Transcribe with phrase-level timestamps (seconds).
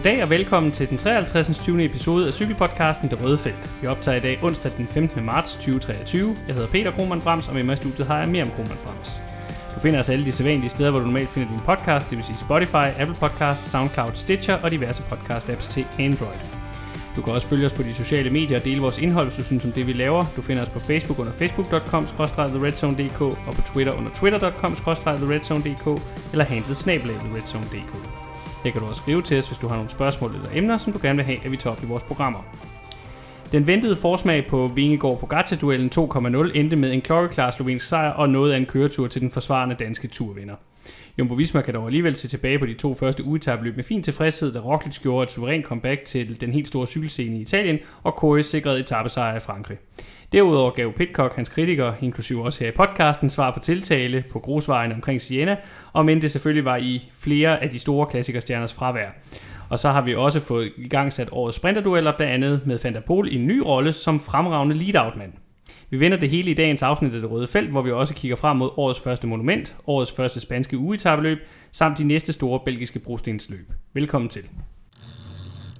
[0.00, 1.58] Goddag og velkommen til den 53.
[1.58, 1.84] 20.
[1.84, 3.70] episode af cykelpodcasten Det Røde Felt.
[3.80, 5.24] Vi optager i dag onsdag den 15.
[5.24, 6.36] marts 2023.
[6.46, 8.78] Jeg hedder Peter Krohmann Brams, og med mig i studiet har jeg mere om Krohmann
[8.84, 9.20] Brams.
[9.74, 12.24] Du finder os alle de sædvanlige steder, hvor du normalt finder din podcast, det vil
[12.24, 16.40] sige Spotify, Apple Podcast, SoundCloud, Stitcher og diverse podcast-apps til Android.
[17.16, 19.44] Du kan også følge os på de sociale medier og dele vores indhold, hvis du
[19.44, 20.24] synes om det, vi laver.
[20.36, 27.16] Du finder os på Facebook under facebook.com-theredzone.dk og på Twitter under twitter.com-theredzone.dk eller handlet snabelag
[27.16, 28.29] theredzone.dk.
[28.64, 30.92] Her kan du også skrive til os, hvis du har nogle spørgsmål eller emner, som
[30.92, 32.38] du gerne vil have, at vi tager op i vores programmer.
[33.52, 35.28] Den ventede forsmag på Vingegård på
[35.60, 39.30] duellen 2.0 endte med en klokkeklar slovensk sejr og noget af en køretur til den
[39.30, 40.54] forsvarende danske turvinder.
[41.18, 44.52] Jumbo Visma kan dog alligevel se tilbage på de to første ugetabløb med fin tilfredshed,
[44.52, 48.42] da Roglic gjorde et suverænt comeback til den helt store cykelscene i Italien, og Kåre
[48.42, 49.78] sikrede etappesejr i Frankrig.
[50.32, 54.92] Derudover gav Pitcock hans kritikere, inklusive også her i podcasten, svar på tiltale på grusvejen
[54.92, 55.56] omkring Siena,
[55.92, 59.08] og men det selvfølgelig var i flere af de store klassikerstjerners fravær.
[59.68, 63.24] Og så har vi også fået i gang sat årets sprinterdueller, blandt andet med Fantapol
[63.24, 65.32] Pol i en ny rolle som fremragende lead-out-mand.
[65.90, 68.36] Vi vender det hele i dagens afsnit af Det Røde Felt, hvor vi også kigger
[68.36, 71.38] frem mod årets første monument, årets første spanske ugetabeløb,
[71.72, 73.72] samt de næste store belgiske brostensløb.
[73.94, 74.42] Velkommen til.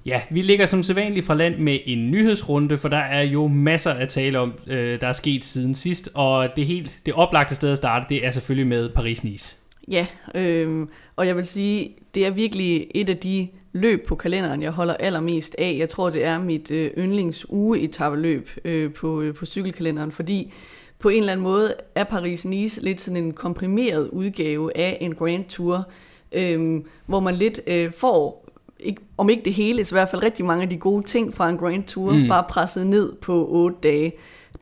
[0.07, 3.91] Ja, vi ligger som sædvanligt fra land med en nyhedsrunde, for der er jo masser
[3.91, 7.73] at tale om, øh, der er sket siden sidst, og det helt det oplagte sted
[7.73, 9.57] at starte, det er selvfølgelig med Paris-Nice.
[9.89, 14.63] Ja, øh, og jeg vil sige, det er virkelig et af de løb på kalenderen,
[14.63, 15.77] jeg holder allermest af.
[15.79, 17.47] Jeg tror, det er mit øh, yndlings
[17.79, 20.53] etabeløb øh, på, øh, på cykelkalenderen, fordi
[20.99, 25.45] på en eller anden måde er Paris-Nice lidt sådan en komprimeret udgave af en Grand
[25.45, 25.89] Tour,
[26.33, 28.50] øh, hvor man lidt øh, får,
[28.83, 31.35] ikke, om ikke det hele, så i hvert fald rigtig mange af de gode ting
[31.35, 32.29] fra en Grand Tour, mm.
[32.29, 34.13] bare presset ned på otte dage.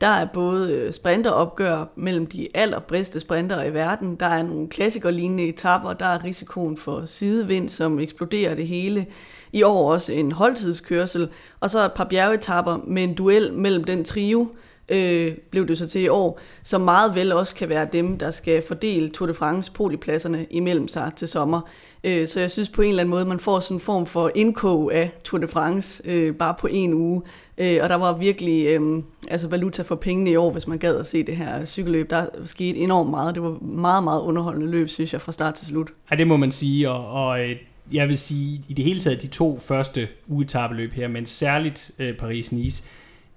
[0.01, 5.43] Der er både øh, sprinteropgør mellem de allerbedste sprintere i verden, der er nogle klassikerlignende
[5.43, 9.05] etapper, der er risikoen for sidevind, som eksploderer det hele.
[9.53, 11.29] I år også en holdtidskørsel,
[11.59, 14.47] og så et par bjergetapper med en duel mellem den trio,
[14.89, 18.31] øh, blev det så til i år, som meget vel også kan være dem, der
[18.31, 21.61] skal fordele Tour de France podipladserne imellem sig til sommer.
[22.03, 24.31] Øh, så jeg synes på en eller anden måde, man får sådan en form for
[24.35, 27.21] indkog af Tour de France øh, bare på en uge.
[27.57, 30.95] Øh, og der var virkelig øh, altså valuta for pengene i år, hvis man gad
[30.95, 32.09] at se det her cykelløb.
[32.09, 33.35] Der skete enormt meget.
[33.35, 35.89] Det var meget, meget underholdende løb, synes jeg, fra start til slut.
[36.11, 37.55] Ja, det må man sige, og, og øh,
[37.91, 42.15] jeg vil sige, i det hele taget de to første ugetabeløb her, men særligt øh,
[42.21, 42.83] Paris-Nice,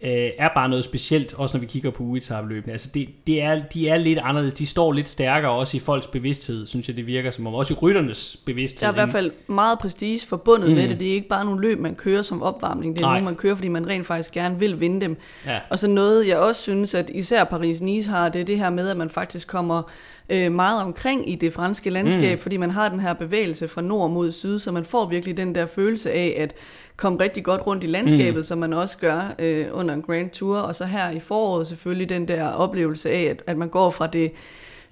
[0.02, 2.72] øh, er bare noget specielt, også når vi kigger på uetabløbene.
[2.72, 6.06] Altså det, det er, de er lidt anderledes, de står lidt stærkere også i folks
[6.06, 8.80] bevidsthed, synes jeg det virker som om, også i rytternes bevidsthed.
[8.80, 10.74] Der er i hvert fald meget prestige forbundet mm.
[10.74, 13.14] med det, det er ikke bare nogle løb, man kører som opvarmning, det er Nej.
[13.14, 15.16] nogle, man kører, fordi man rent faktisk gerne vil vinde dem.
[15.46, 15.58] Ja.
[15.70, 18.88] Og så noget, jeg også synes, at især Paris-Nice har, det er det her med,
[18.88, 19.82] at man faktisk kommer
[20.28, 22.42] øh, meget omkring i det franske landskab, mm.
[22.42, 25.54] fordi man har den her bevægelse fra nord mod syd, så man får virkelig den
[25.54, 26.54] der følelse af, at
[26.96, 28.42] komme rigtig godt rundt i landskabet, mm.
[28.42, 30.56] som man også gør øh, under en Grand Tour.
[30.56, 34.06] Og så her i foråret selvfølgelig den der oplevelse af, at, at man går fra
[34.06, 34.32] det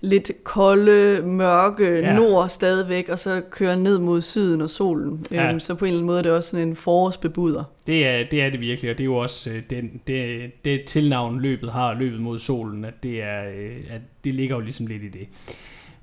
[0.00, 2.15] lidt kolde, mørke ja.
[2.15, 5.27] nord stadigvæk, og så kører ned mod syden og solen.
[5.31, 5.50] Ja.
[5.50, 7.65] Øhm, så på en eller anden måde er det også sådan en forårsbebuder.
[7.87, 10.84] Det er, det er det virkelig, og det er jo også øh, den, det, det
[10.84, 14.87] tilnavn løbet har, løbet mod solen, at det, er, øh, at det ligger jo ligesom
[14.87, 15.28] lidt i det.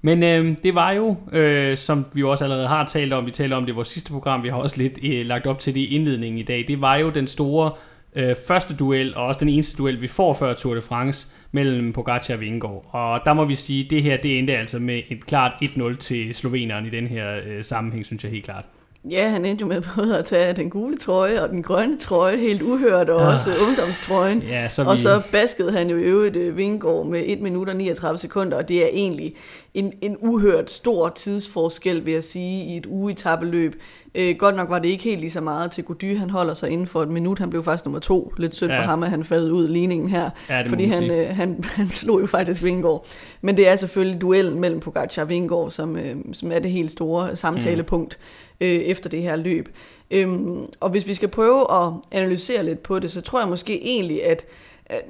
[0.01, 3.31] Men øh, det var jo, øh, som vi jo også allerede har talt om, vi
[3.31, 5.73] talte om det i vores sidste program, vi har også lidt øh, lagt op til
[5.73, 7.71] det i indledningen i dag, det var jo den store
[8.15, 11.93] øh, første duel, og også den eneste duel, vi får før Tour de France, mellem
[11.93, 12.89] Pogacar og Vingegaard.
[12.91, 15.97] Og der må vi sige, at det her det endte altså med et klart 1-0
[15.97, 18.65] til sloveneren i den her øh, sammenhæng, synes jeg helt klart.
[19.09, 22.37] Ja, han endte jo med både at tage den gule trøje og den grønne trøje,
[22.37, 23.33] helt uhørt, og ah.
[23.33, 24.41] også ungdomstrøjen.
[24.41, 24.89] Ja, så vi...
[24.89, 28.57] Og så baskede han jo i øvrigt øh, Vingård med 1 minut og 39 sekunder,
[28.57, 29.35] og det er egentlig
[29.73, 33.75] en, en uhørt stor tidsforskel, vil jeg sige, i et ugetabeløb.
[34.15, 36.69] Øh, godt nok var det ikke helt lige så meget til Gody, han holder sig
[36.69, 37.39] inden for et minut.
[37.39, 38.33] Han blev faktisk nummer to.
[38.37, 38.79] Lidt sødt ja.
[38.79, 40.29] for ham, at han faldt ud af ligningen her.
[40.49, 43.05] Ja, fordi han, øh, han, han slog jo faktisk Vingård.
[43.41, 46.91] Men det er selvfølgelig duellen mellem Pogacar og Vingård, som, øh, som er det helt
[46.91, 48.46] store samtalepunkt mm.
[48.61, 49.69] Øh, efter det her løb.
[50.11, 53.81] Øhm, og hvis vi skal prøve at analysere lidt på det, så tror jeg måske
[53.83, 54.45] egentlig, at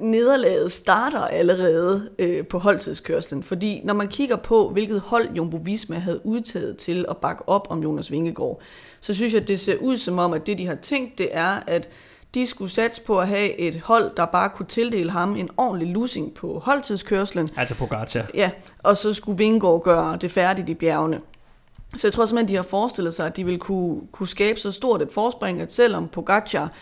[0.00, 5.98] nederlaget starter allerede øh, på holdtidskørslen, fordi når man kigger på, hvilket hold Jumbo Visma
[5.98, 8.60] havde udtaget til at bakke op om Jonas Vingegaard,
[9.00, 11.28] så synes jeg, at det ser ud som om, at det de har tænkt, det
[11.32, 11.88] er, at
[12.34, 15.88] de skulle satse på at have et hold, der bare kunne tildele ham en ordentlig
[15.88, 17.48] losing på holdtidskørslen.
[17.56, 18.22] Altså på Gacha.
[18.34, 21.20] Ja, og så skulle Vingegaard gøre det færdigt i bjergene.
[21.96, 24.72] Så jeg tror simpelthen, de har forestillet sig, at de ville kunne, kunne skabe så
[24.72, 26.72] stort et forspring, at selvom Pogacar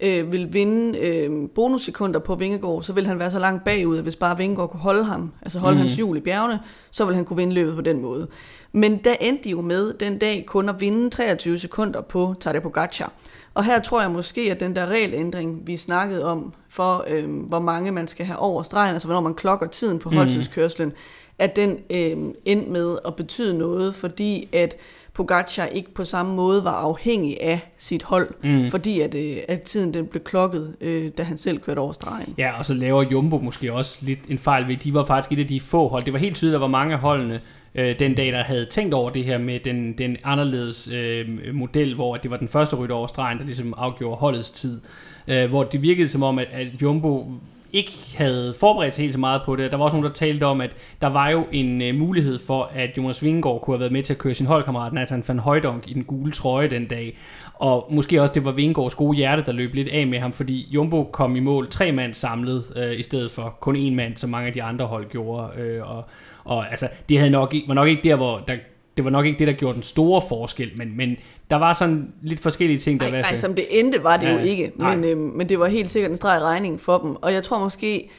[0.00, 4.02] øh, vil vinde øh, bonussekunder på Vingegaard, så vil han være så langt bagud, at
[4.02, 5.80] hvis bare Vingegaard kunne holde ham, altså holde mm.
[5.80, 6.60] hans hjul i bjergene,
[6.90, 8.28] så vil han kunne vinde løbet på den måde.
[8.72, 12.60] Men der endte de jo med den dag kun at vinde 23 sekunder på Tadej
[12.60, 13.12] Pogacar.
[13.54, 17.60] Og her tror jeg måske, at den der regelændring, vi snakkede om, for øh, hvor
[17.60, 20.94] mange man skal have over stregen, altså hvornår man klokker tiden på holdtidskørslen, mm.
[21.38, 24.76] At den øh, endte med at betyde noget, fordi at
[25.16, 28.70] Pogacar ikke på samme måde var afhængig af sit hold, mm.
[28.70, 32.34] fordi at, øh, at tiden den blev klokket, øh, da han selv kørte over stregen.
[32.38, 35.42] Ja, og så laver Jumbo måske også lidt en fejl ved, de var faktisk et
[35.42, 36.04] af de få hold.
[36.04, 37.40] Det var helt tydeligt, at der var mange af holdene,
[37.74, 41.94] øh, den dag, der havde tænkt over det her med den, den anderledes øh, model,
[41.94, 44.80] hvor det var den første rytter over stregen, der ligesom afgjorde holdets tid.
[45.28, 47.32] Øh, hvor det virkede som om, at, at Jumbo
[47.76, 49.70] ikke havde forberedt sig helt så meget på det.
[49.70, 50.70] Der var også nogen, der talte om, at
[51.00, 54.12] der var jo en øh, mulighed for, at Jonas Vingegaard kunne have været med til
[54.12, 57.18] at køre sin holdkammerat Nathan van Højdonk i den gule trøje den dag.
[57.54, 60.68] Og måske også det var Vingegaards gode hjerte, der løb lidt af med ham, fordi
[60.70, 64.30] Jumbo kom i mål tre mand samlet, øh, i stedet for kun en mand, som
[64.30, 65.60] mange af de andre hold gjorde.
[65.60, 66.04] Øh, og,
[66.44, 68.56] og altså, det havde nok, var nok ikke der, hvor der,
[68.96, 71.16] det var nok ikke det, der gjorde den store forskel, men, men
[71.50, 74.32] der var sådan lidt forskellige ting, der nej, nej, som det endte var det ja,
[74.32, 77.16] jo ikke, men, øh, men det var helt sikkert en streg regning for dem.
[77.16, 78.10] Og jeg tror måske,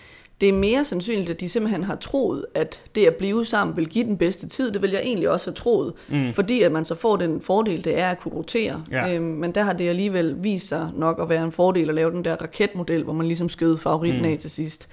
[0.41, 3.89] det er mere sandsynligt, at de simpelthen har troet, at det at blive sammen vil
[3.89, 4.71] give den bedste tid.
[4.71, 6.33] Det vil jeg egentlig også have troet, mm.
[6.33, 8.83] fordi at man så får den fordel, det er at kunne rotere.
[8.91, 9.13] Ja.
[9.13, 12.11] Øhm, men der har det alligevel vist sig nok at være en fordel at lave
[12.11, 14.27] den der raketmodel, hvor man ligesom skød favoritten mm.
[14.27, 14.89] af til sidst.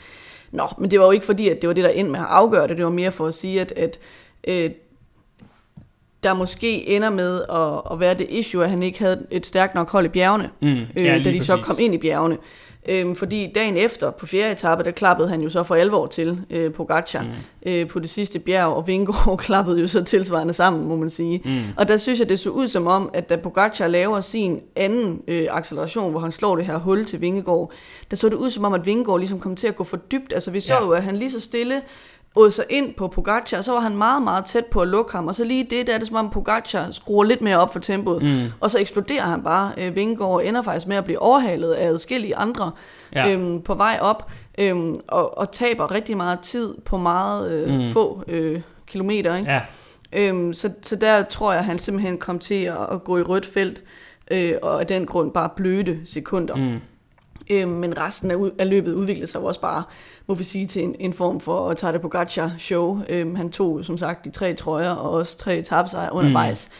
[0.50, 2.26] Nå, men det var jo ikke fordi, at det var det, der endte med at
[2.28, 2.76] afgøre det.
[2.76, 3.98] Det var mere for at sige, at, at
[4.48, 4.70] øh,
[6.24, 9.74] der måske ender med at, at være det issue, at han ikke havde et stærkt
[9.74, 11.46] nok hold i bjergene, mm, ja, øh, da de præcis.
[11.46, 12.36] så kom ind i bjergene.
[12.88, 16.40] Øhm, fordi dagen efter, på fjerde etape, der klappede han jo så for alvor til
[16.50, 17.28] øh, Pogacar mm.
[17.72, 21.42] øh, på det sidste bjerg, og Vingegaard klappede jo så tilsvarende sammen, må man sige.
[21.44, 21.60] Mm.
[21.76, 25.20] Og der synes jeg, det så ud som om, at da Pogacar laver sin anden
[25.28, 27.72] øh, acceleration, hvor han slår det her hul til Vingegaard,
[28.10, 30.32] der så det ud som om, at Vingegaard ligesom kom til at gå for dybt.
[30.32, 30.84] Altså vi så ja.
[30.84, 31.82] jo, at han lige så stille
[32.50, 35.28] sig ind på Pogacar, og så var han meget, meget tæt på at lukke ham,
[35.28, 37.80] og så lige det, der er det som om Pogacar skruer lidt mere op for
[37.80, 38.52] tempoet, mm.
[38.60, 39.72] og så eksploderer han bare.
[39.76, 42.70] Øh, Vingegaard ender faktisk med at blive overhalet af adskillige andre
[43.14, 43.32] ja.
[43.32, 47.90] øhm, på vej op, øhm, og, og taber rigtig meget tid på meget øh, mm.
[47.90, 49.36] få øh, kilometer.
[49.36, 49.50] Ikke?
[49.52, 49.60] Ja.
[50.12, 53.22] Øhm, så, så der tror jeg, at han simpelthen kom til at, at gå i
[53.22, 53.82] rødt felt,
[54.30, 56.54] øh, og af den grund bare bløde sekunder.
[56.54, 56.80] Mm.
[57.50, 59.82] Øhm, men resten af, af løbet udviklede sig også bare
[60.26, 63.00] må vi sige, til en, en form for at tage det på gacha show.
[63.08, 66.70] Øhm, han tog som sagt de tre trøjer og også tre tabsejre undervejs.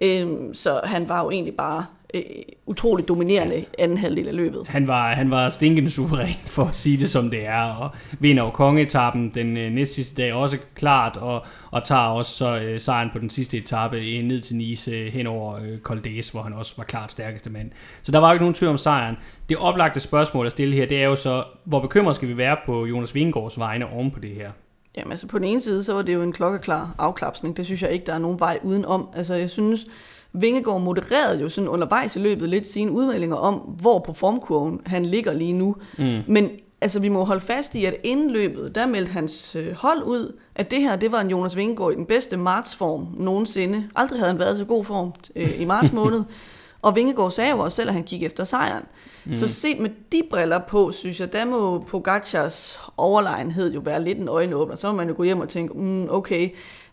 [0.00, 0.06] Mm.
[0.06, 1.84] Øhm, så han var jo egentlig bare
[2.14, 2.22] øh,
[2.66, 4.66] utroligt dominerende anden halvdel af løbet.
[4.68, 8.44] Han var, han var stinkende suveræn, for at sige det som det er, og vinder
[8.44, 12.80] jo kongetappen den øh, næste sidste dag også klart, og, og tager også så øh,
[12.80, 16.32] sejren på den sidste etape øh, ned til Nice øh, hen over øh, Col d'Huez,
[16.32, 17.70] hvor han også var klart stærkeste mand.
[18.02, 19.16] Så der var jo ikke nogen tvivl om sejren.
[19.48, 22.56] Det oplagte spørgsmål at stille her, det er jo så, hvor bekymret skal vi være
[22.66, 24.50] på Jonas Vingegaards vegne oven på det her?
[24.96, 27.56] Jamen altså på den ene side, så var det jo en klokkeklar afklapsning.
[27.56, 29.08] Det synes jeg ikke, der er nogen vej udenom.
[29.16, 29.86] Altså jeg synes,
[30.32, 35.04] Vingegaard modererede jo sådan undervejs i løbet lidt sine udmeldinger om, hvor på formkurven han
[35.04, 35.76] ligger lige nu.
[35.98, 36.18] Mm.
[36.28, 36.50] Men
[36.80, 40.36] altså, vi må holde fast i, at inden løbet, der meldte hans øh, hold ud,
[40.54, 43.88] at det her, det var en Jonas Vingegaard i den bedste martsform nogensinde.
[43.96, 46.22] Aldrig havde han været så god form øh, i marts måned.
[46.82, 48.84] Og Vingegaard sagde jo også selv, at han gik efter sejren.
[49.24, 49.34] Mm.
[49.34, 54.18] Så set med de briller på, synes jeg, der må Pogacars overlegenhed jo være lidt
[54.18, 54.74] en øjenåbner.
[54.74, 56.50] Så må man jo gå hjem og tænke, mm, okay,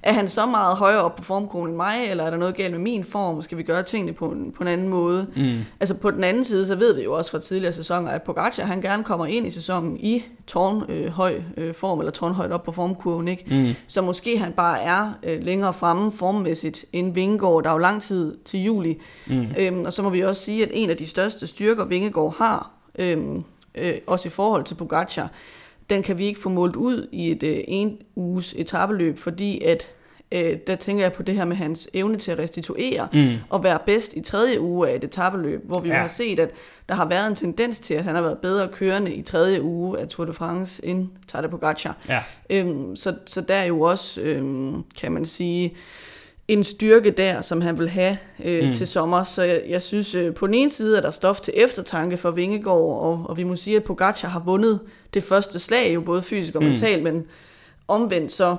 [0.07, 2.71] er han så meget højere op på formkronen end mig, eller er der noget galt
[2.71, 3.41] med min form?
[3.41, 5.27] Skal vi gøre tingene på en, på en anden måde?
[5.35, 5.59] Mm.
[5.79, 8.65] Altså på den anden side, så ved vi jo også fra tidligere sæsoner, at Pogacar,
[8.65, 12.71] han gerne kommer ind i sæsonen i tårnhøj øh, øh, form, eller tårnhøjt op på
[12.71, 13.43] formkurven, ikke?
[13.47, 13.73] Mm.
[13.87, 17.63] Så måske han bare er øh, længere fremme formmæssigt end Vingegaard.
[17.63, 19.01] Der er jo lang tid til juli.
[19.27, 19.47] Mm.
[19.57, 22.71] Øhm, og så må vi også sige, at en af de største styrker, Vingegaard har,
[22.99, 23.43] øhm,
[23.75, 25.31] øh, også i forhold til Pogacar,
[25.89, 29.87] den kan vi ikke få målt ud i et øh, en uges etabeløb, fordi at
[30.31, 33.33] øh, der tænker jeg på det her med hans evne til at restituere mm.
[33.49, 35.99] og være bedst i tredje uge af et etabeløb, hvor vi ja.
[35.99, 36.49] har set, at
[36.89, 39.99] der har været en tendens til, at han har været bedre kørende i tredje uge
[39.99, 41.97] af Tour de France end Tadej Pogacar.
[42.09, 42.19] Ja.
[42.49, 45.75] Øhm, så, så der er jo også, øhm, kan man sige,
[46.47, 48.71] en styrke der, som han vil have øh, mm.
[48.71, 49.23] til sommer.
[49.23, 52.31] Så jeg, jeg synes, øh, på den ene side er der stof til eftertanke for
[52.31, 54.79] Vingegaard, og, og vi må sige, at Pogacar har vundet
[55.13, 56.67] det første slag, jo både fysisk og mm.
[56.69, 57.25] mentalt, men
[57.87, 58.55] omvendt så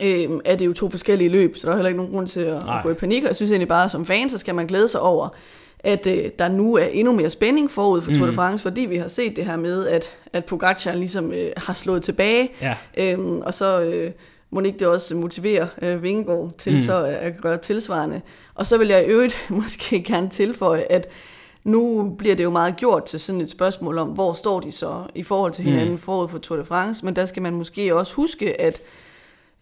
[0.00, 2.40] øh, er det jo to forskellige løb, så der er heller ikke nogen grund til
[2.40, 3.22] at, at gå i panik.
[3.22, 5.28] Og jeg synes egentlig bare, som fan, så skal man glæde sig over,
[5.78, 8.34] at øh, der nu er endnu mere spænding forud for Tour de mm.
[8.34, 12.02] France, fordi vi har set det her med, at, at Pogacar ligesom øh, har slået
[12.02, 12.74] tilbage, ja.
[12.96, 13.80] øhm, og så...
[13.80, 14.10] Øh,
[14.50, 16.78] må ikke det også motivere øh, Vingegaard til mm.
[16.78, 18.20] så at gøre tilsvarende.
[18.54, 21.08] Og så vil jeg i øvrigt måske gerne tilføje, at
[21.64, 25.02] Nu bliver det jo meget gjort til sådan et spørgsmål om, hvor står de så
[25.14, 25.98] i forhold til hinanden mm.
[25.98, 28.80] forud for Tour de France, men der skal man måske også huske, at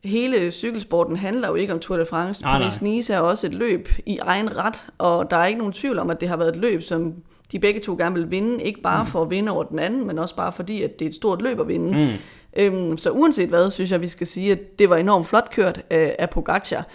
[0.05, 2.43] hele cykelsporten handler jo ikke om Tour de France.
[2.43, 2.69] Nej, nej.
[2.69, 6.11] Paris-Nice er også et løb i egen ret, og der er ikke nogen tvivl om,
[6.11, 7.15] at det har været et løb, som
[7.53, 9.11] de begge to gerne vil vinde, ikke bare mm.
[9.11, 11.43] for at vinde over den anden, men også bare fordi, at det er et stort
[11.43, 11.99] løb at vinde.
[12.05, 12.13] Mm.
[12.57, 15.81] Øhm, så uanset hvad, synes jeg, vi skal sige, at det var enormt flot kørt
[15.91, 16.87] af, af Pogacar,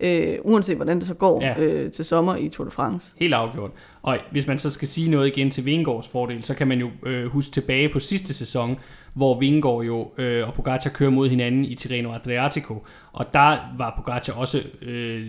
[0.00, 1.60] øh, uanset hvordan det så går Ja.
[1.62, 3.12] øh, til sommer i Tour de France.
[3.16, 3.70] Helt afgjort.
[4.02, 6.88] Og hvis man så skal sige noget igen til Vingegaards fordel, så kan man jo
[7.06, 8.76] øh, huske tilbage på sidste sæson,
[9.14, 12.86] hvor Vingegaard jo øh, og Pogacar kører mod hinanden i Tirreno Adriatico.
[13.12, 15.26] Og der var Pogacar også, øh,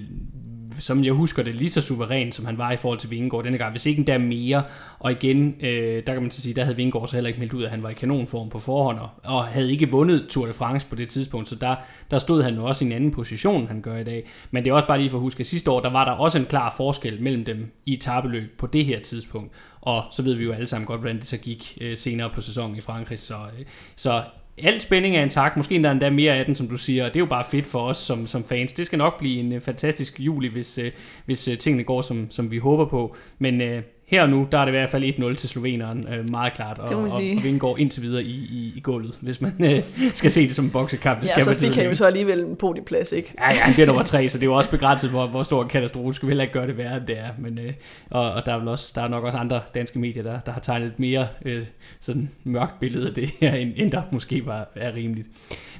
[0.80, 3.58] som jeg husker det, lige så suveræn, som han var i forhold til Vingegaard denne
[3.58, 3.72] gang.
[3.72, 4.64] Hvis ikke endda mere.
[5.00, 7.54] Og igen, øh, der kan man så sige, der havde Vingegaard så heller ikke meldt
[7.54, 10.54] ud, at han var i kanonform på forhånd, og, og havde ikke vundet Tour de
[10.54, 11.50] France på det tidspunkt.
[11.50, 11.76] Så der,
[12.12, 14.28] der stod han jo også i en anden position, end han gør i dag.
[14.52, 16.12] Men det er også bare lige for at huske, at sidste år, der var der
[16.12, 19.52] også en klar forskel mellem dem i etabeløb på det her tidspunkt.
[19.82, 22.42] Og så ved vi jo alle sammen godt, hvordan det så gik øh, senere på
[22.42, 23.20] sæsonen i Frankrig.
[23.20, 24.24] Så, øh, så
[24.64, 27.16] al spænding er intakt, måske endda endda mere af den, som du siger, og det
[27.16, 28.74] er jo bare fedt for os som, som fans.
[28.74, 30.92] Det skal nok blive en øh, fantastisk juli, hvis, øh,
[31.26, 33.16] hvis øh, tingene går, som, som vi håber på.
[33.40, 36.30] Men øh, her og nu, der er det i hvert fald 1-0 til sloveneren, øh,
[36.30, 39.84] meget klart, og, og, og Vingegaard indtil videre i, i, i gulvet, hvis man øh,
[40.14, 41.22] skal se det som en boksekamp.
[41.22, 43.34] Det Ja, skal så fik han jo så alligevel en podieplads, ikke?
[43.40, 45.64] Ja, ja, han bliver nummer tre, så det er jo også begrænset, hvor, hvor stor
[45.64, 46.16] en katastrofe.
[46.16, 47.30] Skal vi heller ikke gøre det værre, end det er.
[47.40, 47.74] Men, øh,
[48.10, 50.52] og, og der, er vel også, der er nok også andre danske medier, der, der
[50.52, 51.62] har tegnet et mere øh,
[52.00, 55.28] sådan mørkt billede af det her, end, end der måske var, er rimeligt.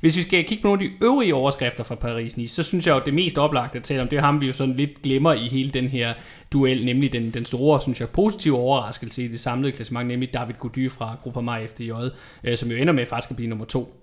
[0.06, 2.94] Hvis vi skal kigge på nogle af de øvrige overskrifter fra Paris-Nice, så synes jeg
[2.94, 5.02] jo, at det mest oplagte at tale om, det er ham, vi jo sådan lidt
[5.02, 6.14] glemmer i hele den her
[6.54, 10.54] duel, nemlig den, den store, synes jeg, positive overraskelse i det samlede klassement, nemlig David
[10.60, 11.92] Gody fra Groupama FDJ,
[12.44, 14.02] øh, som jo ender med faktisk at blive nummer to.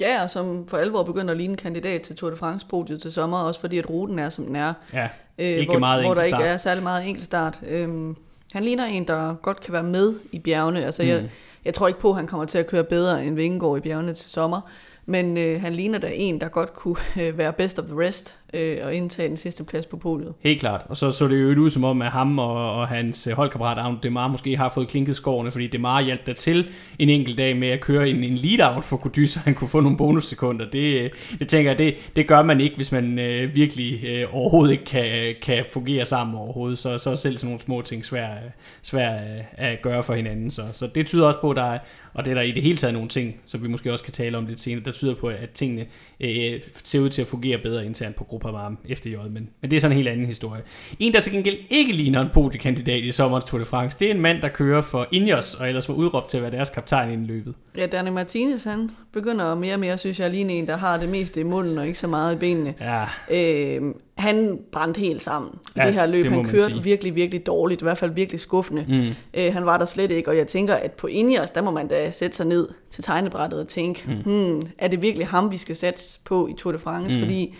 [0.00, 3.12] Ja, og som for alvor begynder at ligne en kandidat til Tour de France-podiet til
[3.12, 4.72] sommer, også fordi at ruten er, som den er.
[4.92, 5.08] Ja,
[5.38, 7.58] Øh, Ikke hvor, meget hvor der ikke er særlig meget enkeltstart.
[7.68, 8.16] Øhm,
[8.52, 10.84] han ligner en, der godt kan være med i bjergene.
[10.84, 11.08] Altså, mm.
[11.08, 11.28] jeg,
[11.64, 14.14] jeg tror ikke på, at han kommer til at køre bedre end Vingegaard i bjergene
[14.14, 14.60] til sommer.
[15.06, 18.38] Men øh, han ligner da en, der godt kunne øh, være best of the rest
[18.54, 20.34] øh, og indtage den sidste plads på podiet.
[20.40, 20.82] Helt klart.
[20.88, 23.78] Og så så det jo ud som om, at ham og, og hans øh, holdkammerat
[23.78, 27.56] Arne Demar måske har fået klinket skårene, fordi Demar hjalp der til en enkelt dag
[27.56, 30.70] med at køre en, en lead-out for Kudy, så han kunne få nogle bonussekunder.
[30.70, 34.26] Det, øh, det tænker jeg, det, det gør man ikke, hvis man øh, virkelig øh,
[34.32, 36.78] overhovedet ikke kan, kan fungere sammen overhovedet.
[36.78, 38.38] Så, så er selv sådan nogle små ting svære
[38.82, 40.50] svær øh, at gøre for hinanden.
[40.50, 41.78] Så, så det tyder også på, at der er,
[42.14, 44.12] og det er der i det hele taget nogle ting, som vi måske også kan
[44.12, 45.86] tale om lidt senere, der tyder på, at tingene
[46.20, 49.70] øh, ser ud til at fungere bedre internt på Gruppe Varme efter J, men, men
[49.70, 50.62] det er sådan en helt anden historie.
[50.98, 54.14] En, der til gengæld ikke ligner en podiekandidat i sommerens Tour de France, det er
[54.14, 57.10] en mand, der kører for Ineos, og ellers var udråbt til at være deres kaptajn
[57.12, 57.54] inden løbet.
[57.76, 60.96] Ja, Danny Martinez, han begynder mere og mere, synes jeg, at ligne en, der har
[60.96, 62.74] det meste i munden og ikke så meget i benene.
[62.80, 63.82] Ja, Øh,
[64.16, 66.24] han brændte helt sammen i Ja, det her løb.
[66.24, 66.82] det han kørte sige.
[66.82, 68.84] virkelig, virkelig dårligt, i hvert fald virkelig skuffende.
[68.88, 71.70] mm, Øh, han var der slet ikke, og jeg tænker, at på Ineos, der må
[71.70, 74.14] man da sætte sig ned til tegnebrættet og tænke, mm.
[74.32, 77.16] hmm, er det virkelig ham, vi skal satse på i Tour de France?
[77.18, 77.22] Mm.
[77.22, 77.54] Fordi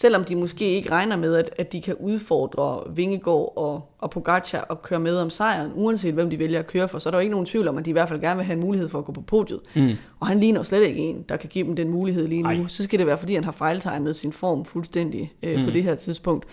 [0.00, 4.60] selvom de måske ikke regner med, at, at de kan udfordre Vingegaard og, og Pogacar
[4.60, 7.18] og køre med om sejren, uanset hvem de vælger at køre for, så er der
[7.18, 8.88] jo ikke nogen tvivl om, at de i hvert fald gerne vil have en mulighed
[8.88, 9.60] for at gå på podiet.
[9.74, 9.92] mm.
[10.20, 12.48] Og han ligner slet ikke en, der kan give dem den mulighed lige nu.
[12.48, 12.68] Ej.
[12.68, 15.64] Så skal det være, fordi han har fejltegnet sin form fuldstændig øh, mm.
[15.64, 16.46] på det her tidspunkt.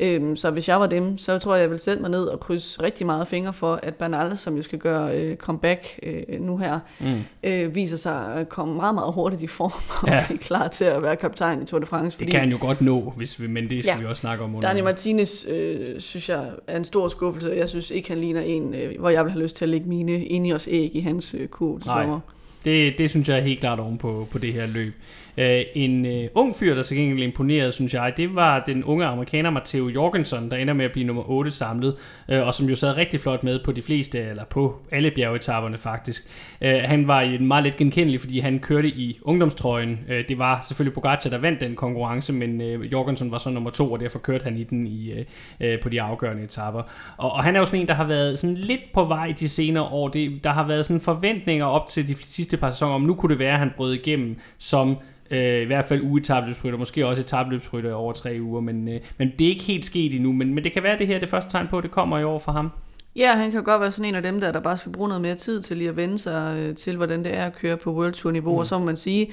[0.00, 2.40] Øhm, så hvis jeg var dem, så tror jeg, jeg vil sætte mig ned og
[2.40, 6.56] krydse rigtig meget fingre for, at Bernal, som jo skal gøre øh, comeback øh, nu
[6.56, 7.14] her, Mm.
[7.44, 9.72] øh, viser sig at komme meget, meget hurtigt i form
[10.02, 10.24] og Ja.
[10.26, 12.04] blive klar til at være kaptajn i Tour de France.
[12.10, 13.98] Det Fordi kan han jo godt nå, hvis vi, men det skal ja.
[14.00, 14.68] Vi også snakke om under.
[14.68, 17.50] Dani Martinez, øh, synes jeg, er en stor skuffelse.
[17.56, 19.88] Jeg synes ikke, han ligner en, øh, hvor jeg vil have lyst til at lægge
[19.88, 22.02] mine Ineos æg i hans øh, kurv til Nej.
[22.02, 22.20] sommer.
[22.64, 24.94] Det, det synes jeg er helt klart oven på, på det her løb.
[25.38, 29.04] Uh, en øh, ung fyr, der til gengæld imponerede, synes jeg, det var den unge
[29.04, 31.96] amerikaner Matteo Jorgensen, der ender med at blive nummer 8 samlet,
[32.28, 35.78] øh, og som jo sad rigtig flot med på de fleste, eller på alle bjergetapperne
[35.78, 36.22] faktisk.
[36.60, 40.00] Øh, han var i en meget let genkendelig, fordi han kørte i ungdomstrøjen.
[40.08, 43.70] Øh, det var selvfølgelig Pogacar, der vandt den konkurrence, men øh, Jorgensen var så nummer
[43.70, 45.24] 2, og derfor kørte han i den i, øh,
[45.60, 46.82] øh på de afgørende etapper.
[47.16, 49.48] Og, og han er jo sådan en, der har været sådan lidt på vej de
[49.48, 50.08] senere år.
[50.08, 53.30] Det, der har været sådan forventninger op til de sidste par sæsoner, om nu kunne
[53.30, 54.96] det være, at han brød igennem som
[55.30, 59.44] øh, i hvert fald ugetabløbsrytter, måske også etabløbsrytter over tre uger, men, øh, men det
[59.44, 61.28] er ikke helt sket endnu, men, men det kan være, at det her er det
[61.28, 62.70] første tegn på, at det kommer i år for ham.
[63.16, 65.22] Ja, han kan godt være sådan en af dem der, der bare skal bruge noget
[65.22, 67.92] mere tid til lige at vende sig øh, til, hvordan det er at køre på
[67.92, 68.58] World Tour niveau, mm.
[68.58, 69.32] og så må man sige,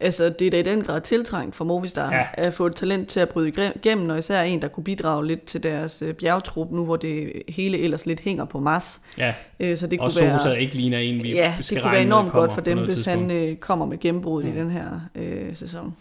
[0.00, 2.24] altså det er da i den grad tiltrængt for Movistar Ja.
[2.34, 5.44] at få et talent til at bryde igennem, og især en, der kunne bidrage lidt
[5.44, 9.00] til deres øh, bjergtrup, nu hvor det hele ellers lidt hænger på mas.
[9.18, 11.82] Ja, Øh, så det og kunne være, Sosa ikke ligner en, vi ja, skal det
[11.82, 13.20] kunne være enormt godt for dem, hvis tidspunkt.
[13.20, 14.42] han øh, kommer med gennembrud.
[14.44, 14.48] Mm.
[14.48, 15.94] i den her øh, sæson.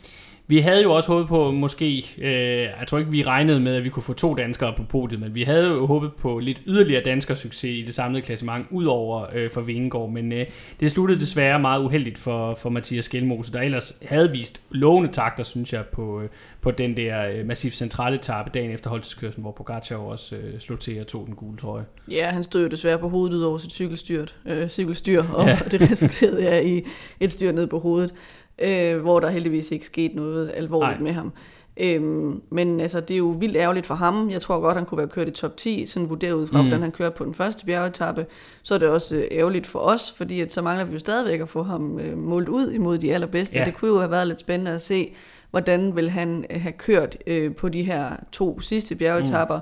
[0.49, 3.83] Vi havde jo også håbet på, måske, øh, jeg tror ikke, vi regnede med, at
[3.83, 7.03] vi kunne få to danskere på podiet, men vi havde jo håbet på lidt yderligere
[7.03, 10.45] dansker succes i det samlede klassement, udover øh, for Vingegaard, men øh,
[10.79, 15.43] det sluttede desværre meget uheldigt for, for Mathias Skelmose, der ellers havde vist lovende takter,
[15.43, 16.29] synes jeg, på, øh,
[16.61, 20.79] på den der øh, massivt centrale etape dagen efter holdtidskørslen, hvor Pogacar også øh, slog
[20.79, 21.85] til og tog den gule trøje.
[22.11, 25.59] Ja, han stod jo desværre på hovedet ud over sit cykelstyrt, øh, cykelstyr, og ja.
[25.71, 26.83] det resulterede ja, i
[27.19, 28.13] et styr ned på hovedet
[28.61, 31.03] øh, hvor der heldigvis ikke skete noget alvorligt Nej.
[31.03, 31.31] med ham.
[31.79, 34.29] Øhm, men altså, det er jo vildt ærgerligt for ham.
[34.29, 36.67] Jeg tror godt, han kunne være kørt i top 10, sådan vurderet ud fra, mm.
[36.67, 38.25] hvordan han kører på den første bjergetappe.
[38.63, 41.41] Så er det også øh, ærgerligt for os, fordi at så mangler vi jo stadigvæk
[41.41, 43.59] at få ham øh, målt ud imod de allerbedste.
[43.59, 43.65] Ja.
[43.65, 45.13] Det kunne jo have været lidt spændende at se,
[45.51, 49.59] hvordan vil han øh, have kørt øh, på de her to sidste bjergetapper.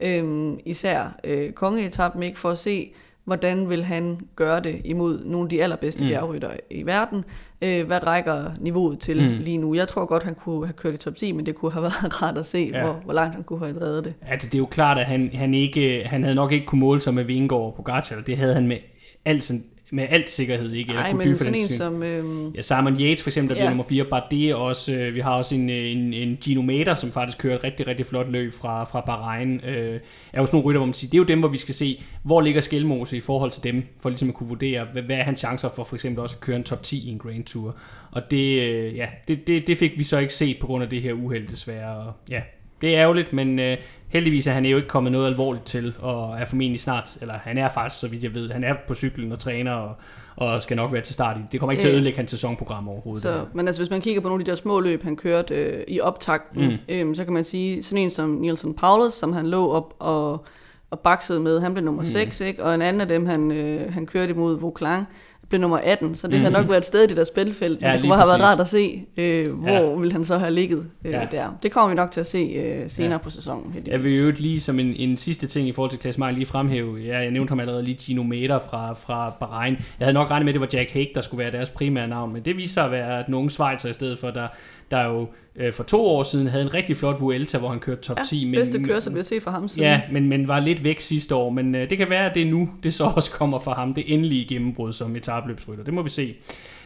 [0.00, 0.06] Mm.
[0.06, 2.92] Øhm, især øh, kongeetappen, ikke for at se,
[3.26, 6.10] hvordan vil han gøre det imod nogle af de allerbedste mm.
[6.10, 7.24] bjergrytter i verden.
[7.62, 9.38] Øh, hvad rækker niveauet til mm.
[9.44, 9.74] lige nu?
[9.74, 12.22] Jeg tror godt, han kunne have kørt i top 10, men det kunne have været
[12.22, 12.84] rart at se, ja.
[12.84, 14.14] hvor, hvor langt han kunne have drevet det.
[14.22, 17.00] Altså, det er jo klart, at han, han, ikke, han havde nok ikke kunne måle
[17.00, 18.20] sig med Vingegaard og Pogacar.
[18.20, 18.76] Det havde han med
[19.24, 19.44] alt
[19.90, 20.92] med alt sikkerhed ikke.
[20.92, 22.02] Nej, men sådan en som...
[22.02, 22.50] Øhm...
[22.50, 23.66] Ja, Simon Yates for eksempel, der ja.
[23.66, 24.04] bliver nummer 4.
[24.04, 24.92] Bare det er også...
[24.92, 28.06] Øh, vi har også en, en, en Gino Mater, som faktisk kører et rigtig, rigtig
[28.06, 29.60] flot løb fra, fra Bahrain.
[29.64, 30.00] Øh,
[30.32, 31.74] er jo sådan nogle rytter, hvor man siger, det er jo dem, hvor vi skal
[31.74, 35.16] se, hvor ligger Skelmose i forhold til dem, for ligesom at kunne vurdere, hvad, hvad
[35.16, 37.44] er hans chancer for for eksempel også at køre en top 10 i en Grand
[37.44, 37.76] Tour.
[38.10, 40.90] Og det, øh, ja, det, det, det fik vi så ikke set på grund af
[40.90, 41.96] det her uheld desværre.
[41.96, 42.40] Og, ja,
[42.80, 43.76] det er ærgerligt, men øh,
[44.16, 47.58] heldigvis er han jo ikke kommet noget alvorligt til, og er formentlig snart, eller han
[47.58, 49.94] er faktisk, så vidt jeg ved, han er på cyklen og træner, og,
[50.36, 51.36] og skal nok være til start.
[51.52, 53.22] Det kommer ikke til at ødelægge hans sæsonprogram overhovedet.
[53.22, 55.54] Så, men altså, hvis man kigger på nogle af de der små løb, han kørte
[55.54, 56.78] øh, i optakten, mm.
[56.88, 60.44] øh, så kan man sige, sådan en som Nielsen Paulus, som han lå op og,
[60.90, 62.06] og baksede med, han blev nummer mm.
[62.08, 62.64] 6, ikke?
[62.64, 65.04] og en anden af dem, han, øh, han kørte imod Vauclain,
[65.48, 66.40] blev nummer 18, så det mm.
[66.40, 68.60] havde nok været et sted i det der spilfelt, ja, det kunne have været rart
[68.60, 69.94] at se, øh, hvor ja.
[69.94, 71.26] vil han så have ligget øh, ja.
[71.30, 71.58] der.
[71.62, 73.18] Det kommer vi nok til at se øh, senere ja.
[73.18, 73.72] på sæsonen.
[73.72, 73.92] Heldigvis.
[73.92, 76.96] Jeg vil jo lige som en, en sidste ting i forhold til Klaas lige fremhæve,
[76.96, 79.74] ja, jeg nævnte ham allerede lige Gino Meter fra, fra Bahrain.
[79.74, 82.08] Jeg havde nok regnet med, at det var Jack Hague, der skulle være deres primære
[82.08, 84.48] navn, men det viser sig at være nogle Schweizer i stedet for, der,
[84.90, 88.00] der jo øh, for to år siden havde en rigtig flot Vuelta, hvor han kørte
[88.00, 88.44] top ja, 10.
[88.44, 89.82] Men, bedste kørsel, vi har set fra ham siden.
[89.82, 91.50] Ja, men, men var lidt væk sidste år.
[91.50, 93.94] Men øh, det kan være, at det nu, det så også kommer fra ham.
[93.94, 95.84] Det endelige gennembrud som etabløbsrytter.
[95.84, 96.36] Det må vi se.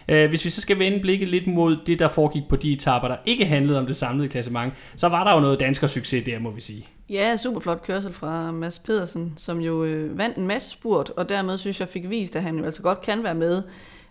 [0.08, 3.08] Øh, hvis vi så skal vende blikket lidt mod det, der foregik på de etaper,
[3.08, 6.38] der ikke handlede om det samlede klassement, så var der jo noget dansker succes der,
[6.38, 6.86] må vi sige.
[7.10, 11.28] Ja, super flot kørsel fra Mads Pedersen, som jo øh, vandt en masse spurt, og
[11.28, 13.62] dermed synes jeg fik vist, at han jo altså godt kan være med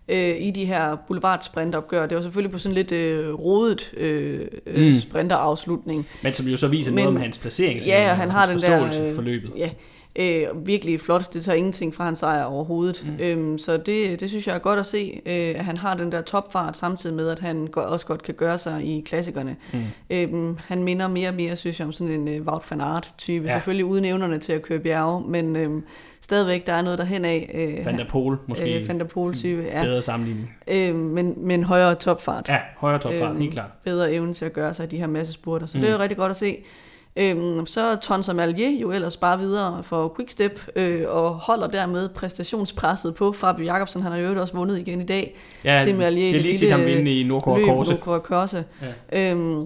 [0.09, 2.05] øh, i de her boulevardsprintopgør.
[2.05, 4.99] Det var selvfølgelig på sådan lidt øh, rodet øh, øh mm.
[4.99, 6.07] sprinterafslutning.
[6.23, 7.81] Men som jo så viser Men, noget om hans placering.
[7.81, 8.85] Ja, og han har den der...
[8.85, 9.51] Øh, forløbet.
[9.57, 9.69] Ja,
[10.15, 11.33] øh, virkelig flot.
[11.33, 13.05] Det tager ingenting fra hans sejr overhovedet.
[13.05, 13.23] Mm.
[13.23, 16.11] Øhm, så det, det synes jeg er godt at se, øh, at han har den
[16.11, 19.55] der topfart, samtidig med, at han også godt kan gøre sig i klassikerne.
[19.73, 19.79] Mm.
[20.09, 23.45] Øhm, han minder mere og mere, synes jeg, om sådan en øh, Wout van Aert-type.
[23.45, 23.53] Ja.
[23.53, 25.55] Selvfølgelig uden evnerne til at køre bjerge, men...
[25.55, 25.81] Øh,
[26.29, 27.51] stadigvæk, der er noget derhen af.
[27.53, 28.79] Øh, Van der Pol, måske.
[28.79, 29.83] Øh, Van der Pol type, ja.
[29.83, 30.55] Bedre sammenligning.
[30.67, 32.49] Øh, men, men højere topfart.
[32.49, 33.69] Ja, højere topfart, øh, helt klart.
[33.83, 35.67] Bedre evne til at gøre sig de her masse spurter.
[35.67, 35.81] Så mm.
[35.81, 36.57] det er jo rigtig godt at se.
[37.15, 43.15] Øhm, så Tonser Malier jo ellers bare videre for Quickstep øh, og holder dermed præstationspresset
[43.15, 44.01] på Fabio Jacobsen.
[44.01, 46.25] Han har jo også vundet igen i dag ja, til Malier.
[46.25, 47.91] Jeg har lige set ham vinde i Nordkår Korse.
[47.91, 48.65] Nordkår Korse.
[49.11, 49.31] Ja.
[49.31, 49.65] Øhm,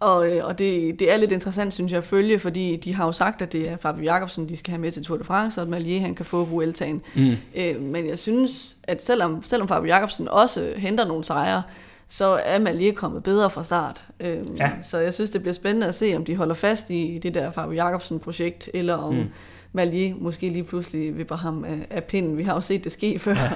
[0.00, 3.06] og, øh, og det, det er lidt interessant, synes jeg, at følge, fordi de har
[3.06, 5.60] jo sagt, at det er Fabio Jacobsen, de skal have med til Tour de France,
[5.60, 7.02] og at Malier han kan få Vueltaen.
[7.14, 7.36] Mm.
[7.56, 11.62] Øh, men jeg synes, at selvom, selvom Fabio Jacobsen også henter nogle sejre,
[12.08, 14.04] så er Malier kommet bedre fra start.
[14.20, 14.70] Øh, ja.
[14.82, 17.50] Så jeg synes, det bliver spændende at se, om de holder fast i det der
[17.50, 19.14] Fabio Jacobsen-projekt, eller om...
[19.14, 19.30] Mm
[19.72, 22.38] Malier måske lige pludselig vipper ham af, af pinden.
[22.38, 23.34] Vi har jo set det ske før.
[23.34, 23.50] Ja.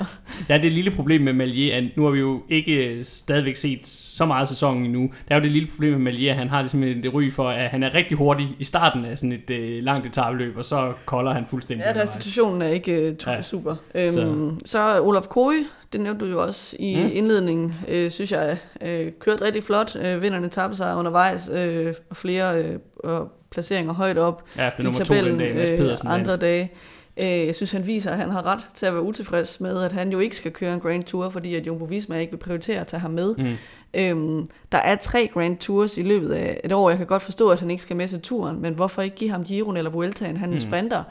[0.55, 4.27] ja, det lille problem med Malier, at nu har vi jo ikke stadigvæk set så
[4.27, 5.11] meget sæsonen endnu.
[5.29, 7.48] Der er jo det lille problem med Malier, at han har ligesom det ry for,
[7.48, 10.92] at han er rigtig hurtig i starten af sådan et uh, langt etabløb, og så
[11.05, 11.87] kolder han fuldstændig.
[11.87, 13.42] Ja, restitutionen er ikke uh, ja.
[13.42, 13.77] super.
[13.94, 14.50] Øhm, så.
[14.64, 15.55] så Olaf Koe,
[15.92, 17.11] det nævnte du jo også i mm.
[17.12, 19.96] indledningen, øh, synes jeg, øh, kørt rigtig flot.
[19.96, 24.93] Øh, vinderne tabte sig undervejs, øh, og flere øh, og placeringer højt op ja, i
[24.93, 26.73] tabellen to dag, øh, andre dage.
[27.17, 29.93] Øh, jeg synes, han viser, at han har ret til at være utilfreds med, at
[29.93, 32.81] han jo ikke skal køre en Grand Tour, fordi at Jumbo Visma ikke vil prioritere
[32.81, 33.35] at tage ham med.
[33.37, 33.57] Mm.
[33.95, 36.88] Øhm, der er tre Grand Tours i løbet af et år.
[36.88, 39.31] Jeg kan godt forstå, at han ikke skal med til turen, men hvorfor ikke give
[39.31, 40.37] ham Giroen eller Vueltaen?
[40.37, 40.59] Han mm.
[40.59, 41.03] sprinter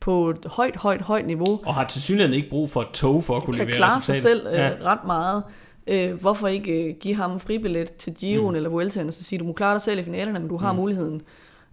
[0.00, 1.60] på et højt, højt, højt niveau.
[1.64, 4.00] Og har til synligheden ikke brug for et tog for at kunne kan levere klare
[4.00, 4.70] sig selv øh, ja.
[4.84, 5.42] ret meget.
[5.86, 8.56] Øh, hvorfor ikke øh, give ham fribillet til Giroen mm.
[8.56, 10.72] eller Vueltaen og så sige, du må klare dig selv i finalerne, men du har
[10.72, 10.78] mm.
[10.78, 11.22] muligheden.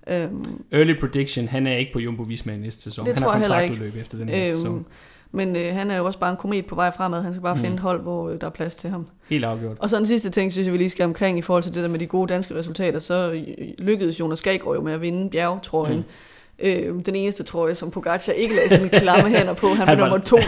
[0.09, 3.05] Øhm, Early prediction, han er ikke på Jumbo Visma næste sæson.
[3.05, 4.85] Det han tror har kontraktudløb efter den her øhm, sæson.
[5.31, 7.21] Men øh, han er jo også bare en komet på vej fremad.
[7.21, 7.61] Han skal bare mm.
[7.61, 9.07] finde et hold, hvor øh, der er plads til ham.
[9.29, 9.77] Helt afgjort.
[9.79, 11.83] Og så den sidste ting, synes jeg, vi lige skal omkring i forhold til det
[11.83, 12.99] der med de gode danske resultater.
[12.99, 13.43] Så øh,
[13.77, 15.97] lykkedes Jonas Skagergaard jo med at vinde bjergtrøjen.
[15.97, 16.03] Mm.
[16.59, 19.67] Øh, den eneste trøje, som Pogacar ikke lagde sine klamme hænder på.
[19.67, 20.37] Han, han var nummer to.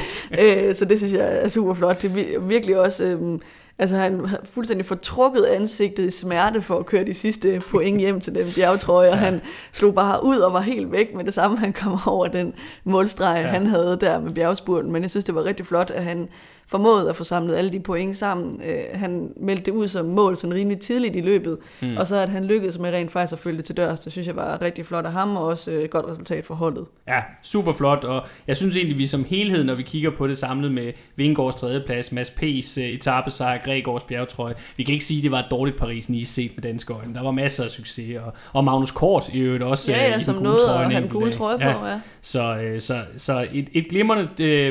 [0.40, 2.02] øh, så det synes jeg er super flot.
[2.02, 3.04] Det er virkelig også...
[3.04, 3.38] Øh,
[3.80, 8.20] Altså han havde fuldstændig fortrukket ansigtet i smerte for at køre de sidste point hjem
[8.20, 9.12] til den bjergtrøje, ja.
[9.12, 9.40] og han
[9.72, 13.42] slog bare ud og var helt væk med det samme, han kom over den målstreg,
[13.44, 13.48] ja.
[13.48, 14.92] han havde der med bjergspurten.
[14.92, 16.28] Men jeg synes, det var rigtig flot, at han
[16.70, 18.60] formået at få samlet alle de point sammen.
[18.66, 21.96] Øh, han meldte det ud som mål sådan rimelig tidligt i løbet, mm.
[21.96, 24.26] og så at han lykkedes med rent faktisk at følge det til dørs, det synes
[24.26, 26.84] jeg var rigtig flot af ham, og også et godt resultat for holdet.
[27.08, 30.38] Ja, super flot, og jeg synes egentlig, vi som helhed, når vi kigger på det
[30.38, 35.22] samlet med Vingårds tredjeplads, Mads P's uh, etappesejr, Gregors bjergtrøje, vi kan ikke sige, at
[35.22, 37.14] det var et dårligt Paris-Nice set med danske øjne.
[37.14, 40.20] Der var masser af succes, og, og Magnus Kort i øvrigt også ja, ja, i
[40.20, 40.88] som den gule trøje.
[40.88, 41.88] Ja, gule trøje på, ja.
[41.90, 42.00] ja.
[42.20, 44.28] Så, så, så et, et glimrende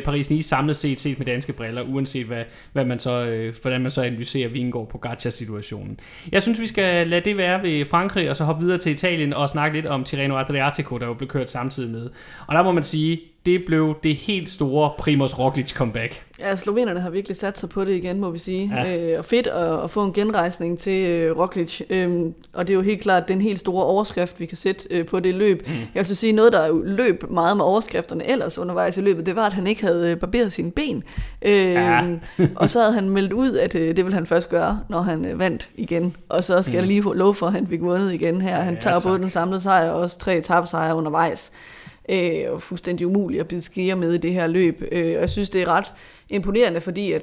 [0.07, 3.91] Paris-Nice samlet set, set med danske briller, uanset hvad, hvad man så, øh, hvordan man
[3.91, 5.99] så analyserer Vingård på Gacha-situationen.
[6.31, 9.33] Jeg synes, vi skal lade det være ved Frankrig, og så hoppe videre til Italien
[9.33, 12.09] og snakke lidt om Tirreno Adriatico, der jo blev kørt samtidig med.
[12.47, 16.25] Og der må man sige, det blev det helt store Primoz Roglic comeback.
[16.39, 18.71] Ja, slovenerne har virkelig sat sig på det igen, må vi sige.
[18.75, 18.97] Ja.
[18.97, 21.81] Øh, og fedt at, at få en genrejsning til øh, Roglic.
[21.89, 25.05] Øhm, og det er jo helt klart den helt store overskrift, vi kan sætte øh,
[25.05, 25.67] på det løb.
[25.67, 25.73] Mm.
[25.73, 29.35] Jeg vil så sige, noget der løb meget med overskrifterne ellers undervejs i løbet, det
[29.35, 31.03] var, at han ikke havde øh, barberet sine ben.
[31.41, 32.03] Øh, ja.
[32.55, 35.25] og så havde han meldt ud, at øh, det ville han først gøre, når han
[35.25, 36.15] øh, vandt igen.
[36.29, 36.77] Og så skal mm.
[36.77, 38.55] jeg lige få lov for, at han fik vundet igen her.
[38.55, 41.51] Han tager ja, både den samlede sejr og også tre tabsejre undervejs
[42.09, 44.83] øh, og fuldstændig umuligt at bide skier med i det her løb.
[44.91, 45.91] Øh, og jeg synes, det er ret
[46.29, 47.21] imponerende, fordi at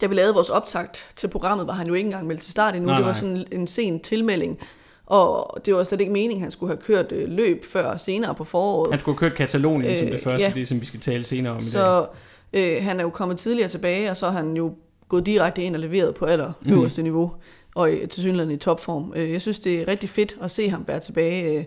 [0.00, 2.74] da vi lavede vores optakt til programmet, var han jo ikke engang meldt til start
[2.74, 2.88] endnu.
[2.88, 4.58] Nej, det var sådan en sen tilmelding.
[5.06, 8.34] Og det var slet ikke meningen, at han skulle have kørt øh, løb før senere
[8.34, 8.90] på foråret.
[8.90, 10.52] Han skulle have kørt Katalonien øh, som det første, ja.
[10.54, 12.06] det som vi skal tale senere om så,
[12.52, 12.76] i dag.
[12.76, 14.74] Øh, han er jo kommet tidligere tilbage, og så har han jo
[15.08, 16.72] gået direkte ind og leveret på aller mm.
[16.72, 17.32] øverste niveau,
[17.74, 19.12] og til synligheden i topform.
[19.16, 21.66] Øh, jeg synes, det er rigtig fedt at se ham være tilbage.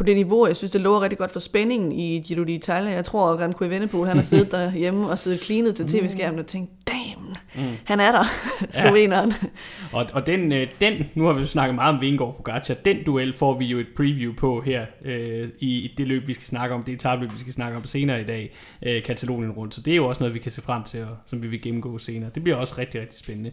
[0.00, 0.46] På det niveau.
[0.46, 2.88] Jeg synes, det lover rigtig godt for spændingen i Giro d'Italia.
[2.88, 6.46] Jeg tror, at Remco Evenepoel, han har siddet derhjemme og siddet klinet til tv-skærmen og
[6.46, 7.76] tænkt, damn, mm.
[7.84, 8.24] han er der,
[8.82, 9.30] sloveneren.
[9.42, 9.98] Ja.
[9.98, 13.04] Og, og den, øh, den, nu har vi snakket meget om Vingård på Gacha, den
[13.04, 16.74] duel får vi jo et preview på her øh, i det løb, vi skal snakke
[16.74, 19.74] om, det etabløb, vi skal snakke om senere i dag, øh, Katalonien rundt.
[19.74, 21.62] Så det er jo også noget, vi kan se frem til, og som vi vil
[21.62, 22.30] gennemgå senere.
[22.34, 23.50] Det bliver også rigtig, rigtig spændende.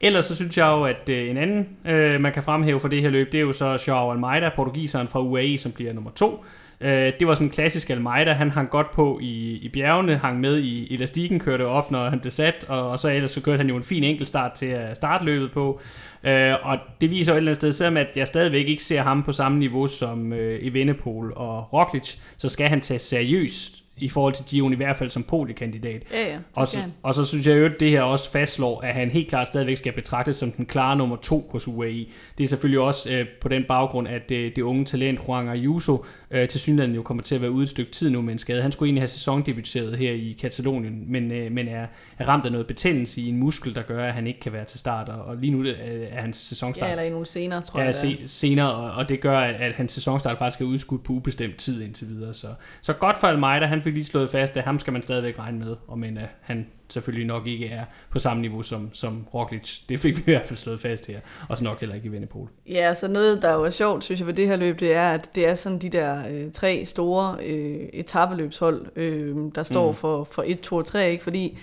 [0.00, 3.02] Ellers så synes jeg jo, at øh, en anden, øh, man kan fremhæve for det
[3.02, 6.44] her løb, det er jo så Joao Almeida, portugiseren fra UAE, som bliver nummer to.
[6.80, 10.40] Øh, det var sådan en klassisk Almeida, han hang godt på i, i bjergene, hang
[10.40, 13.56] med i elastikken, kørte op, når han blev sat, og, og så ellers så kørte
[13.56, 15.80] han jo en fin enkeltstart til at starte løbet på.
[16.24, 19.02] Øh, og det viser jo et eller andet sted, selvom at jeg stadigvæk ikke ser
[19.02, 24.08] ham på samme niveau som øh, Evenepoel og Roglic, så skal han tage seriøst i
[24.08, 26.02] forhold til Gion, i hvert fald som poliekandidat.
[26.12, 28.94] Ja, ja, og, så, og så synes jeg jo, at det her også fastslår, at
[28.94, 32.06] han helt klart stadigvæk skal betragtes som den klare nummer to hos UAE.
[32.38, 36.04] Det er selvfølgelig også øh, på den baggrund, at det, det unge talent Juan Ayuso
[36.30, 38.38] øh, til synligheden jo kommer til at være ude et stykke tid nu med en
[38.38, 38.62] skade.
[38.62, 41.86] Han skulle egentlig have sæsondebuteret her i Katalonien, men, øh, men er,
[42.18, 44.64] er ramt af noget betændelse i en muskel, der gør, at han ikke kan være
[44.64, 46.88] til start, og, og lige nu øh, er hans sæsonstart...
[46.88, 47.94] Ja, eller i nogle senere, tror ja, jeg.
[47.94, 51.56] Se, senere, og, og det gør, at, at hans sæsonstart faktisk er udskudt på ubestemt
[51.56, 52.34] tid indtil videre.
[52.34, 52.46] Så,
[52.82, 55.58] så godt for Almeida, han fik lige slået fast, at ham skal man stadigvæk regne
[55.58, 59.78] med, og men at han selvfølgelig nok ikke er på samme niveau som, som Roglic.
[59.88, 62.12] Det fik vi i hvert fald slået fast her, og så nok heller ikke i
[62.12, 62.48] Vennepol.
[62.68, 65.34] Ja, så noget, der er sjovt, synes jeg, ved det her løb, det er, at
[65.34, 69.96] det er sådan de der øh, tre store øh, etabeløbshold, øh, der står mm.
[69.96, 71.24] for, for 1, 2 og 3, ikke?
[71.24, 71.58] fordi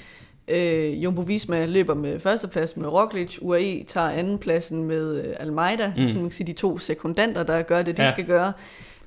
[0.47, 6.07] øh, Jumbo Visma løber med førsteplads med Roglic, UAE tager andenpladsen med øh, Almeida, mm.
[6.07, 8.11] så man kan sige de to sekundanter, der gør det, de ja.
[8.11, 8.53] skal gøre.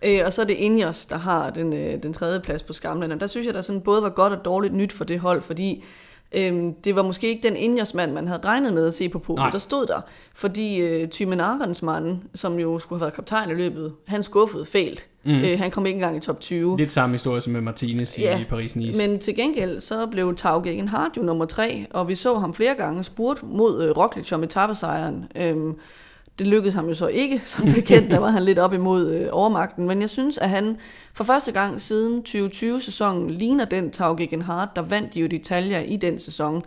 [0.03, 3.13] Øh, og så er det Ingers, der har den, øh, den tredje plads på skamlen.
[3.13, 5.43] Og der synes jeg, der sådan både var godt og dårligt nyt for det hold,
[5.43, 5.85] fordi
[6.33, 9.53] Øhm, det var måske ikke den Ingers-mand, man havde regnet med at se på podiet,
[9.53, 10.01] der stod der.
[10.35, 15.07] Fordi øh, Thymen Arensmand, som jo skulle have været kaptajn i løbet, han skuffede fælt.
[15.25, 15.33] Mm.
[15.33, 16.79] Øh, han kom ikke engang i top 20.
[16.79, 19.07] Lidt samme historie som med Martinez ja, i Paris-Nice.
[19.07, 22.75] Men til gengæld så blev Tau Gegenhardt jo nummer tre, og vi så ham flere
[22.75, 25.25] gange spurt mod øh, Roglic om etappesejren.
[25.35, 25.75] Øhm,
[26.41, 29.29] det lykkedes ham jo så ikke, som bekendt, der var han lidt op imod øh,
[29.33, 29.87] overmagten.
[29.87, 30.77] Men jeg synes, at han
[31.15, 36.19] for første gang siden 2020-sæsonen ligner den Tau Gegenhardt, der vandt jo Italia i den
[36.19, 36.63] sæson.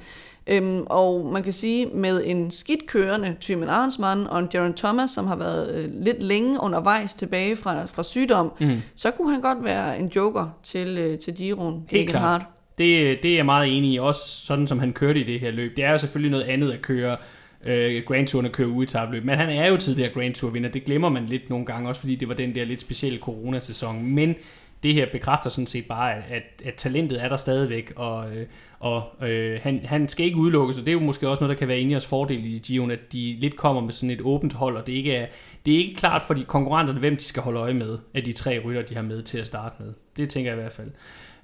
[0.48, 5.10] Øhm, og man kan sige, med en skidt kørende Thymen Arnsmann og en Jaron Thomas,
[5.10, 8.82] som har været øh, lidt længe undervejs tilbage fra, fra sygdom, mm.
[8.96, 11.86] så kunne han godt være en joker til, øh, til Giroen.
[11.90, 12.42] Helt klart.
[12.78, 15.52] Det, det er jeg meget enig i, også sådan som han kørte i det her
[15.52, 15.76] løb.
[15.76, 17.18] Det er jo selvfølgelig noget andet at køre
[17.66, 19.24] øh, Grand Touren at køre uetabløb.
[19.24, 20.70] Men han er jo tidligere Grand Tour vinder.
[20.70, 24.06] Det glemmer man lidt nogle gange, også fordi det var den der lidt specielle coronasæson.
[24.06, 24.36] Men
[24.84, 28.46] det her bekræfter sådan set bare, at, at talentet er der stadigvæk, og, øh,
[28.80, 31.60] og øh, han, han skal ikke udelukkes, og det er jo måske også noget, der
[31.60, 34.78] kan være Ineos fordel i Gion, at de lidt kommer med sådan et åbent hold,
[34.78, 35.28] og det ikke er,
[35.66, 38.32] det er ikke klart for de konkurrenterne, hvem de skal holde øje med, af de
[38.32, 39.94] tre rytter, de har med til at starte med.
[40.18, 40.92] Det tænker jeg i hvert fald.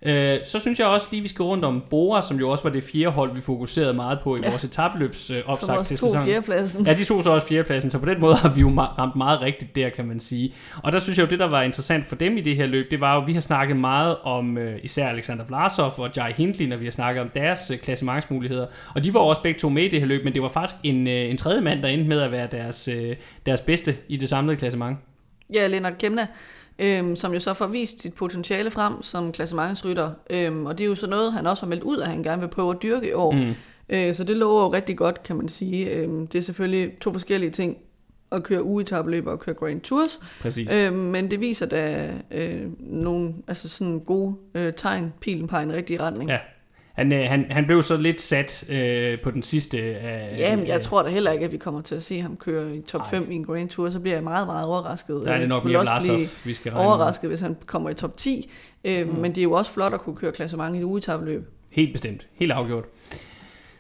[0.02, 2.70] Øh, så synes jeg også lige, vi skal rundt om Bora, som jo også var
[2.70, 4.50] det fjerde hold, vi fokuserede meget på i ja.
[4.50, 5.44] vores etabeløbs øh,
[5.86, 6.26] til sæsonen.
[6.26, 6.86] fjerdepladsen.
[6.86, 9.42] Ja, de tog så også fjerdepladsen, så på den måde har vi jo ramt meget
[9.42, 10.54] rigtigt der, kan man sige.
[10.84, 12.92] Og der synes jeg jo, det der var interessant for dem i det her løb,
[12.92, 16.34] det var jo, at vi har snakket meget om øh, især Alexander Vlasov og Jai
[16.34, 18.68] Hindley, når vi har snakket om deres øh, klassementsmuligheder.
[18.96, 20.76] Og de var også begge to med i det her løb, men det var faktisk
[20.84, 24.18] en, øh, en tredje mand, der endte med at være deres, øh, deres bedste i
[24.18, 24.98] det samlede klassement.
[25.54, 26.28] Ja, Lennart Kemna
[26.80, 30.12] øhm, som jo så får vist sit potentiale frem som klassementsrytter.
[30.30, 32.42] Øhm, og det er jo så noget, han også har meldt ud, at han gerne
[32.42, 33.32] vil prøve at dyrke i år.
[33.32, 33.54] Mm.
[33.90, 35.90] Øh, så det lover jo rigtig godt, kan man sige.
[35.90, 37.78] Øhm, det er selvfølgelig to forskellige ting
[38.32, 40.20] at køre ugetabeløb og køre Grand Tours.
[40.42, 40.76] Præcis.
[40.76, 45.74] Øhm, men det viser da øh, nogle altså sådan gode øh, tegn, pilen på en
[45.74, 46.30] rigtig retning.
[46.30, 46.38] Ja,
[47.00, 49.78] han, øh, han, han blev så lidt sat øh, på den sidste.
[49.78, 52.38] Øh, Jamen, jeg øh, tror da heller ikke, at vi kommer til at se ham
[52.38, 53.90] køre i top 5 i en Grand Tour.
[53.90, 55.22] Så bliver jeg meget, meget overrasket.
[55.26, 57.30] Der er det nok mere Blasov, vi skal regne Overrasket, med.
[57.30, 58.52] hvis han kommer i top 10.
[58.84, 59.16] Øh, mm.
[59.16, 61.50] Men det er jo også flot at kunne køre klassement i et ugetabløb.
[61.70, 62.28] Helt bestemt.
[62.34, 62.86] Helt afgjort.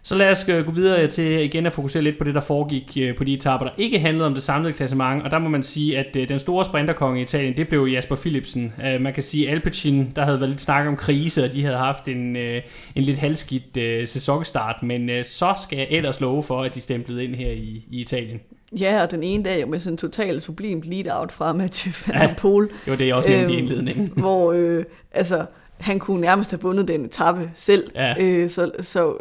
[0.10, 2.98] Så lad os øh, gå videre til igen at fokusere lidt på det, der foregik
[3.02, 5.24] øh, på de etaper, der ikke handlede om det samlede klassement.
[5.24, 8.16] Og der må man sige, at øh, den store sprinterkonge i Italien, det blev Jasper
[8.16, 8.74] Philipsen.
[9.00, 11.78] Man kan sige, at Alpecin, der havde været lidt snak om krise, og de havde
[11.78, 12.64] haft en, en
[12.96, 14.84] lidt halvskidt sæsonstart.
[14.84, 18.40] Men så skal jeg ellers love for, at de stemplede ind her i, i Italien.
[18.80, 22.36] Ja, og den ene dag med sådan en totalt sublimt lead-out fra Mathieu van der
[22.36, 22.70] Poel.
[22.88, 24.12] Ja, jo, det er også nævnt øhm, i indledningen.
[24.22, 25.46] hvor, øh, altså,
[25.78, 27.92] han kunne nærmest have vundet den etape selv.
[27.96, 28.16] Ja.
[28.20, 29.18] Øh, så, så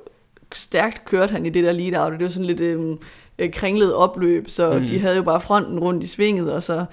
[0.55, 2.99] stærkt kørte han i det der lead-out, det var sådan lidt øhm,
[3.39, 4.87] øh, kringlet opløb, så mm.
[4.87, 6.85] de havde jo bare fronten rundt i svinget, og så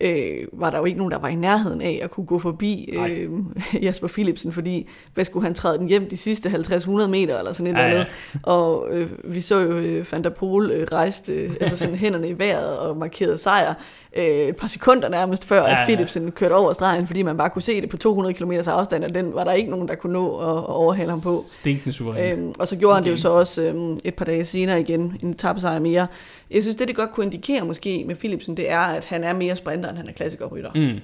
[0.00, 2.92] øh, var der jo ikke nogen, der var i nærheden af at kunne gå forbi
[2.92, 3.30] øh,
[3.84, 7.66] Jasper Philipsen, fordi hvad skulle han træde den hjem de sidste 50-100 meter eller sådan
[7.66, 8.06] et eller andet.
[8.42, 12.28] Og øh, vi så jo øh, Van der Poel øh, rejste øh, altså sådan hænderne
[12.28, 13.74] i vejret og markerede sejr
[14.16, 16.30] øh, et par sekunder nærmest før, ja, at Philipsen ja.
[16.30, 19.34] kørte over stregen, fordi man bare kunne se det på 200 km afstand, og den
[19.34, 21.44] var der ikke nogen, der kunne nå at, at overhale ham på.
[21.48, 22.38] Stinkende suverænt.
[22.38, 22.96] Øhm, og så gjorde okay.
[22.96, 26.06] han det jo så også øhm, et par dage senere igen, en tabsejr mere.
[26.50, 29.32] Jeg synes, det det godt kunne indikere måske med Philipsen, det er, at han er
[29.32, 30.70] mere sprinter, end han er klassikerrytter.
[30.74, 31.00] Mm.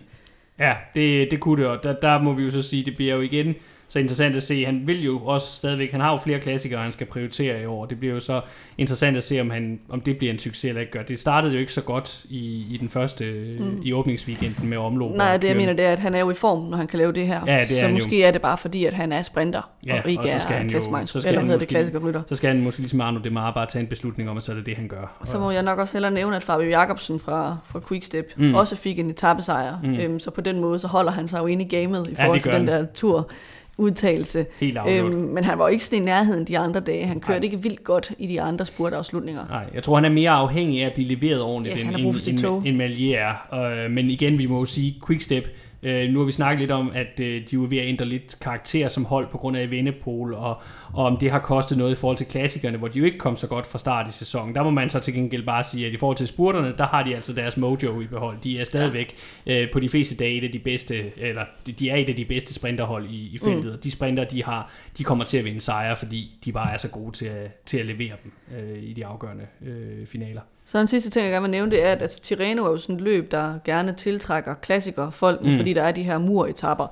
[0.58, 3.14] Ja, det, det kunne det, og der, der må vi jo så sige, det bliver
[3.14, 3.54] jo igen
[3.88, 4.64] så interessant at se.
[4.64, 7.86] Han vil jo også stadigvæk, han har jo flere klassikere, han skal prioritere i år.
[7.86, 8.40] Det bliver jo så
[8.78, 11.02] interessant at se, om, han, om det bliver en succes eller ikke gør.
[11.02, 13.24] Det startede jo ikke så godt i, i den første,
[13.60, 13.80] mm.
[13.82, 15.16] i åbningsweekenden med omlop.
[15.16, 16.98] Nej, det jeg mener, det er, at han er jo i form, når han kan
[16.98, 17.40] lave det her.
[17.46, 18.26] Ja, det så måske jo.
[18.26, 20.58] er det bare fordi, at han er sprinter, ja, og ikke og så skal er
[20.58, 22.22] han jo, så skal eller han måske, klassikerrytter.
[22.26, 24.56] Så skal han måske ligesom Arno Demar bare tage en beslutning om, at så er
[24.56, 25.16] det det, han gør.
[25.20, 28.54] Og så må jeg nok også hellere nævne, at Fabio Jacobsen fra, fra Quickstep mm.
[28.54, 29.78] også fik en etappesejr.
[29.82, 29.94] Mm.
[29.94, 32.40] Øhm, så på den måde, så holder han sig jo inde i gamet i forhold
[32.40, 33.30] ja, til den der tur
[33.78, 34.46] udtalelse.
[34.60, 37.06] Helt øhm, men han var jo ikke sådan i nærheden de andre dage.
[37.06, 37.44] Han kørte Nej.
[37.44, 39.46] ikke vildt godt i de andre spurtafslutninger.
[39.48, 42.44] Nej, jeg tror, han er mere afhængig af at blive leveret ordentligt, ja, end, end,
[42.44, 43.86] end, end Malier.
[43.86, 45.48] Uh, men igen, vi må jo sige, Quickstep
[45.86, 48.36] Øh, nu har vi snakket lidt om, at øh, de er ved at ændre lidt
[48.40, 50.56] karakter som hold på grund af Vennepol, og,
[50.92, 53.36] og om det har kostet noget i forhold til klassikerne, hvor de jo ikke kom
[53.36, 54.54] så godt fra start i sæsonen.
[54.54, 57.02] Der må man så til gengæld bare sige, at i forhold til spurterne, der har
[57.02, 58.36] de altså deres mojo i behold.
[58.44, 59.14] De er stadigvæk
[59.46, 59.62] ja.
[59.62, 61.42] øh, på de fleste dage et af de bedste, eller
[61.78, 63.72] de er et af de bedste sprinterhold i, i feltet.
[63.72, 63.80] Mm.
[63.80, 66.88] De sprinter, de har, de kommer til at vinde sejre, fordi de bare er så
[66.88, 70.40] gode til at, til at levere dem øh, i de afgørende øh, finaler.
[70.64, 72.78] Så den sidste ting, jeg gerne vil nævne, det er, at altså, Tirreno er jo
[72.78, 75.56] sådan et løb, der gerne tiltrækker klassikere folk, mm.
[75.56, 76.86] fordi der er de her muretapper.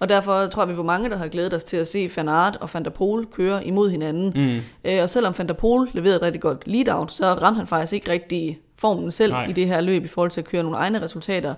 [0.00, 2.28] Og derfor tror jeg, vi var mange, der har glædet os til at se Van
[2.28, 4.32] Aert og Van der Poel køre imod hinanden.
[4.36, 4.90] Mm.
[4.90, 7.92] Øh, og selvom Van der Poel leverede et rigtig godt lead-out, så ramte han faktisk
[7.92, 9.46] ikke rigtig formen selv Nej.
[9.46, 11.54] i det her løb i forhold til at køre nogle egne resultater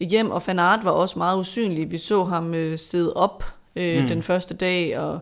[0.00, 0.30] hjem.
[0.30, 1.90] Og Van Aert var også meget usynlig.
[1.90, 3.44] Vi så ham øh, sidde op
[3.76, 4.08] øh, mm.
[4.08, 5.20] den første dag, og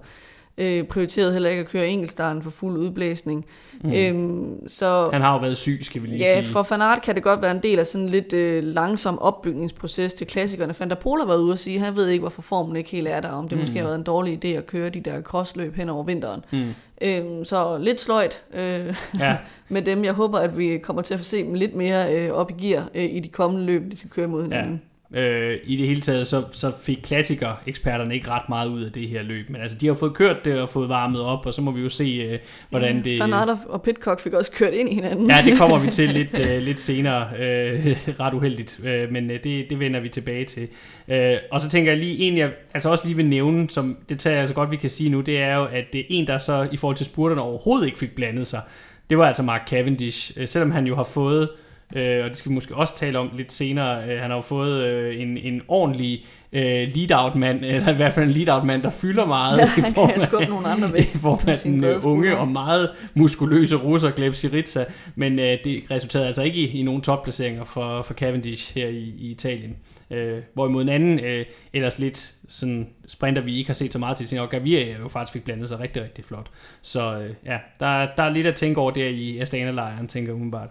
[0.59, 3.47] øh, prioriterede heller ikke at køre enkeltstarten for fuld udblæsning.
[3.81, 3.93] Mm.
[3.93, 6.47] Øhm, så, han har jo været syg, skal vi lige ja, sige.
[6.47, 8.65] Ja, for Van Aert kan det godt være en del af sådan en lidt øh,
[8.65, 10.75] langsom opbygningsproces til klassikerne.
[10.79, 12.91] Van der Poel har været ude og sige, at han ved ikke, hvorfor formen ikke
[12.91, 13.63] helt er der, om det mm.
[13.63, 16.45] måske har været en dårlig idé at køre de der crossløb hen over vinteren.
[16.53, 16.75] Mm.
[17.01, 19.37] Øhm, så lidt sløjt øh, ja.
[19.69, 20.05] med dem.
[20.05, 22.89] Jeg håber, at vi kommer til at se dem lidt mere øh, op i gear
[22.95, 24.73] øh, i de kommende løb, de skal køre mod hinanden.
[24.73, 24.88] Ja.
[25.15, 29.09] Øh, I det hele taget, så, så fik klassiker-eksperterne ikke ret meget ud af det
[29.09, 29.51] her løb.
[29.51, 31.83] Men altså, de har fået kørt det og fået varmet op, og så må vi
[31.83, 32.39] jo se, øh,
[32.71, 33.21] hvordan det...
[33.21, 33.33] Van
[33.69, 35.31] og Pitcock fik også kørt ind i hinanden.
[35.31, 37.29] Ja, det kommer vi til lidt, øh, lidt senere.
[37.39, 40.69] Øh, ret uheldigt, øh, men øh, det, det vender vi tilbage til.
[41.09, 44.19] Øh, og så tænker jeg lige, en jeg altså også lige vil nævne, som det
[44.19, 46.27] tager jeg så godt, vi kan sige nu, det er jo, at det er en,
[46.27, 48.61] der så i forhold til spurterne overhovedet ikke fik blandet sig.
[49.11, 51.49] Det var altså Mark Cavendish, øh, selvom han jo har fået
[51.97, 54.05] Øh, og det skal vi måske også tale om lidt senere.
[54.05, 58.27] Øh, han har jo fået øh, en, en ordentlig øh, lead-out-mand, eller i hvert fald
[58.27, 59.59] en lead-out-mand, der fylder meget.
[59.59, 61.11] Ja, han kan skubbe nogle andre væk.
[61.15, 65.83] I form af den øh, unge og meget muskuløse russer Gleb Syriza, men øh, det
[65.91, 69.77] resulterede altså ikke i, i nogen topplaceringer for, for Cavendish her i, i Italien.
[70.11, 74.17] Øh, hvorimod en anden, øh, ellers lidt sådan sprinter, vi ikke har set så meget
[74.17, 76.51] til, og Gaviria jo faktisk fik blandet sig rigtig, rigtig flot.
[76.83, 80.35] Så øh, ja, der, der er lidt at tænke over der i Astana-lejren, tænker jeg
[80.35, 80.69] umiddelbart.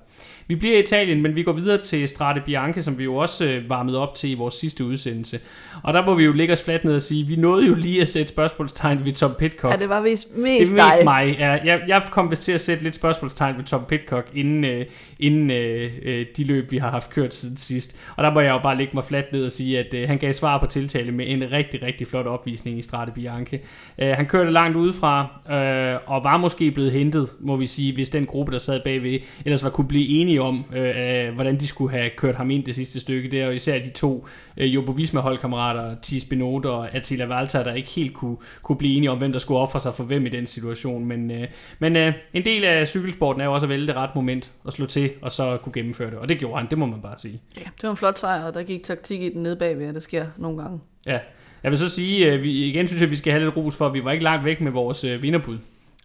[0.47, 3.45] Vi bliver i Italien, men vi går videre til Strade Bianche, som vi jo også
[3.45, 5.39] øh, varmede op til i vores sidste udsendelse.
[5.83, 8.01] Og der må vi jo ligge os fladt ned og sige, vi nåede jo lige
[8.01, 9.73] at sætte spørgsmålstegn ved Tom Pitcock.
[9.73, 11.03] Ja, det var vist mest Det mest dig.
[11.03, 11.36] mig.
[11.39, 14.86] Ja, jeg, jeg kom vist til at sætte lidt spørgsmålstegn ved Tom Pitcock, inden, øh,
[15.19, 17.99] inden øh, øh, de løb, vi har haft kørt siden sidst.
[18.15, 20.17] Og der må jeg jo bare lægge mig fladt ned og sige, at øh, han
[20.17, 23.60] gav svar på tiltale med en rigtig, rigtig flot opvisning i Strade Bianche.
[23.99, 28.10] Øh, han kørte langt udefra, øh, og var måske blevet hentet, må vi sige, hvis
[28.10, 31.97] den gruppe, der sad bagved, ellers var kunne blive enige om, øh, hvordan de skulle
[31.97, 33.32] have kørt ham ind det sidste stykke.
[33.32, 37.63] Det er jo især de to øh, Jobo Visma holdkammerater, Tis Benot og Attila Valter,
[37.63, 40.26] der ikke helt kunne, kunne blive enige om, hvem der skulle ofre sig for hvem
[40.26, 41.06] i den situation.
[41.06, 41.47] Men, øh,
[41.80, 44.73] men øh, en del af cykelsporten er jo også at vælge det ret moment at
[44.73, 46.17] slå til, og så kunne gennemføre det.
[46.17, 47.41] Og det gjorde han, det må man bare sige.
[47.58, 49.93] Ja, det var en flot sejr, og der gik taktik i den nede bagved, og
[49.93, 50.80] det sker nogle gange.
[51.06, 51.19] Ja,
[51.63, 53.78] jeg vil så sige, at vi, igen synes jeg, at vi skal have lidt ros
[53.78, 55.58] for, at vi var ikke langt væk med vores øh, vinderbud.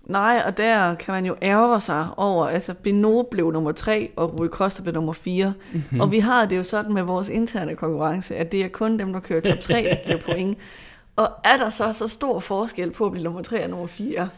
[0.07, 4.41] Nej, og der kan man jo ærge sig over, altså Beno blev nummer 3, og
[4.41, 5.55] Rui Costa blev nummer 4.
[5.73, 6.01] Mm-hmm.
[6.01, 9.13] Og vi har det jo sådan med vores interne konkurrence, at det er kun dem,
[9.13, 10.59] der kører top 3, der giver point.
[11.17, 14.29] Og er der så så stor forskel på at blive nummer 3 og nummer 4?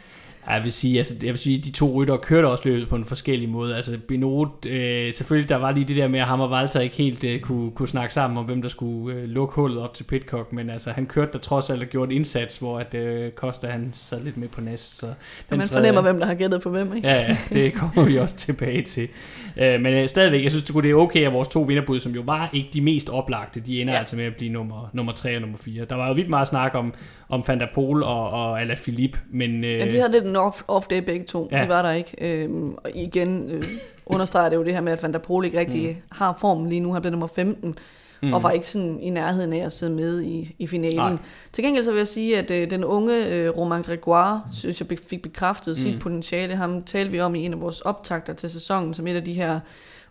[0.48, 3.04] Jeg vil sige, altså, jeg vil sige, de to rytter kørte også løbet på en
[3.04, 3.76] forskellig måde.
[3.76, 6.96] Altså Binot, øh, selvfølgelig der var lige det der med, at ham og Walter ikke
[6.96, 10.04] helt øh, kunne, kunne snakke sammen om, hvem der skulle øh, lukke hullet op til
[10.04, 13.33] Pitcock, men altså han kørte der trods alt og gjorde en indsats, hvor at øh,
[13.33, 14.98] Costa han sad lidt med på næst.
[14.98, 17.09] Så man tredje, fornemmer, hvem der har gættet på hvem, ikke?
[17.09, 19.09] Ja, ja, det kommer vi også tilbage til.
[19.57, 22.20] Øh, men øh, stadigvæk, jeg synes, det er okay, at vores to vinderbud, som jo
[22.20, 23.98] var ikke de mest oplagte, de ender ja.
[23.98, 25.85] altså med at blive nummer, nummer 3 og nummer 4.
[25.85, 26.94] Der var jo vildt meget snak om,
[27.28, 29.64] om Van der Pol og, og Alaphilippe, men...
[29.64, 31.48] Øh, ja, de havde lidt en off, off day begge to.
[31.52, 31.62] Ja.
[31.62, 32.14] De var der ikke.
[32.18, 33.64] Øhm, og igen øh,
[34.06, 36.02] understreger det jo det her med, at Van der Pol ikke rigtig mm.
[36.10, 36.92] har formen lige nu.
[36.92, 37.78] Han blev nummer 15
[38.22, 38.32] mm.
[38.32, 40.98] og var ikke sådan i nærheden af at sidde med i, i finalen.
[40.98, 41.16] Nej.
[41.52, 44.98] Til gengæld så vil jeg sige, at øh, den unge øh, Romain Grégoire, synes jeg
[45.10, 45.76] fik bekræftet mm.
[45.76, 46.56] sit potentiale.
[46.56, 49.32] Ham talte vi om i en af vores optagter til sæsonen, som et af de
[49.32, 49.60] her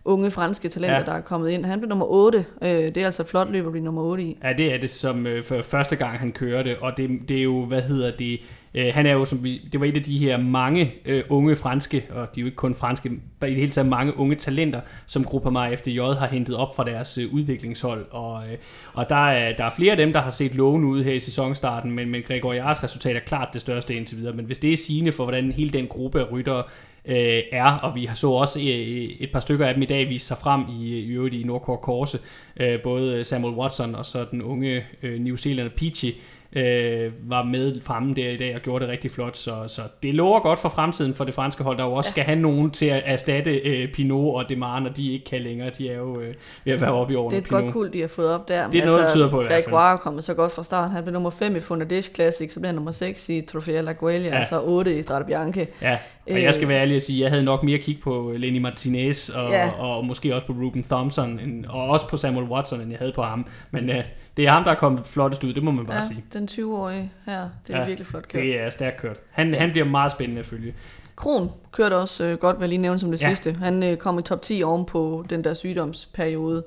[0.04, 1.04] unge franske talenter, ja.
[1.04, 1.64] der er kommet ind.
[1.64, 2.44] Han blev nummer 8.
[2.62, 4.38] Øh, det er altså et flot løb at blive nummer 8 i.
[4.44, 7.38] Ja, det er det som øh, for første gang han kører det, og det, det
[7.38, 8.40] er jo, hvad hedder det,
[8.74, 11.56] øh, han er jo, som vi, det var et af de her mange øh, unge
[11.56, 14.36] franske, og de er jo ikke kun franske, men i det hele taget mange unge
[14.36, 18.58] talenter, som Gruppe FDJ har hentet op fra deres øh, udviklingshold, og, øh,
[18.92, 21.18] og der, er, der er flere af dem, der har set lovende ud her i
[21.18, 24.72] sæsonstarten, men, men Gregor Jars resultat er klart det største indtil videre, men hvis det
[24.72, 26.62] er sigende for, hvordan hele den gruppe af ryttere
[27.04, 30.08] øh, er, og vi har så også øh, et par stykker af dem i dag
[30.08, 32.18] vise sig frem i, øh, i øvrigt i Nordkort Korse,
[32.60, 36.14] øh, både Samuel Watson og så den unge øh, New Zealander Peachy,
[36.54, 39.36] øh, var med fremme der i dag og gjorde det rigtig flot.
[39.36, 42.10] Så, så det lover godt for fremtiden for det franske hold, der jo også ja.
[42.10, 45.70] skal have nogen til at erstatte øh, Pinot og Demar, når de ikke kan længere.
[45.70, 47.36] De er jo øh, ved at være oppe i årene.
[47.36, 48.70] Det er et godt kul, de har fået op der.
[48.70, 49.74] Det er noget, altså, tyder på i hvert fald.
[49.74, 50.90] er kommet så godt fra start.
[50.90, 53.92] Han blev nummer 5 i Fundadish Classic, så bliver han nummer 6 i Trofeo La
[53.92, 54.38] Guelia, ja.
[54.38, 55.66] altså 8 i Strade Bianche.
[55.82, 55.98] Ja,
[56.30, 58.58] og jeg skal være ærlig at sige, at jeg havde nok mere kig på Lenny
[58.58, 59.70] Martinez og, ja.
[59.70, 63.12] og, måske også på Ruben Thompson, end, og også på Samuel Watson, end jeg havde
[63.12, 63.46] på ham.
[63.70, 64.04] Men øh,
[64.36, 66.24] det er ham, der er kommet flottest ud, det må man bare ja, sige.
[66.32, 68.42] den 20-årige her, det er ja, virkelig flot kørt.
[68.42, 69.16] det er stærkt kørt.
[69.30, 69.60] Han, ja.
[69.60, 70.74] han bliver meget spændende at følge.
[71.16, 73.28] Kron kørte også øh, godt, hvad jeg lige nævne som det ja.
[73.28, 73.52] sidste.
[73.52, 76.64] Han øh, kom i top 10 oven på den der sygdomsperiode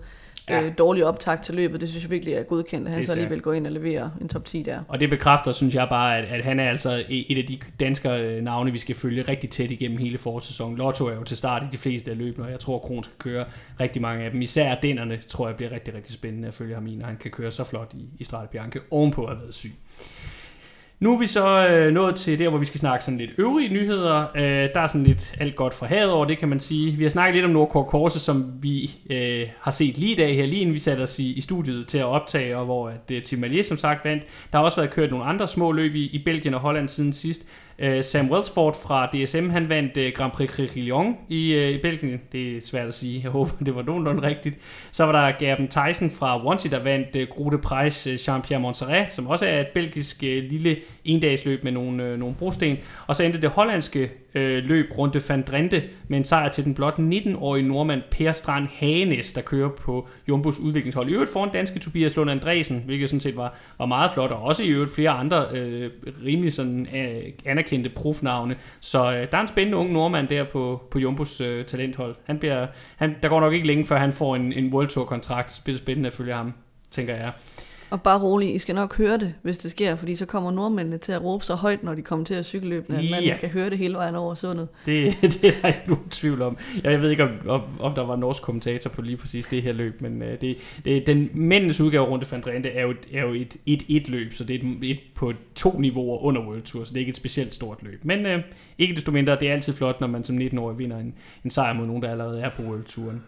[0.49, 0.63] ja.
[0.63, 1.81] øh, dårlig optag til løbet.
[1.81, 4.29] Det synes jeg virkelig er godkendt, at han så alligevel går ind og leverer en
[4.29, 4.79] top 10 der.
[4.87, 8.09] Og det bekræfter, synes jeg bare, at, at han er altså et af de danske
[8.09, 10.77] øh, navne, vi skal følge rigtig tæt igennem hele forårssæsonen.
[10.77, 13.03] Lotto er jo til start i de fleste af løbene, og jeg tror, at Kron
[13.03, 13.45] skal køre
[13.79, 14.41] rigtig mange af dem.
[14.41, 17.31] Især dennerne tror jeg bliver rigtig, rigtig spændende at følge ham i, når han kan
[17.31, 19.71] køre så flot i, i Strade Bianche, ovenpå at have været syg.
[20.99, 23.69] Nu er vi så øh, nået til der, hvor vi skal snakke sådan lidt øvrige
[23.69, 24.25] nyheder.
[24.35, 26.91] Øh, der er sådan lidt alt godt fra havet over, det kan man sige.
[26.91, 30.35] Vi har snakket lidt om Nordkort Korse, som vi øh, har set lige i dag
[30.35, 33.11] her, lige inden vi satte os i, i studiet til at optage, og hvor at,
[33.11, 34.23] uh, Tim Malier som sagt vandt.
[34.51, 37.13] Der har også været kørt nogle andre små løb i, i Belgien og Holland siden
[37.13, 37.47] sidst.
[37.83, 42.21] Uh, Sam Wellsford fra DSM, han vandt øh, Grand Prix Crillon i, øh, i Belgien.
[42.31, 43.21] Det er svært at sige.
[43.23, 44.59] Jeg håber, det var nogenlunde rigtigt.
[44.91, 49.13] Så var der Gerben Tyson fra Wanty, der vandt uh, Grote Prize uh, Jean-Pierre Montserrat,
[49.13, 52.77] som også er et belgisk uh, lille endagsløb med nogle, uh, nogle brosten.
[53.07, 56.99] Og så endte det hollandske øh, løb runde Fandrente med en sejr til den blot
[56.99, 61.09] 19-årige nordmand Per Strand Hanes, der kører på Jumbos udviklingshold.
[61.09, 64.41] I øvrigt foran danske Tobias Lund Andresen, hvilket sådan set var, var meget flot, og
[64.41, 65.91] også i øvrigt flere andre øh,
[66.25, 68.55] rimelig sådan, øh, anerkendte profnavne.
[68.79, 72.15] Så øh, der er en spændende ung nordmand der på, på Jumbos øh, talenthold.
[72.25, 75.05] Han bliver, han, der går nok ikke længe, før han får en, en World Tour
[75.05, 75.53] kontrakt.
[75.55, 76.53] Det bliver spændende at følge ham,
[76.91, 77.31] tænker jeg.
[77.89, 80.97] Og bare rolig, I skal nok høre det, hvis det sker, fordi så kommer nordmændene
[80.97, 83.37] til at råbe så højt, når de kommer til at cykelløbe, at man Ja.
[83.39, 84.67] kan høre det hele vejen over sundet.
[84.85, 86.57] Det, det er der ikke nogen tvivl om.
[86.83, 89.61] Jeg ved ikke, om, om, om der var en norsk kommentator på lige præcis det
[89.63, 93.07] her løb, men uh, det, det, den mændenes udgave af van Drenthe er jo, et,
[93.13, 96.41] er jo et, et, et løb, så det er et, et på to niveauer under
[96.41, 97.99] World Tour, så det er ikke et specielt stort løb.
[98.05, 98.41] Men uh,
[98.77, 101.13] ikke desto mindre, det er altid flot, når man som 19-årig vinder en,
[101.45, 103.23] en sejr mod nogen, der allerede er på World Touren.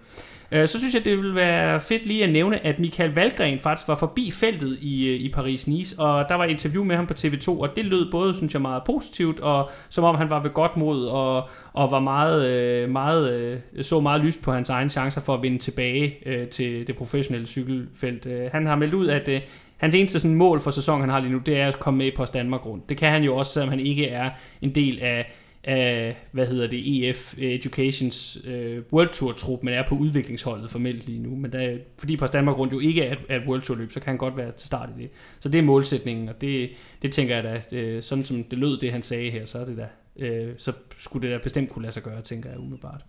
[0.51, 3.87] Øh, Så synes jeg, det ville være fedt lige at nævne, at Michael Valgren faktisk
[3.87, 7.13] var forbi feltet i, øh, i Paris-Nice, og der var et interview med ham på
[7.13, 10.49] TV2, og det lød både, synes jeg, meget positivt, og som om han var ved
[10.49, 14.89] godt mod, og, og var meget, øh, meget, øh, så meget lyst på hans egne
[14.89, 16.15] chancer for at vinde tilbage
[16.51, 18.27] til det professionelle cykelfelt.
[18.51, 19.29] Han har meldt ud, at
[19.77, 22.05] hans eneste sådan mål for sæsonen, han har lige nu, det er at komme med
[22.05, 22.89] i Post Danmark rundt.
[22.89, 24.29] Det kan han jo også, selvom han ikke er
[24.61, 25.33] en del af
[25.63, 31.05] af, hvad hedder det, EF Educations øh, World Tour trup, men er på udviklingsholdet formelt
[31.05, 31.35] lige nu.
[31.35, 33.91] Men der, fordi på Danmark rundt jo ikke er et, er et World Tour løb,
[33.91, 35.09] så kan han godt være til start i det.
[35.39, 36.69] Så det er målsætningen, og det,
[37.01, 39.65] det tænker jeg da, øh, sådan som det lød, det han sagde her, så er
[39.65, 39.87] det da,
[40.25, 43.01] øh, så skulle det da bestemt kunne lade sig gøre, tænker jeg umiddelbart.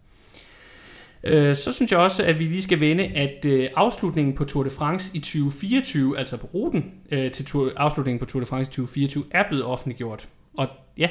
[1.24, 4.64] Øh, Så synes jeg også, at vi lige skal vende, at øh, afslutningen på Tour
[4.64, 8.68] de France i 2024, altså på ruten øh, til tour, afslutningen på Tour de France
[8.68, 10.28] i 2024, er blevet offentliggjort.
[10.54, 11.08] Og ja,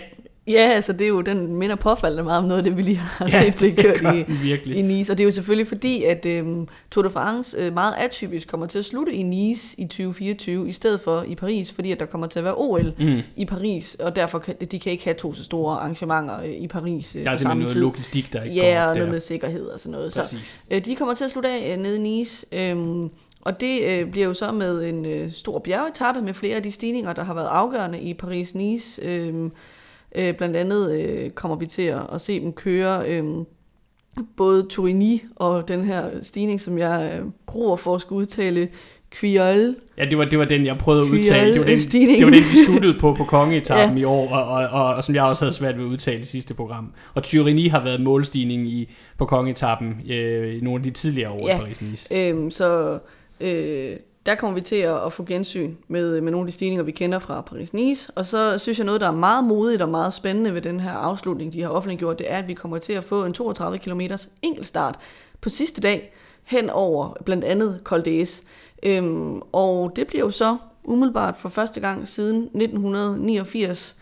[0.50, 2.96] Ja, altså det er jo, den minder påfaldende meget om noget af det, vi lige
[2.98, 4.78] har ja set blive kørt i, virkelig.
[4.78, 5.12] i Nice.
[5.14, 8.66] Og det er jo selvfølgelig fordi, at øhm, Tour de France øh, meget atypisk kommer
[8.68, 12.06] til at slutte i Nice i 2024, i stedet for i Paris, fordi at der
[12.06, 13.18] kommer til at være OL Mm.
[13.36, 16.68] i Paris, og derfor kan de kan ikke have to så store arrangementer øh, i
[16.68, 17.82] Paris øh, Der er på samme noget tid.
[17.82, 19.12] logistik, der ikke Ja, går og op noget der.
[19.14, 20.14] med sikkerhed og sådan noget.
[20.14, 20.60] Så Præcis.
[20.72, 23.10] øh, de kommer til at slutte af øh, nede i Nice, øhm,
[23.42, 26.72] og det øh, bliver jo så med en øh, stor bjergetappe med flere af de
[26.72, 29.06] stigninger, der har været afgørende i Paris-Nice.
[29.08, 29.52] Øhm,
[30.16, 33.24] øh, blandt andet øh, kommer vi til at, at se dem køre øh,
[34.38, 38.68] både Tourigny og den her stigning, som jeg øh, bruger for at skulle udtale,
[39.16, 39.76] Quiol.
[39.98, 41.52] Ja, det var, det var den, jeg prøvede at udtale.
[41.54, 42.18] Det var den, stigning.
[42.18, 44.02] det var den vi sluttede på på kongeetappen Ja.
[44.02, 46.24] i år, og, og, og, og, som jeg også havde svært ved at udtale i
[46.26, 46.94] sidste program.
[47.14, 51.48] Og Tyranny har været målstigning i, på kongeetappen øh, i nogle af de tidligere år
[51.48, 51.58] Ja.
[51.58, 52.18] i Paris-Nice.
[52.18, 53.00] Øhm, så
[53.42, 53.96] øh,
[54.30, 56.92] der kommer vi til at, at få gensyn med, med nogle af de stigninger, vi
[56.92, 58.10] kender fra Paris-Nice.
[58.16, 60.92] Og så synes jeg noget, der er meget modigt og meget spændende ved den her
[60.92, 64.02] afslutning, de har offentliggjort, det er, at vi kommer til at få en 32 km
[64.42, 65.00] enkeltstart
[65.42, 66.14] på sidste dag
[66.44, 68.44] hen over blandt andet Col d'Huez.
[68.84, 73.96] Øhm, og det bliver jo så umiddelbart for første gang siden 1989.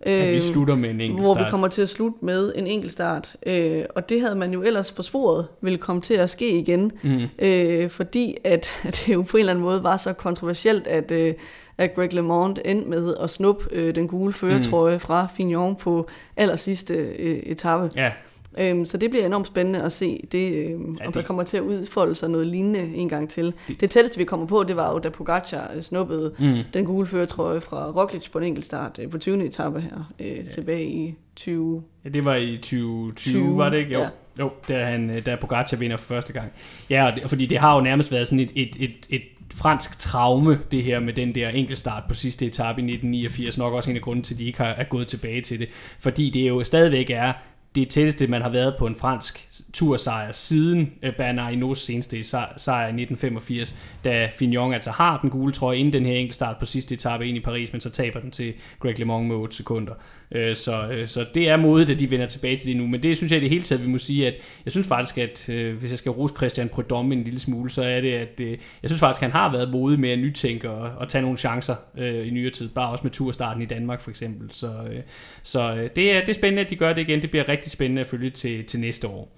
[0.00, 2.92] At vi slutter med en enkelt hvor vi kommer til at slutte med en enkelt
[2.92, 3.36] start.
[3.46, 7.22] Øh, og det havde man jo ellers forsvoret ville komme til at ske igen, Mm.
[7.38, 11.10] øh, fordi at, at det jo på en eller anden måde var så kontroversielt, at,
[11.12, 11.34] øh,
[11.78, 15.00] at Greg LeMond endte med at snuppe øh, den gule føretrøje mm.
[15.00, 17.90] fra Fignon på aller sidste øh, etape.
[17.96, 18.10] Ja,
[18.58, 21.42] Øhm, så det bliver enormt spændende at se, det, øhm, Ja, om der det- kommer
[21.42, 23.52] til at udfolde sig noget lignende en gang til.
[23.80, 26.54] Det tætteste, vi kommer på, det var jo, da Pogacar øh, snuppede mm.
[26.74, 29.44] den gule føretrøje fra Roglic på en enkelt start øh, på 20.
[29.46, 30.42] etape her, øh, ja.
[30.54, 31.82] tilbage i 20...
[32.04, 33.92] ja, det var i 2020, 20, var det ikke?
[33.92, 34.08] Jo, ja.
[34.40, 36.52] jo da, han, øh, da Pogacar vinder for første gang.
[36.90, 39.22] Ja, og det, fordi det har jo nærmest været sådan et, et, et, et
[39.54, 43.58] fransk traume, det her med den der enkeltstart på sidste etape i 1989.
[43.58, 45.68] Nok også en af grunden til, at de ikke har, er gået tilbage til det.
[45.98, 47.32] Fordi det jo stadigvæk er
[47.74, 52.86] det tætteste, man har været på en fransk tursejr siden øh, Bernard Hinaults seneste sejr
[52.86, 56.94] i 1985, da Fignon altså har den gule trøje inden den her enkeltstart på sidste
[56.94, 59.94] etape ind i Paris, men så taber den til Greg LeMond med 8 sekunder.
[60.32, 63.02] Øh, så, øh, så det er modet, at de vender tilbage til det nu, men
[63.02, 65.48] det synes jeg i det hele taget, vi må sige, at jeg synes faktisk, at
[65.48, 68.50] øh, hvis jeg skal rose Christian Prudhomme en lille smule, så er det, at øh,
[68.50, 71.38] jeg synes faktisk, at han har været modig med at nytænke og, og tage nogle
[71.38, 74.48] chancer øh, i nyere tid, bare også med turstarten i Danmark for eksempel.
[74.52, 75.00] Så, øh,
[75.42, 77.22] så øh, det, er, det er spændende, at de gør det igen.
[77.22, 79.36] Det bliver rigtig spændende at følge til, til næste år.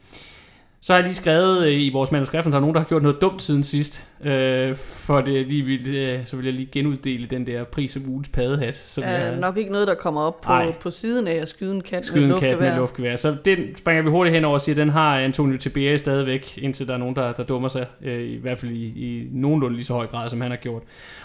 [0.84, 2.88] Så har jeg lige skrevet øh, i vores manuskript, at der er nogen, der har
[2.88, 4.08] gjort noget dumt siden sidst.
[4.24, 8.00] Øh, for det lige vil, øh, så vil jeg lige genuddele den der pris af
[8.06, 8.76] ugens paddehat.
[8.76, 10.72] Som Er jeg, nok ikke noget, der kommer op på, Nej.
[10.80, 13.16] på siden af at skyde en kat skyde med en kat med luftgevær.
[13.16, 16.58] Så den springer vi hurtigt hen over og siger, at den har Antonio Tiberi stadigvæk,
[16.58, 17.86] indtil der er nogen, der, der dummer sig.
[18.04, 20.82] Øh, I hvert fald i, i nogenlunde lige så høj grad, som han har gjort.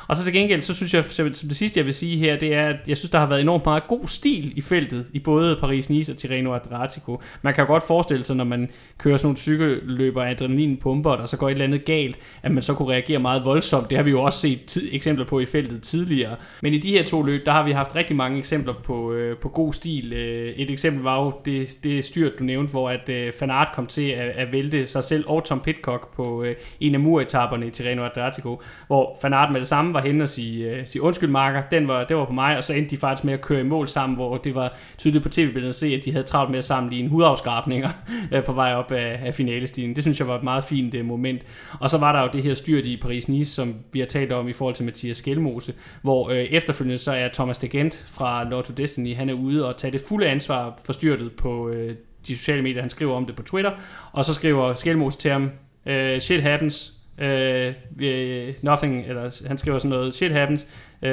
[0.07, 2.53] Og så til gengæld, så synes jeg, som det sidste jeg vil sige her, det
[2.53, 5.55] er, at jeg synes, der har været enormt meget god stil i feltet, i både
[5.55, 7.21] Paris-Nice og Tirreno Adriatico.
[7.41, 11.11] Man kan jo godt forestille sig, når man kører sådan nogle cykelløber af adrenalin pumper,
[11.11, 13.89] og så går et eller andet galt, at man så kunne reagere meget voldsomt.
[13.89, 16.35] Det har vi jo også set tid, eksempler på i feltet tidligere.
[16.61, 19.37] Men i de her to løb, der har vi haft rigtig mange eksempler på, øh,
[19.37, 20.13] på god stil.
[20.13, 23.87] Øh, et eksempel var jo det, det styrt, du nævnte, hvor at øh, Fanart kom
[23.87, 27.69] til at, at vælte sig selv og Tom Pitcock på øh, en af muretaperne i
[27.69, 31.61] Tirreno Adriatico, hvor Fanart med det samme var henne og sige, øh, sige undskyld marker,
[31.71, 33.63] den var, det var på mig, og så endte de faktisk med at køre i
[33.63, 36.57] mål sammen, hvor det var tydeligt på tv-billedet at se, at de havde travlt med
[36.57, 37.89] at sammenligne hudafskrabninger
[38.33, 39.95] øh, på vej op af, af finalestigen.
[39.95, 41.41] Det synes jeg var et meget fint uh, moment.
[41.79, 44.47] Og så var der jo det her styrt i Paris-Nice, som vi har talt om
[44.47, 48.73] i forhold til Mathias Skelmose, hvor uh, efterfølgende så er Thomas de Gent fra Lotto
[48.73, 51.89] Destiny, han er ude og tage det fulde ansvar for styrtet på uh,
[52.27, 52.81] de sociale medier.
[52.81, 53.71] Han skriver om det på Twitter,
[54.11, 55.51] og så skriver Skelmose til ham,
[55.85, 60.67] uh, shit happens, uh, uh, nothing, eller han skriver sådan noget, shit happens,
[61.01, 61.09] uh,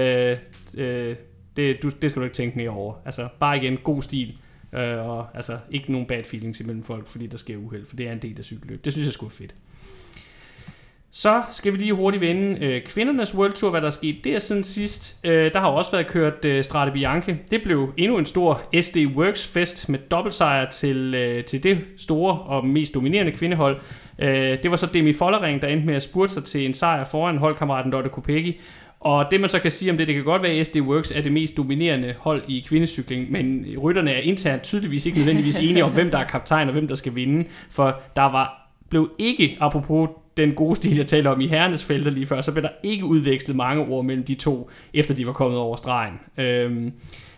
[0.74, 1.14] uh,
[1.56, 2.94] det, du, det skal du ikke tænke mere over.
[3.04, 4.34] Altså, bare igen, god stil.
[4.74, 8.08] Øh, og altså, ikke nogen bad feelings imellem folk, fordi der sker uheld, for det
[8.08, 8.84] er en del af cykelløb.
[8.84, 9.54] Det synes jeg skulle fedt.
[11.16, 14.38] Så skal vi lige hurtigt vende øh, kvindernes World Tour, hvad der er sket der
[14.38, 15.20] siden sidst.
[15.24, 17.38] Øh, der har også været kørt øh, Strade Bianche.
[17.50, 22.38] Det blev endnu en stor SD Works fest med dobbeltsejr til, øh, til det store
[22.38, 23.80] og mest dominerende kvindehold.
[24.18, 27.04] Øh, det var så Demi Follering, der endte med at spurte sig til en sejr
[27.04, 28.58] foran holdkammeraten Lotte Kopecky.
[29.04, 31.10] Og det man så kan sige om det, det kan godt være, at SD Works
[31.10, 35.84] er det mest dominerende hold i kvindecykling, men rytterne er internt tydeligvis ikke nødvendigvis enige
[35.84, 39.56] om, hvem der er kaptajn og hvem der skal vinde, for der var blev ikke,
[39.60, 42.68] apropos den gode stil, jeg talte om i herrenes felter lige før, så blev der
[42.82, 46.20] ikke udvekslet mange ord mellem de to, efter de var kommet over stregen.
[46.38, 46.92] Øhm,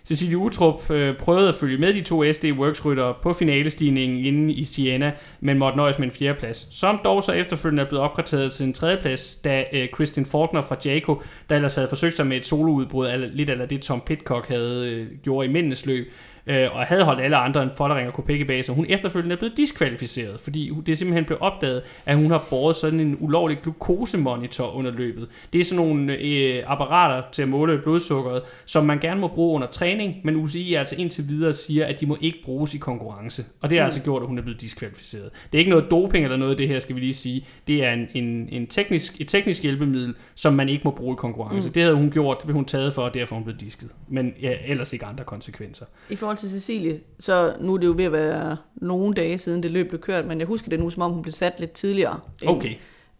[0.06, 4.52] Cecilie Utrup øh, prøvede at følge med de to SD Works ryttere på finalestigningen inde
[4.52, 6.68] i Siena, men måtte nøjes med en fjerdeplads.
[6.70, 10.76] Som dog så efterfølgende er blevet opgraderet til en tredjeplads, da øh, Kristin Faulkner fra
[10.84, 14.90] Jaco, der ellers havde forsøgt sig med et soloudbrud, lidt af det Tom Pitcock havde
[14.90, 16.12] øh, gjort i mændenes løb,
[16.46, 18.74] øh, og havde holdt alle andre end Follering og Kopecky bag sig.
[18.74, 23.00] Hun efterfølgende er blevet diskvalificeret, fordi det simpelthen blev opdaget, at hun har båret sådan
[23.00, 25.28] en ulovlig glukosemonitor under løbet.
[25.52, 29.54] Det er sådan nogle øh, apparater til at måle blodsukkeret, som man gerne må bruge
[29.54, 33.44] under træning, men UCI altså indtil videre siger, at de må ikke bruges i konkurrence.
[33.60, 33.86] Og det har mm.
[33.86, 35.30] altså gjort, at hun er blevet diskvalificeret.
[35.52, 37.46] Det er ikke noget doping eller noget af det her, skal vi lige sige.
[37.66, 41.16] Det er en, en, en teknisk, et teknisk hjælpemiddel, som man ikke må bruge i
[41.16, 41.68] konkurrence.
[41.68, 41.72] Mm.
[41.72, 43.90] Det havde hun gjort, det blev hun taget for, og derfor hun blev disket.
[44.08, 45.86] Men ja, ellers ikke andre konsekvenser.
[46.10, 49.38] I forhold forhold til Cecilie, så nu er det jo ved at være nogle dage
[49.38, 51.60] siden det løb blev kørt, men jeg husker det nu, som om hun blev sat
[51.60, 52.20] lidt tidligere.
[52.46, 52.70] Okay.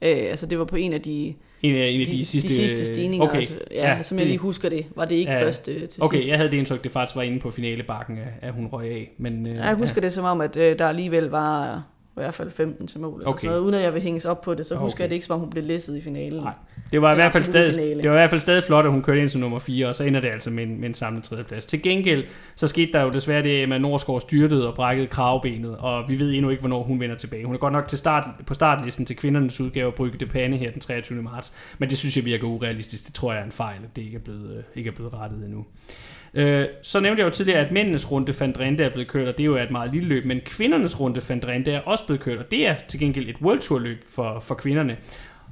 [0.02, 2.48] Øh, altså det var på en af de, en af, en af de, de, sidste,
[2.48, 3.26] de sidste stigninger.
[3.26, 3.38] Okay.
[3.38, 5.88] Altså, ja, ja, som det, jeg lige husker det, var det ikke ja, først øh,
[5.88, 6.28] til okay, sidst.
[6.28, 9.10] jeg havde det indtryk, det faktisk var inde på finalebakken, at hun røg af.
[9.18, 10.04] Men, øh, ja, jeg husker ja.
[10.04, 11.82] det som om, at øh, der alligevel var
[12.16, 13.22] i hvert fald 15 til mål.
[13.26, 13.46] Okay.
[13.46, 13.60] Noget.
[13.60, 14.82] Uden at jeg vil hænges op på det, så okay.
[14.82, 16.42] husker jeg det ikke, som om hun blev læsset i finalen.
[16.42, 16.52] Nej.
[16.92, 19.02] Det var, i hvert fald stadig, det var i hvert fald stadig flot, at hun
[19.02, 21.24] kørte ind som nummer 4, og så ender det altså med en, med en samlet
[21.24, 21.66] tredjeplads.
[21.66, 22.24] Til gengæld,
[22.56, 26.18] så skete der jo desværre det, at Emma Norsgaard styrtede og brækkede kravbenet, og vi
[26.18, 27.44] ved endnu ikke, hvornår hun vender tilbage.
[27.44, 30.70] Hun er godt nok til start, på startlisten til kvindernes udgave Brygge de Pane her
[30.70, 31.22] den 23.
[31.22, 33.06] marts, men det synes jeg virker urealistisk.
[33.06, 35.14] Det tror jeg er en fejl, at det ikke er blevet, øh, ikke er blevet
[35.14, 35.66] rettet endnu.
[36.34, 39.42] Øh, så nævnte jeg jo tidligere, at mændenes runde Drenthe er blevet kørt, og det
[39.42, 42.50] er jo et meget lille løb, men kvindernes runde Drenthe er også blevet kørt, og
[42.50, 44.96] det er til gengæld et World Tour løb for, for kvinderne.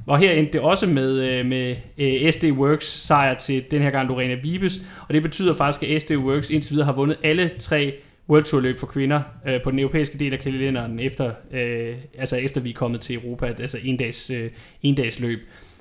[0.06, 3.90] Og her endte det også med, øh, med øh, SD Works sejr til den her
[3.90, 7.50] gang Lorena Vibes, og det betyder faktisk, at SD Works indtil videre har vundet alle
[7.58, 7.94] tre
[8.28, 12.36] World Tour løb for kvinder øh, på den europæiske del af kalenderen, efter, øh, altså
[12.36, 14.50] efter vi er kommet til Europa, altså en dags, øh,
[14.82, 15.38] en dags løb.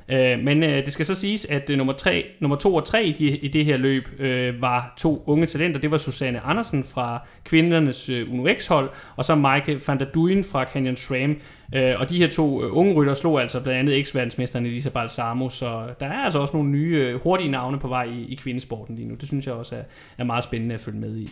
[0.09, 3.05] Øh, men øh, det skal så siges, at øh, nummer, tre, nummer to og tre
[3.05, 5.79] i, de, i det her løb øh, var to unge talenter.
[5.79, 10.43] Det var Susanne Andersen fra kvindernes øh, Uno X-hold, og så Mike van der Duyn
[10.43, 11.37] fra Canyon SRAM.
[11.75, 15.49] Øh, og de her to øh, unge rytter slog altså blandt andet eks-verdensmesteren Elisa Balsamo,
[15.49, 18.95] så der er altså også nogle nye øh, hurtige navne på vej i, i kvindesporten
[18.95, 19.15] lige nu.
[19.15, 19.83] Det synes jeg også er,
[20.17, 21.29] er meget spændende at følge med i.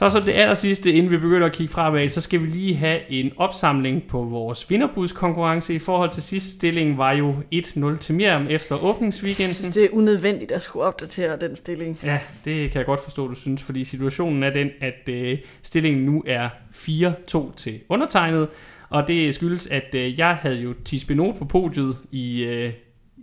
[0.00, 2.76] Så som det aller sidste, inden vi begynder at kigge fremad, så skal vi lige
[2.76, 5.74] have en opsamling på vores vinderbudskonkurrence.
[5.74, 9.46] I forhold til sidste stilling var jo 1-0 til Miriam efter åbningsweekenden.
[9.46, 11.98] Jeg synes, det er unødvendigt at skulle opdatere den stilling.
[12.02, 16.04] Ja, det kan jeg godt forstå, du synes, fordi situationen er den, at øh, stillingen
[16.04, 18.48] nu er 4-2 til undertegnet.
[18.90, 22.72] Og det skyldes, at øh, jeg havde jo Tisbenot på podiet i, øh,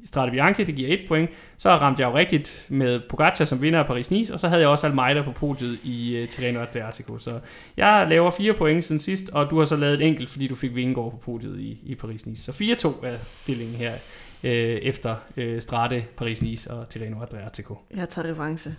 [0.08, 1.30] Strade Bianche, det giver et point.
[1.58, 4.70] Så ramte jeg jo rigtigt med Pogacar som vinder af Paris-Nice, og så havde jeg
[4.70, 7.20] også Almeida på podiet i uh, Tirreno Adriatico.
[7.20, 7.40] Så
[7.78, 10.56] jeg laver fire point siden sidst, og du har så lavet et enkelt, fordi du
[10.56, 12.42] fik Vingegaard på podiet i, i Paris-Nice.
[12.42, 13.94] Så 4-2 er stillingen her
[14.44, 17.78] uh, efter uh, Strade, Paris-Nice og Tirreno Adriatico.
[17.96, 18.76] Jeg tager revanche,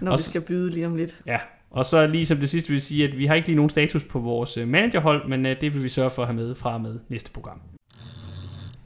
[0.00, 1.20] når og vi skal byde lige om lidt.
[1.26, 1.38] Ja,
[1.70, 3.70] og så lige som det sidste vil jeg sige, at vi har ikke lige nogen
[3.70, 6.78] status på vores managerhold, men uh, det vil vi sørge for at have med fra
[6.78, 7.60] med næste program.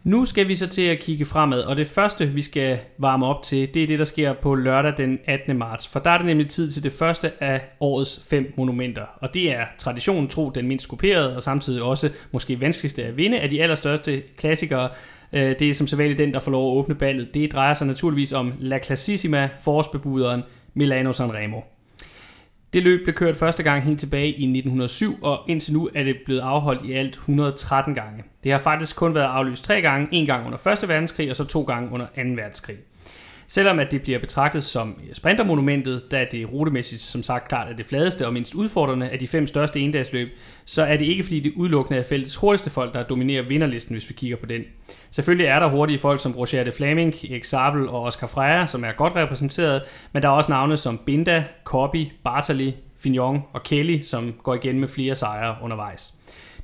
[0.05, 3.42] Nu skal vi så til at kigge fremad, og det første, vi skal varme op
[3.42, 5.59] til, det er det, der sker på lørdag den 18.
[5.59, 5.88] marts.
[5.88, 9.02] For der er det nemlig tid til det første af årets fem monumenter.
[9.20, 13.40] Og det er traditionen tro den mindst kuperede, og samtidig også måske vanskeligste at vinde
[13.40, 14.88] af de allerstørste klassikere.
[15.32, 17.34] Øh, det er som sædvanligt den, der får lov at åbne ballet.
[17.34, 20.42] Det drejer sig naturligvis om La Classissima, forårsbebuderen
[20.74, 21.61] Milano Sanremo.
[22.75, 26.16] Det løb blev kørt første gang helt tilbage i 1907, og indtil nu er det
[26.25, 28.25] blevet afholdt i alt 113 gange.
[28.45, 30.89] Det har faktisk kun været aflyst tre gange, en gang under 1.
[30.89, 32.12] verdenskrig og så to gange under 2.
[32.16, 32.77] verdenskrig.
[33.55, 37.86] Selvom at det bliver betragtet som sprintermonumentet, da det rutemæssigt som sagt klart er det
[37.86, 40.28] fladeste og mindst udfordrende af de fem største endagsløb,
[40.64, 44.09] så er det ikke fordi det udelukkende er feltets hurtigste folk, der dominerer vinderlisten, hvis
[44.09, 44.62] vi kigger på den.
[45.11, 48.84] Selvfølgelig er der hurtige folk som Roger de Flaming, Erik Sabel og Oscar Freire, som
[48.84, 49.82] er godt repræsenteret,
[50.12, 54.80] men der er også navne som Binda, Kobi, Bartali, Fignon og Kelly, som går igen
[54.80, 56.14] med flere sejre undervejs.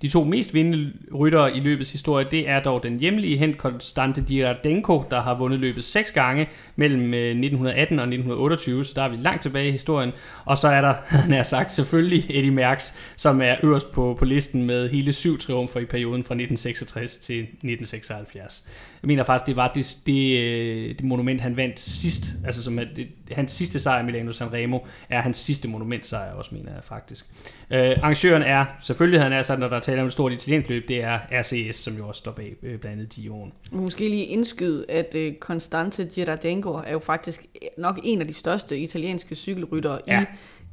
[0.03, 4.25] De to mest vindende ryttere i løbets historie, det er dog den hjemlige hent Konstante
[4.29, 9.09] Diradenko, der har vundet løbet seks gange mellem øh, 1918 og 1928, så der er
[9.09, 10.13] vi langt tilbage i historien.
[10.45, 10.95] Og så er der,
[11.25, 15.39] han har sagt, selvfølgelig Eddie Merckx, som er øverst på, på listen med hele syv
[15.39, 18.69] triumfer i perioden fra 1966 til 1976.
[19.03, 22.77] Jeg mener faktisk, det var det, det, øh, det monument, han vandt sidst, altså som
[22.77, 24.79] det, hans sidste sejr i Milano Sanremo,
[25.09, 27.27] er hans sidste monumentsejr også, mener jeg faktisk.
[27.71, 30.89] Øh, arrangøren er, selvfølgelig han er sådan, når der taler om et stort italiensk løb,
[30.89, 33.53] det er RCS, som jo også står bag øh, blandt andet Dion.
[33.71, 37.47] Måske lige indskyde, at øh, Constante Girardengo er jo faktisk
[37.79, 40.25] nok en af de største italienske cykelryttere ja.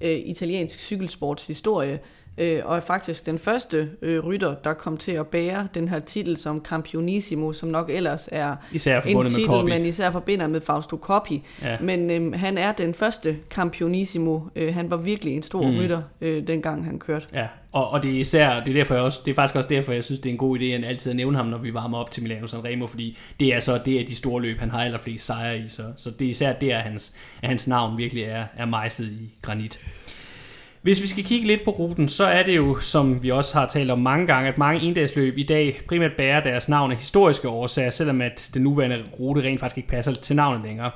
[0.02, 2.00] i øh, italiensk cykelsports historie
[2.38, 6.00] øh, og er faktisk den første øh, rytter, der kom til at bære den her
[6.00, 10.98] titel som Campionissimo, som nok ellers er især en titel, man især forbinder med Fausto
[10.98, 11.44] Coppi.
[11.62, 11.78] Ja.
[11.82, 14.40] Men øh, han er den første Campionissimo.
[14.56, 15.78] Øh, han var virkelig en stor mm.
[15.78, 17.28] rytter, øh, dengang han kørte.
[17.34, 19.70] Ja, og, og det er især, det er, derfor jeg også, det er faktisk også
[19.70, 21.74] derfor, jeg synes, det er en god idé at altid at nævne ham, når vi
[21.74, 24.70] varmer op til Milano Sanremo, fordi det er så det er de store løb, han
[24.70, 28.24] har allerflest sejre i, så, så det er især der, hans, at hans navn virkelig
[28.24, 29.80] er, er mejslet i granit.
[30.88, 33.68] Hvis vi skal kigge lidt på ruten, så er det jo, som vi også har
[33.68, 37.50] talt om mange gange, at mange endagsløb i dag primært bærer deres navn af historiske
[37.50, 40.92] årsager, selvom at den nuværende rute rent faktisk ikke passer til navnet længere.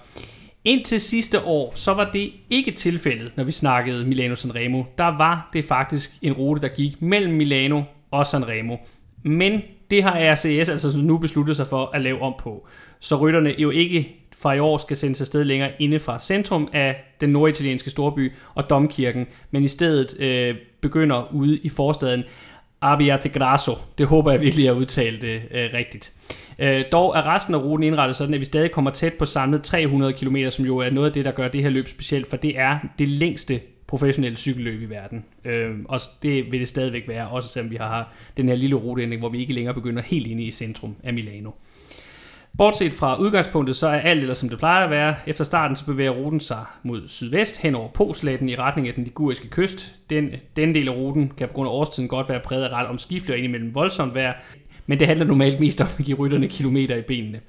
[0.66, 4.84] Indtil sidste år, så var det ikke tilfældet, når vi snakkede Milano Sanremo.
[4.98, 7.82] Der var det faktisk en rute, der gik mellem Milano
[8.12, 8.78] og Sanremo.
[9.24, 12.68] Men det har RCS altså nu besluttet sig for at lave om på.
[13.00, 16.96] Så rytterne jo ikke fra i år skal sendes afsted længere inde fra centrum af
[17.22, 22.24] den norditalienske storby og domkirken, men i stedet øh, begynder ude i forstaden
[22.82, 23.72] Abbiategrasso.
[23.98, 26.14] Det håber jeg virkelig, at jeg udtalt det øh, rigtigt.
[26.60, 29.64] Øh, dog er resten af ruten indrettet sådan, at vi stadig kommer tæt på samlet
[29.64, 32.38] 300 km, som jo er noget af det, der gør det her løb specielt, for
[32.38, 35.26] det er det længste professionelle cykelløb i verden.
[35.46, 39.22] Øh, og det vil det stadigvæk være, også selvom vi har den her lille ruteændring,
[39.22, 41.52] hvor vi ikke længere begynder helt inde i centrum af Milano.
[42.58, 45.16] Bortset fra udgangspunktet, så er alt eller som det plejer at være.
[45.28, 49.04] Efter starten så bevæger ruten sig mod sydvest hen over Posletten i retning af den
[49.04, 50.00] liguriske kyst.
[50.10, 52.88] Den, den del af ruten kan på grund af årstiden godt være præget af ret
[52.88, 54.34] omskifteligt og indimellem voldsomt vejr,
[54.86, 57.40] men det handler normalt mest om at give rytterne kilometer i benene.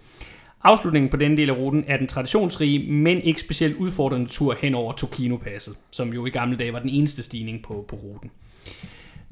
[0.65, 4.75] Afslutningen på denne del af ruten er den traditionsrige, men ikke specielt udfordrende tur hen
[4.75, 8.31] over Tokino-passet, som jo i gamle dage var den eneste stigning på, på ruten.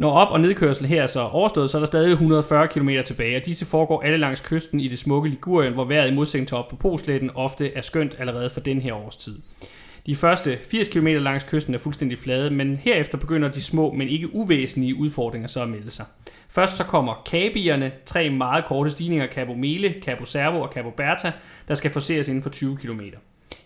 [0.00, 3.36] Når op- og nedkørsel her er så overstået, så er der stadig 140 km tilbage,
[3.36, 6.56] og disse foregår alle langs kysten i det smukke Ligurien, hvor vejret i modsætning til
[6.56, 9.38] op på Polsletten ofte er skønt allerede for den her årstid.
[10.06, 14.08] De første 80 km langs kysten er fuldstændig flade, men herefter begynder de små, men
[14.08, 16.04] ikke uvæsentlige udfordringer så at melde sig.
[16.48, 21.32] Først så kommer kabierne, tre meget korte stigninger, Cabo Mele, Cabo Servo og Cabo Berta,
[21.68, 23.00] der skal forseres inden for 20 km.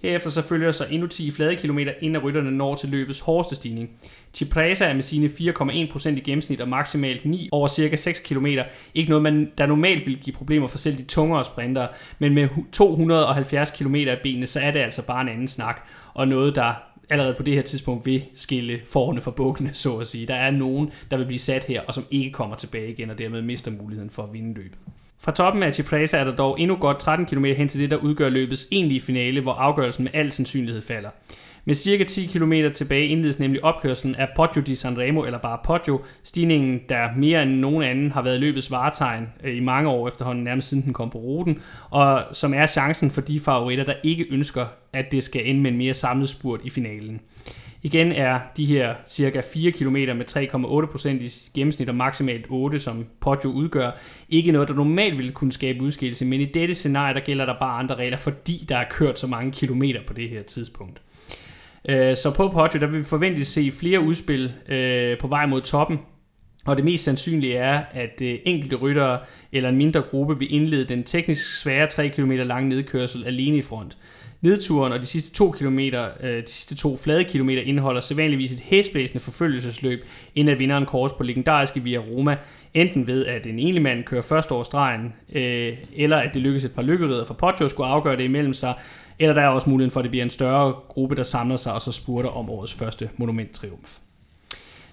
[0.02, 3.90] Herefter så følger så endnu 10 flade kilometer, inden rytterne når til løbets hårdeste stigning.
[4.34, 8.46] Cipresa er med sine 4,1% i gennemsnit og maksimalt 9 over cirka 6 km.
[8.94, 12.48] Ikke noget, man, der normalt vil give problemer for selv de tungere sprintere, men med
[12.72, 16.74] 270 km af benene, så er det altså bare en anden snak, og noget, der
[17.10, 20.26] allerede på det her tidspunkt vil skille forerne fra bukkene, så at sige.
[20.26, 23.18] Der er nogen, der vil blive sat her, og som ikke kommer tilbage igen, og
[23.18, 24.78] dermed mister muligheden for at vinde løbet.
[25.24, 27.96] Fra toppen af Cipresa er der dog endnu godt 13 km hen til det, der
[27.96, 31.10] udgør løbets egentlige finale, hvor afgørelsen med al sandsynlighed falder.
[31.64, 36.00] Med cirka 10 km tilbage indledes nemlig opkørslen af Poggio di Sanremo, eller bare Poggio,
[36.22, 40.44] stigningen, der mere end nogen anden har været løbets varetegn øh, i mange år efterhånden,
[40.44, 44.26] nærmest siden den kom på ruten, og som er chancen for de favoritter, der ikke
[44.30, 47.20] ønsker, at det skal ende med en mere samlet spurt i finalen.
[47.84, 53.06] Igen er de her cirka 4 km med 3,8% i gennemsnit og maksimalt 8, som
[53.20, 53.90] Poggio udgør,
[54.28, 57.54] ikke noget, der normalt ville kunne skabe udskillelse, men i dette scenarie, der gælder der
[57.60, 61.02] bare andre regler, fordi der er kørt så mange kilometer på det her tidspunkt.
[61.88, 65.60] Øh, så på Poggio, der vil vi forventeligt se flere udspil øh, på vej mod
[65.60, 65.98] toppen,
[66.64, 69.18] og det mest sandsynlige er, at øh, enkelte ryttere
[69.52, 73.62] eller en mindre gruppe vil indlede den teknisk svære 3 km lange nedkørsel alene i
[73.62, 73.96] front.
[74.44, 78.60] Nedturen og de sidste to, kilometer, øh, de sidste to flade kilometer indeholder sædvanligvis et
[78.60, 82.36] hæsblæsende forfølgelsesløb, inden at vinderen kors på legendariske Via Roma,
[82.74, 86.64] enten ved at en enlig mand kører først over stregen, øh, eller at det lykkes
[86.64, 88.74] et par lykkerider fra Poggio skulle afgøre det imellem sig,
[89.18, 91.72] eller der er også muligheden for, at det bliver en større gruppe, der samler sig
[91.72, 93.98] og så spurter om årets første monumenttriumf.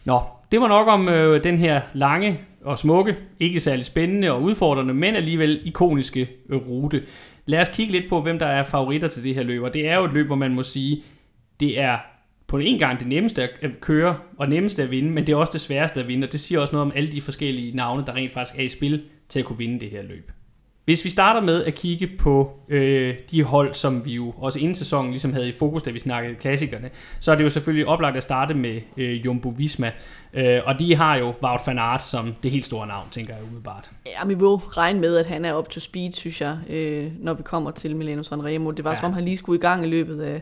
[0.06, 0.22] Nå,
[0.52, 4.94] det var nok om øh, den her lange og smukke, ikke særlig spændende og udfordrende,
[4.94, 7.04] men alligevel ikoniske øh, rute
[7.46, 9.64] lad os kigge lidt på, hvem der er favoritter til det her løb.
[9.64, 11.04] Og det er jo et løb, hvor man må sige,
[11.60, 11.98] det er
[12.48, 15.54] på en gang det nemmeste at køre, og nemmeste at vinde, men det er også
[15.54, 18.14] det sværeste at vinde, og det siger også noget om alle de forskellige navne, der
[18.14, 20.32] rent faktisk er i spil til at kunne vinde det her løb.
[20.92, 24.76] Hvis vi starter med at kigge på øh, de hold, som vi jo også inden
[24.76, 26.90] sæsonen ligesom havde i fokus, da vi snakkede klassikerne,
[27.20, 29.92] så er det jo selvfølgelig oplagt at starte med øh, Jumbo Visma.
[30.34, 33.44] Øh, og de har jo Wout van Aert som det helt store navn, tænker jeg
[33.44, 33.92] umiddelbart.
[34.06, 37.34] Ja, vi vil regne med, at han er up to speed, synes jeg, øh, når
[37.34, 38.72] vi kommer til Milano Sanremo.
[38.72, 38.96] Det var ja.
[38.96, 40.42] som om, han lige skulle i gang i løbet af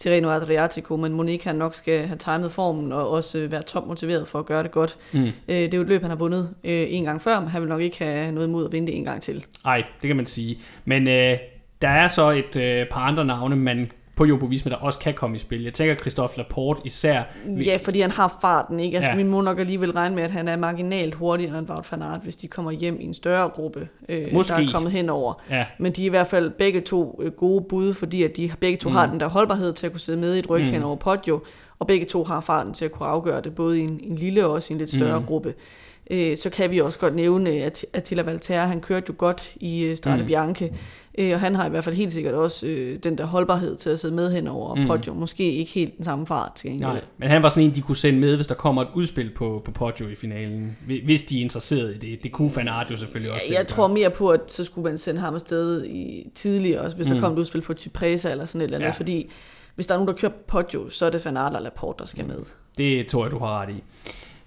[0.00, 4.28] Tirreno Adriatico, men Monique han nok skal have timet formen og også øh, være topmotiveret
[4.28, 4.96] for at gøre det godt.
[5.12, 5.24] Mm.
[5.24, 7.60] Øh, det er jo et løb, han har vundet øh, en gang før, men han
[7.60, 9.44] vil nok ikke have noget imod at vinde det en gang til.
[9.64, 10.58] Nej, det kan man sige.
[10.84, 11.38] Men øh,
[11.82, 15.14] der er så et øh, par andre navne, man på Jumbo Visma, der også kan
[15.14, 15.62] komme i spil.
[15.62, 17.22] Jeg tænker Christophe Laporte især.
[17.64, 18.96] Ja, fordi han har farten, ikke?
[18.96, 19.16] Altså, ja.
[19.16, 22.20] vi må nok alligevel regne med, at han er marginalt hurtigere end Wout van Aert,
[22.22, 24.54] hvis de kommer hjem i en større gruppe, øh, Måske.
[24.54, 25.34] der er kommet henover.
[25.50, 25.64] Ja.
[25.78, 28.78] Men de er i hvert fald begge to øh, gode bud, fordi at de begge
[28.78, 28.94] to mm.
[28.94, 30.68] har den der holdbarhed til at kunne sidde med i et ryg mm.
[30.68, 31.40] hen over Poggio,
[31.78, 34.46] og begge to har farten til at kunne afgøre det, både i en, en lille
[34.46, 35.26] og også i en lidt større mm.
[35.26, 35.54] gruppe.
[36.10, 39.82] Øh, så kan vi også godt nævne, at Attila Valterra, han kørte jo godt i
[39.82, 40.26] øh, Strade mm.
[40.26, 40.70] Bianche,
[41.18, 43.90] Øh, og han har i hvert fald helt sikkert også øh, den der holdbarhed til
[43.90, 44.86] at sidde med hen over mm.
[44.86, 45.14] Poggio.
[45.14, 46.90] Måske ikke helt den samme fart til gengæld.
[46.90, 49.30] Nej, men han var sådan en, de kunne sende med, hvis der kommer et udspil
[49.36, 50.76] på, på Poggio i finalen.
[51.04, 52.22] Hvis de er interesseret i det.
[52.22, 53.46] Det kunne Van Aert jo selvfølgelig også.
[53.50, 56.96] Ja, jeg tror mere på, at så skulle man sende ham afsted i tidligere, også
[56.96, 57.14] hvis mm.
[57.14, 58.86] der kom et udspil på Cipresa eller sådan et eller andet.
[58.86, 58.92] Ja.
[58.92, 59.30] Fordi
[59.74, 62.06] hvis der er nogen, der kører Poggio, så er det Van Aert eller Laporte, der
[62.06, 62.38] skal med.
[62.78, 63.82] Det tror jeg, du har ret i.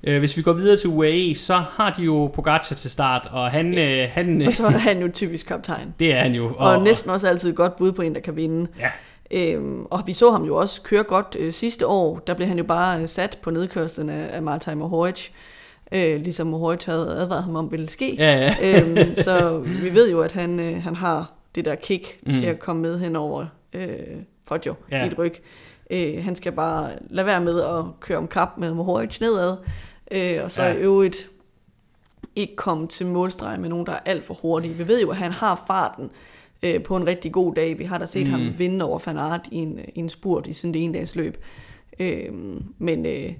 [0.03, 3.51] Øh, hvis vi går videre til UAE, så har de jo Pogacar til start, og
[3.51, 3.79] han...
[3.79, 5.93] Øh, han og så er han jo typisk kaptajn.
[5.99, 6.45] Det er han jo.
[6.45, 8.67] Og, og næsten også altid et godt bud på en, der kan vinde.
[8.79, 8.89] Ja.
[9.31, 12.19] Øhm, og vi så ham jo også køre godt øh, sidste år.
[12.19, 15.29] Der blev han jo bare øh, sat på nedkørslen af, af Martin Mohoric.
[15.91, 18.15] Øh, ligesom Mohoric havde advaret ham om, ville ske.
[18.15, 18.81] Ja, ja.
[18.81, 22.31] øhm, så vi ved jo, at han, øh, han har det der kick mm.
[22.31, 23.87] til at komme med hen over øh,
[24.47, 25.03] Poggio ja.
[25.03, 25.33] i et ryg.
[25.89, 29.57] Øh, han skal bare lade være med at køre om kap med Mohoric nedad,
[30.11, 30.73] Øh, og så ja.
[30.73, 31.29] i øvrigt
[32.35, 34.73] ikke komme til målstregen med nogen, der er alt for hurtige.
[34.73, 36.09] Vi ved jo, at han har farten
[36.63, 37.79] øh, på en rigtig god dag.
[37.79, 38.33] Vi har da set mm.
[38.33, 41.15] ham vinde over Van Aert i en, i en spurt i sådan det ene dags
[41.15, 41.37] løb.
[41.99, 42.31] Øh,
[42.77, 43.33] men øh,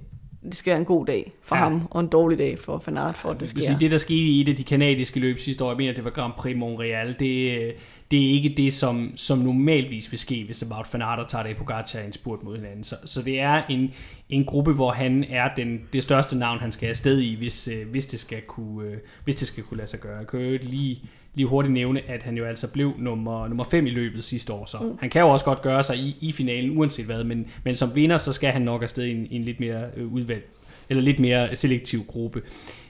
[0.44, 1.62] det skal være en god dag for ja.
[1.62, 3.60] ham, og en dårlig dag for Van Aert, for at det sker.
[3.60, 6.04] Sige, det, der skete i et af de kanadiske løb sidste år, jeg mener, det
[6.04, 7.72] var Grand Prix Montreal, det,
[8.14, 11.50] det er ikke det, som, som normalvis vil ske, hvis Wout van Aert tager det
[11.50, 12.84] i Pogacar en spurt mod hinanden.
[12.84, 13.92] Så, så det er en,
[14.28, 17.88] en gruppe, hvor han er den, det største navn, han skal afsted i, hvis, øh,
[17.90, 20.16] hvis, det skal kunne, øh, hvis det skal kunne lade sig gøre.
[20.18, 21.02] Jeg kan jo lige,
[21.34, 24.66] lige hurtigt nævne, at han jo altså blev nummer, nummer 5 i løbet sidste år,
[24.66, 24.98] så mm.
[25.00, 27.94] han kan jo også godt gøre sig i, i finalen, uanset hvad, men, men som
[27.94, 30.46] vinder, så skal han nok afsted i en, en lidt mere øh, udvalgt,
[30.88, 32.42] eller lidt mere selektiv gruppe.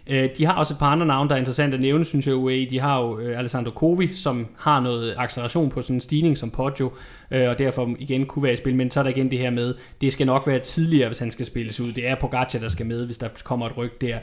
[0.07, 2.35] Øh, de har også et par andre navne, der er interessant at nævne, synes jeg,
[2.35, 2.67] UAE.
[2.71, 6.51] De har jo øh, Alessandro Covi, som har noget acceleration på sådan en stigning som
[6.51, 6.93] Poggio,
[7.31, 8.75] øh, og derfor igen kunne være i spil.
[8.75, 11.31] Men så er der igen det her med, det skal nok være tidligere, hvis han
[11.31, 11.93] skal spilles ud.
[11.93, 14.19] Det er Pogacar, der skal med, hvis der kommer et ryg der.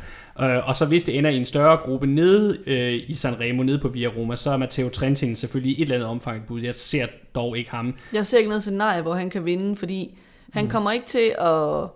[0.61, 2.57] Og så hvis det ender i en større gruppe nede
[3.07, 6.09] i Sanremo, nede på Via Roma, så er Matteo Trentin selvfølgelig i et eller andet
[6.09, 6.61] omfang et bud.
[6.61, 7.95] Jeg ser dog ikke ham.
[8.13, 10.17] Jeg ser ikke noget scenarie, hvor han kan vinde, fordi
[10.51, 10.71] han mm.
[10.71, 11.87] kommer ikke til at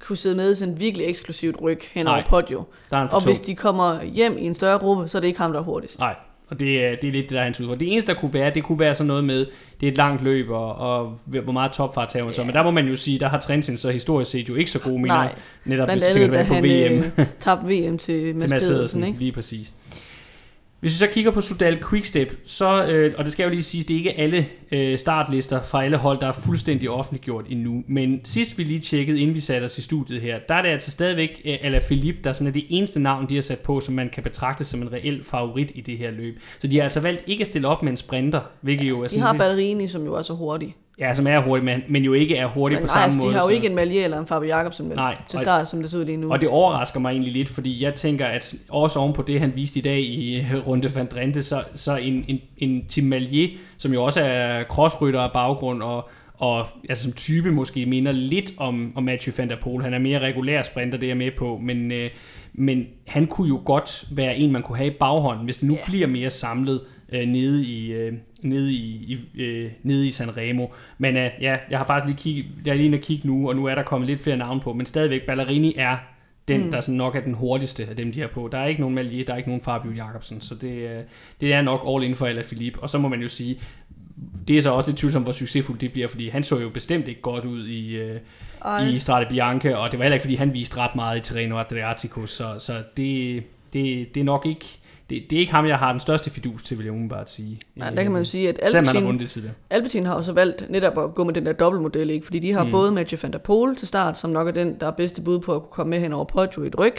[0.00, 2.64] kunne sidde med i sådan en virkelig eksklusivt ryg hen over Poggio.
[2.90, 5.60] Og hvis de kommer hjem i en større gruppe, så er det ikke ham, der
[5.60, 5.98] er hurtigst.
[5.98, 6.14] Nej,
[6.50, 7.80] og det er, det er lidt det, der er hans udfordring.
[7.80, 9.46] Det eneste, der kunne være, det kunne være sådan noget med,
[9.80, 12.44] det er et langt løb, og, og hvor meget topfart tager ja.
[12.44, 14.80] Men der må man jo sige, der har Trentin så historisk set jo ikke så
[14.80, 15.16] gode minder.
[15.16, 15.34] Nej,
[15.64, 17.04] netop, blandt andet, da han VM.
[17.18, 19.18] Øh, tabte VM til Mads, til Mads Pedersen, Pedersen, ikke?
[19.18, 19.72] Lige præcis.
[20.80, 23.82] Hvis vi så kigger på Sudal Quickstep, så, øh, og det skal jo lige sige,
[23.82, 27.84] det er ikke alle øh, startlister fra alle hold, der er fuldstændig offentliggjort endnu.
[27.86, 30.68] Men sidst vi lige tjekkede, inden vi satte os i studiet her, der er det
[30.68, 33.80] altså stadigvæk øh, Ala Philippe, der sådan er det eneste navn, de har sat på,
[33.80, 36.40] som man kan betragte som en reel favorit i det her løb.
[36.58, 39.02] Så de har altså valgt ikke at stille op med en sprinter, hvilket ja, jo
[39.02, 39.20] er sådan...
[39.20, 40.76] De har Ballerini, som jo er så hurtig.
[41.00, 43.18] Ja, som er hurtig, men, men jo ikke er hurtig men, på nej, samme altså,
[43.18, 43.28] måde.
[43.28, 43.54] de har jo så...
[43.54, 46.04] ikke en Malje eller en Fabio Jacobsen nej, til start, og, som det ser ud
[46.04, 46.32] lige nu.
[46.32, 49.52] Og det overrasker mig egentlig lidt, fordi jeg tænker, at også oven på det, han
[49.56, 53.92] viste i dag i Runde van Drenthe, så, så en, en, en Tim Malje, som
[53.92, 58.92] jo også er crossrytter af baggrund, og, og altså, som type måske minder lidt om,
[58.96, 59.82] om Mathieu van der Poel.
[59.82, 62.10] Han er mere regulær sprinter, det er jeg med på, men, øh,
[62.52, 65.74] men han kunne jo godt være en, man kunne have i baghånden, hvis det nu
[65.74, 65.86] yeah.
[65.86, 66.80] bliver mere samlet
[67.12, 68.12] øh, nede i, øh,
[68.42, 70.66] nede i, i, øh, nede i Sanremo.
[70.98, 73.56] Men øh, ja, jeg har faktisk lige kigget, jeg er lige at kigge nu, og
[73.56, 75.96] nu er der kommet lidt flere navne på, men stadigvæk Ballerini er
[76.48, 76.70] den, mm.
[76.70, 78.48] der sådan nok er den hurtigste af dem, de har på.
[78.52, 81.02] Der er ikke nogen Malier, der er ikke nogen Fabio Jacobsen, så det, øh,
[81.40, 82.80] det er nok all in for Alaphilippe.
[82.80, 83.60] Og så må man jo sige,
[84.48, 87.08] det er så også lidt tvivlsomt, hvor succesfuldt det bliver, fordi han så jo bestemt
[87.08, 88.20] ikke godt ud i, øh,
[88.94, 91.58] i Strade Bianche, og det var heller ikke, fordi han viste ret meget i Terreno
[91.58, 94.78] Adriatico, så, så det, det, det er nok ikke
[95.10, 97.56] det, det er ikke ham, jeg har den største fidus til, vil jeg umiddelbart sige.
[97.76, 98.86] Nej, der kan man jo sige, at Selvom
[99.94, 102.26] han har også valgt netop at gå med den der dobbeltmodel, ikke?
[102.26, 102.70] fordi de har Mm.
[102.70, 105.38] både Mathieu van der Poel til start, som nok er den, der er bedste bud
[105.40, 106.94] på at kunne komme med hen over Poggio i et ryg,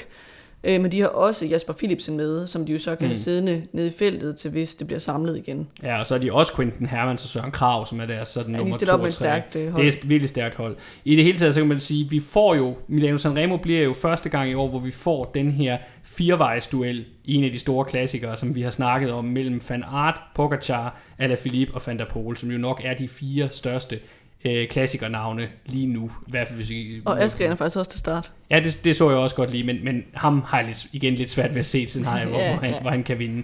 [0.63, 3.09] øh, men de har også Jasper Philipsen med, som de jo så kan Mm.
[3.09, 5.67] have siddende nede i feltet til, hvis det bliver samlet igen.
[5.83, 8.51] Ja, og så er de også Quentin Hermans og Søren Krav, som er deres sådan
[8.51, 9.23] Ja, nummer stiller 2 op med og et 3.
[9.23, 9.85] stærkt øh, hold.
[9.85, 10.75] Det er et virkelig stærkt hold.
[11.05, 13.93] I det hele taget, så kan man sige, vi får jo, Milano Sanremo bliver jo
[13.93, 15.77] første gang i år, hvor vi får den her
[16.19, 20.21] firevejsduel i en af de store klassikere, som vi har snakket om, mellem Van Aert,
[20.35, 23.99] Pogacar, Alaphilippe og Van der Poel, som jo nok er de fire største
[24.45, 26.11] øh, klassikernavne lige nu.
[26.27, 28.31] I hvert fald, hvis vi, Og Askren er faktisk også til start.
[28.49, 31.15] Ja, det, det så jeg også godt lige, men, men ham har jeg lidt, igen
[31.15, 32.81] lidt svært ved at se et scenarie, hvor, Ja, hvor, han, ja.
[32.81, 33.43] hvor han kan vinde.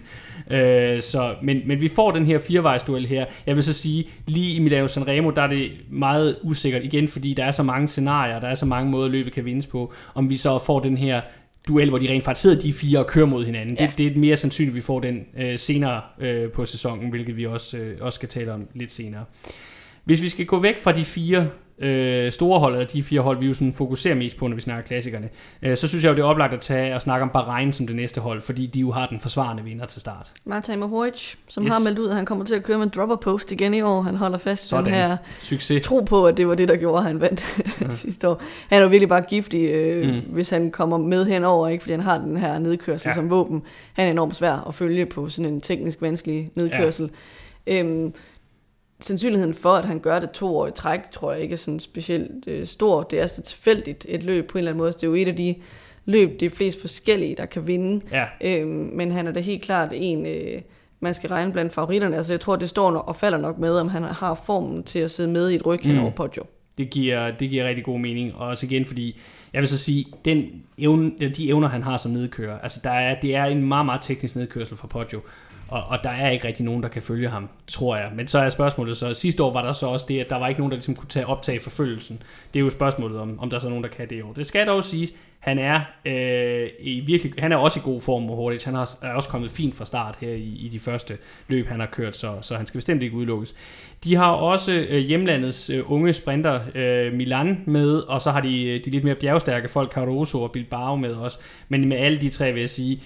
[0.49, 3.25] Øh, så, men, men vi får den her firevejsduel her.
[3.45, 7.33] Jeg vil så sige, lige i Milano Sanremo, der er det meget usikkert igen, fordi
[7.33, 10.29] der er så mange scenarier, der er så mange måder, løbet kan vindes på, om
[10.29, 11.21] vi så får den her
[11.67, 13.77] duel, hvor de rent faktisk sidder de fire og kører mod hinanden.
[13.79, 13.85] Ja.
[13.85, 17.37] Det, det er mere sandsynligt, at vi får den øh, senere øh, på sæsonen, hvilket
[17.37, 19.25] vi også, øh, også skal tale om lidt senere.
[20.03, 21.49] Hvis vi skal gå væk fra de fire
[21.79, 24.61] øh, store hold, eller de fire hold, vi jo sådan fokuserer mest på, når vi
[24.61, 25.29] snakker klassikerne,
[25.61, 27.87] øh, så synes jeg jo, det er oplagt at tage og snakke om Bahrain som
[27.87, 30.31] det næste hold, fordi de jo har den forsvarende vinder til start.
[30.45, 31.73] Martin Mohoric, som Yes.
[31.73, 34.01] har meldt ud, at han kommer til at køre med dropper post igen i år.
[34.01, 34.85] Han holder fast i Sådan.
[34.85, 35.83] den her Succes.
[35.83, 37.45] tro på, at det var det, der gjorde, at han vandt
[37.81, 37.89] ja.
[37.89, 38.41] sidste år.
[38.69, 40.21] Han er jo virkelig bare giftig, øh, Mm.
[40.33, 41.81] hvis han kommer med henover, ikke?
[41.81, 43.13] fordi han har den her nedkørsel ja.
[43.15, 43.61] som våben.
[43.93, 47.09] Han er enormt svær at følge på sådan en teknisk vanskelig nedkørsel.
[47.67, 47.79] Ja.
[47.79, 48.13] Øhm,
[49.05, 51.79] sandsynligheden for, at han gør det to år i træk, tror jeg ikke er sådan
[51.79, 53.03] specielt øh, stor.
[53.03, 54.91] Det er så tilfældigt et løb på en eller anden måde.
[54.93, 55.55] Så det er jo et af de
[56.05, 58.01] løb, det er flest forskellige, der kan vinde.
[58.11, 60.61] Ja, Øhm, men han er da helt klart en, øh,
[60.99, 62.15] man skal regne blandt favoritterne.
[62.17, 65.11] Altså jeg tror, det står og falder nok med, om han har formen til at
[65.11, 65.99] sidde med i et ryg Mm.
[65.99, 66.43] over Poggio.
[66.77, 68.35] det giver, det giver rigtig god mening.
[68.35, 69.17] Og også igen, fordi
[69.53, 73.19] jeg vil så sige, den evne, de evner, han har som nedkører, altså der er,
[73.21, 75.19] det er en meget, meget teknisk nedkørsel for Poggio.
[75.67, 78.11] Og, og der er ikke rigtig nogen, der kan følge ham, tror jeg.
[78.15, 80.47] Men så er spørgsmålet så, sidste år var der så også det, at der var
[80.47, 82.23] ikke nogen, der ligesom kunne tage optage forfølgelsen.
[82.53, 84.33] Det er jo spørgsmålet, om, om der er så nogen, der kan det i år.
[84.33, 88.29] Det skal dog siges, han er, øh, i virkelig, han er også i god form
[88.29, 88.65] og hurtigt.
[88.65, 91.79] Han har, er også kommet fint fra start her i, i de første løb, han
[91.79, 93.55] har kørt, så, så han skal bestemt ikke udelukkes.
[94.03, 98.65] De har også øh, hjemlandets øh, unge sprinter øh, Milan med, og så har de
[98.65, 101.39] øh, de lidt mere bjergstærke folk, Caruso og Bilbao med også.
[101.69, 103.01] Men med alle de tre vil jeg sige,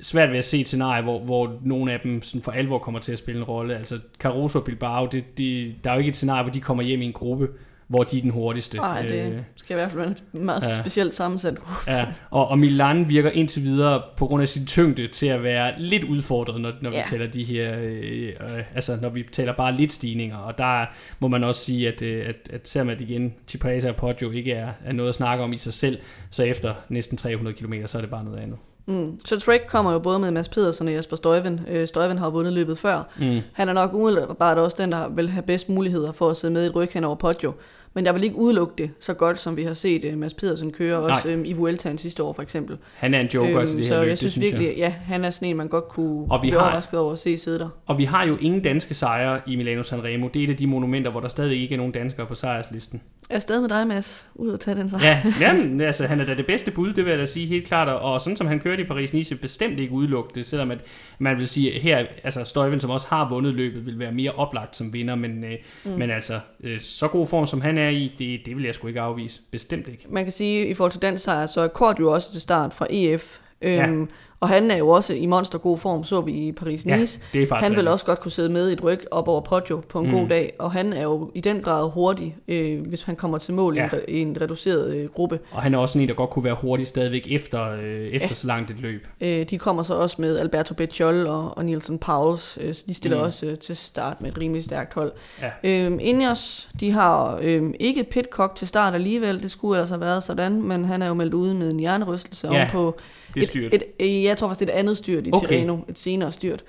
[0.00, 3.00] svært ved at se et scenarie, hvor, hvor nogle af dem sådan for alvor kommer
[3.00, 3.76] til at spille en rolle.
[3.78, 6.82] Altså Caruso og Bilbao, det, de, der er jo ikke et scenarie, hvor de kommer
[6.82, 7.48] hjem i en gruppe,
[7.88, 8.76] hvor de er den hurtigste.
[8.76, 10.80] Nej, det Øh, skal i hvert fald være en meget ja.
[10.82, 11.90] specielt sammensat gruppe.
[11.92, 15.80] Ja, og, og Milan virker indtil videre på grund af sin tyngde til at være
[15.80, 17.02] lidt udfordret, når, når vi Ja.
[17.10, 20.86] tæller de her, øh, øh, altså når vi tæller bare lidt stigninger, og der
[21.20, 24.52] må man også sige, at, øh, at, at selvom at igen Cipresa og Poggio ikke
[24.52, 25.98] er, er noget at snakke om i sig selv,
[26.30, 28.58] så efter næsten 300 km, så er det bare noget andet.
[28.86, 29.20] Mm.
[29.24, 31.60] Så Trek kommer jo både med Mads Pedersen og Jesper Støjven.
[31.68, 33.02] Øh, Støjven har vundet løbet før.
[33.20, 33.40] Mm.
[33.52, 36.64] Han er nok umiddelbart også den, der vil have bedst muligheder for at sidde med
[36.64, 37.52] i et ryg hen over Poggio.
[37.94, 40.72] Men jeg vil ikke udelukke det så godt, som vi har set uh, Mads Pedersen
[40.72, 41.34] køre, også Nej.
[41.34, 42.78] øhm, i Vueltaen sidste år for eksempel.
[42.94, 44.76] Han er en joker til det her så løb, jeg det synes, synes virkelig, jeg.
[44.76, 47.18] ja, han er sådan en, man godt kunne Og vi blive har- overrasket over at
[47.18, 47.68] se sidde der.
[47.86, 50.28] Og vi har jo ingen danske sejre i Milano Sanremo.
[50.34, 53.00] Det er et af de monumenter, hvor der stadig ikke er nogen danskere på sejrslisten.
[53.30, 54.98] Jeg er stadig med dig, Mads, ud og tage den så.
[55.02, 57.66] Ja, jamen, altså, han er da det bedste bud, det vil jeg da sige helt
[57.66, 57.88] klart.
[57.88, 60.78] Og sådan som han kørte i Paris-Nice, bestemt ikke udelukke det, selvom at
[61.18, 64.32] man vil sige, at her, altså Støjven, som også har vundet løbet, vil være mere
[64.32, 65.50] oplagt som vinder, men, øh,
[65.84, 65.90] mm.
[65.90, 68.88] men altså, øh, så god form som han er i, det, det vil jeg sgu
[68.88, 69.40] ikke afvise.
[69.50, 70.06] Bestemt ikke.
[70.08, 72.74] Man kan sige, i forhold til dansk sejr, så er Kort jo også til start
[72.74, 73.38] fra EF.
[73.62, 74.06] Øhm, Ja.
[74.40, 77.20] Og han er jo også i monstergod form, så vi i Paris-Nice.
[77.34, 79.98] Ja, Han vil også godt kunne sidde med i et ryg op over Poggio på
[80.00, 80.12] en Mm.
[80.12, 83.54] god dag, og han er jo i den grad hurtig, øh, hvis han kommer til
[83.54, 83.82] mål Ja.
[83.82, 85.40] i, en, re- i en reduceret øh, gruppe.
[85.50, 88.34] Og han er også en, der godt kunne være hurtig stadigvæk efter, øh, efter Ja.
[88.34, 89.06] så langt et løb.
[89.20, 92.94] Øh, de kommer så også med Alberto Becciol og, og Nielsen Pauls, øh, så de
[92.94, 93.24] stiller Mm.
[93.24, 95.12] også øh, til start med et rimelig stærkt hold.
[95.42, 95.50] Ja.
[95.84, 100.22] Øhm, Ineos, de har øhm, ikke Pitcock til start alligevel, det skulle ellers have været
[100.22, 102.68] sådan, men han er jo meldt ude med en hjernerystelse Ja, ja.
[102.72, 102.96] på
[103.34, 103.74] Det er styrt.
[103.74, 105.48] et, et, øh, jeg tror faktisk, det er et andet styrt i Okay.
[105.48, 106.64] Tirreno, et senere styrt,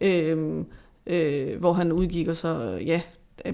[0.00, 0.66] øhm,
[1.06, 3.00] øh, hvor han udgik og så, ja,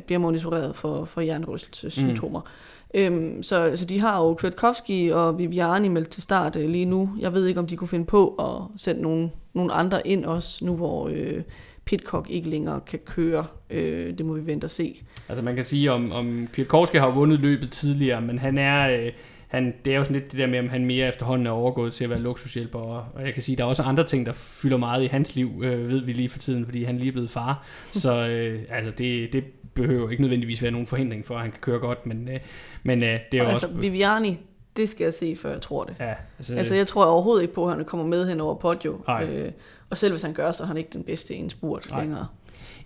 [0.06, 2.40] bliver monitoreret for, for hjernerystelsessymptomer.
[2.40, 2.46] Mm.
[2.94, 7.10] Øhm, så, så de har jo Kwiatkowski og Viviani meldt til start øh, lige nu.
[7.18, 10.64] Jeg ved ikke, om de kunne finde på at sætte nogle, nogle andre ind også,
[10.64, 11.42] nu hvor øh,
[11.84, 13.46] Pitcock ikke længere kan køre.
[13.70, 15.02] Øh, det må vi vente og se.
[15.28, 18.90] Altså man kan sige, om, om Kwiatkowski har vundet løbet tidligere, men han er...
[18.90, 19.12] Øh,
[19.50, 21.92] han, det er jo sådan lidt det der med, om han mere efterhånden er overgået
[21.92, 24.32] til at være luksushjælper, og, og jeg kan sige, der er også andre ting, der
[24.32, 27.12] fylder meget i hans liv, øh, ved vi lige for tiden, fordi han lige er
[27.12, 27.66] blevet far.
[27.90, 29.44] Så øh, altså det, det
[29.74, 32.40] behøver ikke nødvendigvis være nogen forhindring for, at han kan køre godt, men, øh,
[32.82, 33.78] men øh, det er jo Og altså, også...
[33.78, 34.38] Viviani,
[34.76, 35.94] det skal jeg se, før jeg tror det.
[36.00, 39.00] Ja, altså, Altså, jeg tror overhovedet ikke på, at han kommer med hen over Poggio.
[39.22, 39.52] Øh,
[39.90, 42.26] Og selv hvis han gør, så er han ikke den bedste i en spurt længere.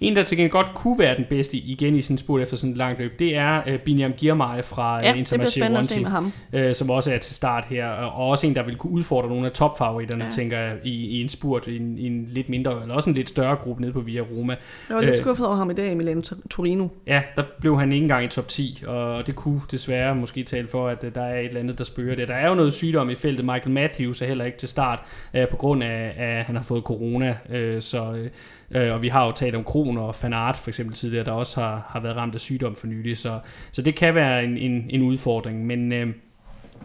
[0.00, 2.70] En, der til gengæld godt kunne være den bedste igen i sin spurt efter sådan
[2.70, 5.28] et langt løb, det er uh, Binyam Girmay fra Ja, at
[5.86, 6.32] se med ham.
[6.52, 9.28] uh, som også er til start her, og og også en, der vil kunne udfordre
[9.28, 10.30] nogle af topfavoritterne, ja.
[10.30, 10.34] Ja.
[10.36, 13.16] tænker jeg, i, i en spurt, i en, i en lidt mindre, eller også en
[13.16, 14.56] lidt større gruppe nede på Via Roma.
[14.88, 15.16] Jeg var lidt Øh.
[15.16, 16.20] skuffet over ham i dag i Milano
[16.50, 16.88] Torino.
[17.06, 20.68] Ja, der blev han ikke engang i top 10, og det kunne desværre måske tale
[20.68, 22.28] for, at øh, der er et eller andet, der spørger det.
[22.28, 23.44] Der er jo noget sygdom i feltet.
[23.44, 25.02] Michael Matthews er heller ikke til start,
[25.34, 27.36] øh, på grund af, at han har fået corona.
[27.50, 28.30] Øh, så, øh,
[28.70, 31.60] Øh, og vi har jo talt om Kron og Fanart for eksempel tidligere, der også
[31.60, 33.18] har, har været ramt af sygdom for nylig.
[33.18, 33.38] Så,
[33.72, 35.66] så det kan være en, en, en udfordring.
[35.66, 36.08] Men, øh,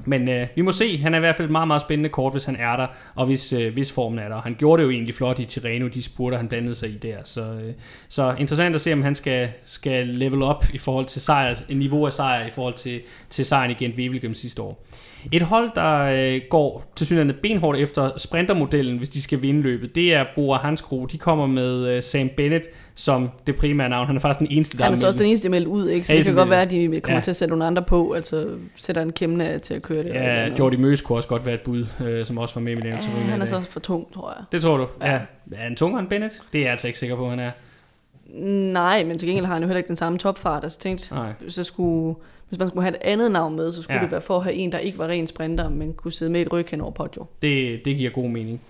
[0.06, 0.98] men øh, vi må se.
[0.98, 3.26] Han er i hvert fald et meget, meget spændende kort, hvis han er der, og
[3.26, 4.36] hvis, øh, hvis formen er der.
[4.36, 6.98] Og Han gjorde det jo egentlig flot i Tirreno, de spurgte, han blandede sig i
[6.98, 7.18] der.
[7.24, 7.74] Så, øh,
[8.10, 11.78] så interessant at se, om han skal, skal level op i forhold til sejr, en
[11.78, 14.86] niveau af sejr i forhold til, til sejren i Gent Wevelgem sidste år.
[15.32, 16.00] Et hold, der
[16.36, 20.58] øh, går til synligheden benhårdt efter sprintermodellen, hvis de skal vinde løbet, det er Bora
[20.62, 21.08] Hansgrohe.
[21.12, 24.08] De kommer med øh, Sam Bennett som det primære navn.
[24.08, 25.60] Han er faktisk den eneste, der Han er er så også den eneste, der er
[25.60, 26.08] meldt ud, ikke?
[26.08, 27.22] Så Ja, det kan godt være, at de kommer ja.
[27.22, 30.06] til at sætte nogle andre på, altså sætter en kæmne til at køre det.
[30.06, 30.60] eller et eller Ja, andet.
[30.60, 32.96] Jordi Møs kunne også godt være et bud, øh, som også var med i Milano
[32.96, 34.46] Ja, han er så for tung, tror jeg.
[34.52, 34.88] Det tror du?
[35.02, 35.12] Ja.
[35.12, 35.20] Ja.
[35.52, 36.42] Er han tungere end Bennett?
[36.54, 37.52] Det er jeg altså ikke sikker på, han er.
[38.74, 40.64] Nej, men til gengæld har han jo heller ikke den samme topfart.
[40.64, 41.32] Altså tænkt, Nej.
[41.48, 42.16] så skulle,
[42.50, 44.04] hvis man skulle have et andet navn med, så skulle Ja.
[44.04, 46.42] det være for at have en, der ikke var ren sprinter, men kunne sidde med
[46.42, 47.26] et ryg hen over Poggio.
[47.42, 48.62] Det, det giver god mening.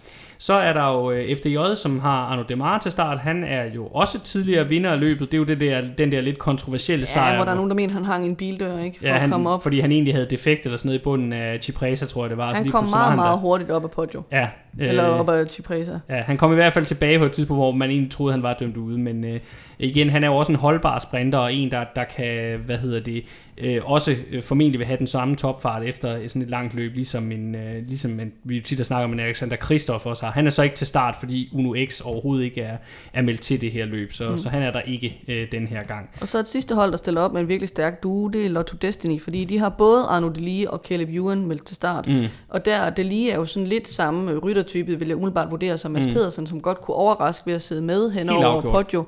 [0.41, 3.19] Så er der jo øh, FDJ, som har Arno Demar til start.
[3.19, 5.31] Han er jo også tidligere vinder af løbet.
[5.31, 7.35] Det er jo det der, den der lidt kontroversielle Ja, sejr.
[7.35, 8.97] hvor der er nogen, der mener, han hang en bildør, ikke?
[8.99, 9.63] For ja, at han, komme op.
[9.63, 12.37] fordi han egentlig havde defekt eller sådan noget i bunden af Cipresa, tror jeg det
[12.37, 12.49] var.
[12.51, 13.37] Så Han lige kom meget, han meget der.
[13.39, 14.21] hurtigt op af Poggio.
[14.31, 14.47] Ja,
[14.79, 15.99] Eller øh, op af Cipresa.
[16.09, 18.43] Ja, han kom i hvert fald tilbage på et tidspunkt, hvor man egentlig troede, han
[18.43, 19.39] var dømt ude, men øh,
[19.79, 22.99] igen, han er jo også en holdbar sprinter, og en, der, der kan, hvad hedder
[22.99, 23.23] det,
[23.57, 27.31] øh, også øh, formentlig vil have den samme topfart efter sådan et langt løb, ligesom,
[27.31, 30.33] en, øh, ligesom en, vi jo tit har snakket om, en Alexander Kristoff også har.
[30.33, 32.77] Han er så ikke til start, fordi Uno X overhovedet ikke er,
[33.13, 34.37] er meldt til det her løb, så, mm.
[34.37, 36.09] så han er der ikke øh, den her gang.
[36.21, 38.49] Og så et sidste hold, der stiller op med en virkelig stærk duo, det er
[38.49, 42.07] Lotto Destiny, fordi de har både Arno Delie og Caleb Ewan meldt til start.
[42.07, 42.25] Mm.
[42.49, 45.91] Og der, Delie er jo sådan lidt samme øh, ryttertype, vil jeg umiddelbart vurdere som
[45.91, 46.13] Mads Mm.
[46.13, 48.73] Pedersen, som godt kunne overraske ved at sidde med hen Helt over afgjort.
[48.73, 49.05] Poggio.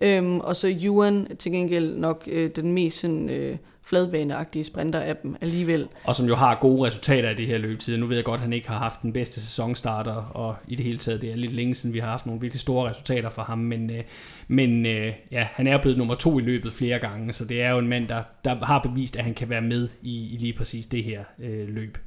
[0.00, 5.16] Øhm, og så Ewan til gengæld nok øh, den mest sådan, øh, fladbaneagtige sprinter af
[5.16, 5.88] dem alligevel.
[6.04, 7.96] Og som jo har gode resultater i det her løbetid.
[7.96, 10.84] Nu ved jeg godt, at han ikke har haft den bedste sæsonstarter, og i det
[10.84, 13.42] hele taget, det er lidt længe siden, vi har haft nogle virkelig store resultater for
[13.42, 14.02] ham, men, øh,
[14.48, 17.70] men øh, ja, han er blevet nummer to i løbet flere gange, så det er
[17.70, 20.52] jo en mand, der, der har bevist, at han kan være med i, i lige
[20.52, 21.98] præcis det her øh, løb.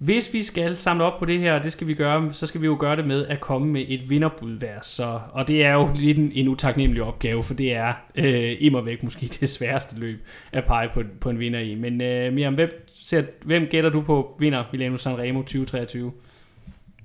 [0.00, 2.60] Hvis vi skal samle op på det her, og det skal vi gøre, så skal
[2.60, 4.80] vi jo gøre det med at komme med et vinderbud hver.
[4.82, 8.80] Så, og det er jo lidt en, en utaknemmelig opgave, for det er øh, immer
[8.80, 10.18] væk måske det sværeste løb
[10.52, 11.74] at pege på, på en vinder i.
[11.74, 16.12] Men øh, Miriam, hvem, ser, hvem gætter du på vinder Milano Sanremo 2023?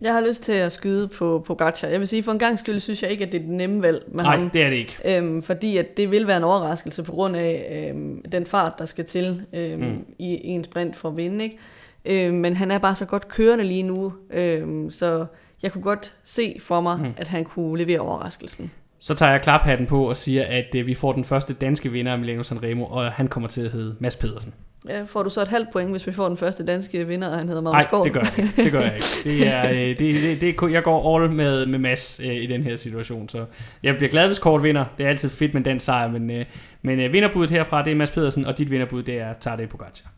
[0.01, 1.87] Jeg har lyst til at skyde på Pogacar.
[1.87, 3.81] Jeg vil sige, for en gang skyld synes jeg ikke, at det er det nemme
[3.81, 4.49] valg med Nej, ham.
[4.49, 5.17] det er det ikke.
[5.17, 8.85] Øhm, fordi at det vil være en overraskelse på grund af øhm, den fart, der
[8.85, 9.85] skal til øhm, Mm.
[9.87, 10.05] mm.
[10.19, 11.43] i en sprint for at vinde.
[11.43, 11.57] Ikke?
[12.05, 15.25] Øhm, men han er bare så godt kørende lige nu, øhm, så
[15.63, 17.13] jeg kunne godt se for mig, Mm.
[17.17, 18.71] at han kunne levere overraskelsen.
[18.99, 22.11] Så tager jeg klaphatten på og siger, at øh, vi får den første danske vinder
[22.11, 24.53] af Milano Sanremo, og han kommer til at hedde Mads Pedersen.
[24.89, 27.37] Ja, får du så et halvt point, hvis vi får den første danske vinder, og
[27.37, 28.63] han hedder Magnus Nej, det gør jeg ikke.
[28.63, 29.05] Det gør jeg ikke.
[29.39, 32.45] Det er, øh, det, det, det, er- jeg går all med, med Mads øh, i
[32.45, 33.29] den her situation.
[33.29, 33.45] Så
[33.83, 34.85] jeg bliver glad, hvis Kort vinder.
[34.97, 36.45] Det er altid fedt med den sejr, men, øh,
[36.81, 40.09] men øh, vinderbuddet herfra, det er Mads Pedersen, og dit vinderbud, det er Tadej Pogacar.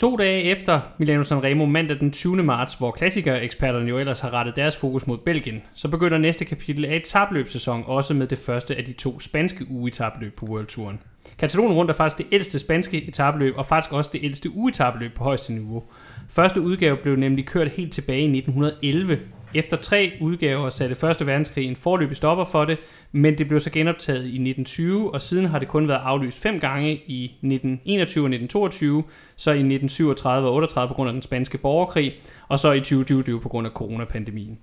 [0.00, 2.42] To dage efter Milano Sanremo mandag den 20.
[2.42, 6.84] marts, hvor klassikereksperterne jo ellers har rettet deres fokus mod Belgien, så begynder næste kapitel
[6.84, 11.00] af et tabløbssæson også med det første af de to spanske ugeetabløb på World Touren.
[11.38, 15.24] Katalonien rundt er faktisk det ældste spanske etabløb, og faktisk også det ældste ugeetabløb på
[15.24, 15.82] højeste niveau.
[16.28, 19.18] Første udgave blev nemlig kørt helt tilbage i 1911.
[19.54, 22.78] Efter tre udgaver satte Første Verdenskrig en forløbig stopper for det,
[23.12, 26.60] men det blev så genoptaget i 1920, og siden har det kun været aflyst fem
[26.60, 29.04] gange i 1921 og 1922,
[29.36, 32.12] så i 1937 og 38 på grund af den spanske borgerkrig,
[32.48, 34.58] og så i 2020 på grund af coronapandemien.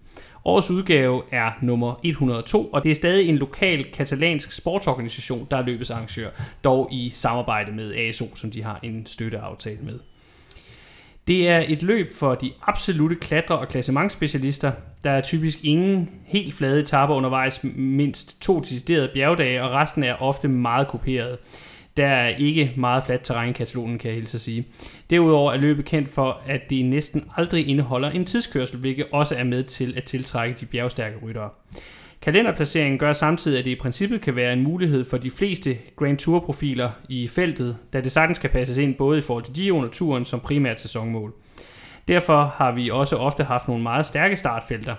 [0.46, 5.66] Årets udgave er nummer 102, og det er stadig en lokal katalansk sportsorganisation, der er
[5.66, 6.30] løbets arrangør,
[6.64, 10.00] dog i samarbejde med ASO, som de har en støtteaftale med.
[11.28, 14.72] Det er et løb for de absolute klatre- og klassementsspecialister.
[15.04, 20.22] Der er typisk ingen helt flade etapper undervejs, mindst to deciderede bjergdage, og resten er
[20.22, 21.38] ofte meget kuperet.
[21.98, 24.68] Der er ikke meget fladt terræn i Katalonien, kan jeg hilse at sige.
[25.10, 29.44] Derudover er løbet kendt for, at det næsten aldrig indeholder en tidskørsel, hvilket også er
[29.44, 31.50] med til at tiltrække de bjergstærke ryttere.
[32.22, 36.18] Kalenderplaceringen gør samtidig, at det i princippet kan være en mulighed for de fleste Grand
[36.18, 39.92] Tour-profiler i feltet, da det sagtens kan passes ind både i forhold til Giroen og
[39.92, 41.34] turen som primært sæsonmål.
[42.08, 44.96] Derfor har vi også ofte haft nogle meget stærke startfelter.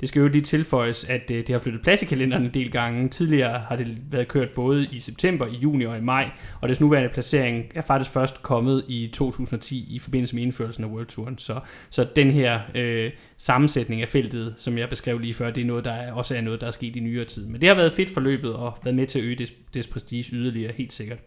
[0.00, 2.70] Det skal jo lige tilføjes, at øh, det har flyttet plads i kalenderen en del
[2.70, 3.08] gange.
[3.08, 6.30] Tidligere har det været kørt både i september, i juni og i maj,
[6.60, 10.88] og dets nuværende placering er faktisk først kommet i 2010 i forbindelse med indførelsen af
[10.88, 11.38] World Touren.
[11.38, 15.66] Så, så den her øh, sammensætning af feltet, som jeg beskrev lige før, det er
[15.66, 17.46] noget, der er, også er noget, der er sket i nyere tid.
[17.46, 20.36] Men det har været fedt forløbet og været med til at øge dets, dets prestige
[20.36, 21.18] yderligere, helt sikkert.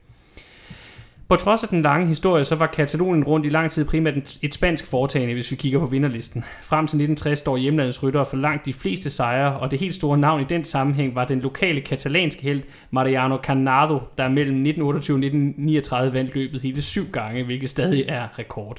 [1.29, 4.53] På trods af den lange historie, så var Katalonien rundt i lang tid primært et
[4.53, 6.43] spansk foretagende, hvis vi kigger på vinderlisten.
[6.61, 10.17] Frem til 1960 står hjemlandets ryttere for langt de fleste sejre, og det helt store
[10.17, 12.61] navn i den sammenhæng var den lokale katalanske held
[12.91, 18.39] Mariano Canado, der mellem 1928 og 1939 vandt løbet hele syv gange, hvilket stadig er
[18.39, 18.77] rekord.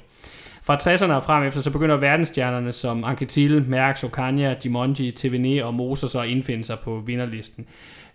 [0.62, 5.74] Fra 60'erne og frem efter, så begynder verdensstjernerne som Anquetil, Merckx, Ocaña, Gimongi, Tevene og
[5.74, 7.66] Moser at indfinde sig på vinderlisten.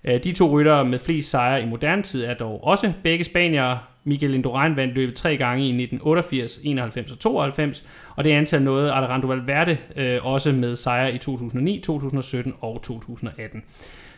[0.03, 3.79] Øh, de to ryttere med flest sejre i moderne tid er dog også begge spaniere.
[4.03, 7.85] Miguel Indurain vandt løbet tre gange i 1988, 91 og 92,
[8.15, 13.63] og det antal nåede Alejandro Valverde øh, også med sejre i 2009, 2017 og 2018.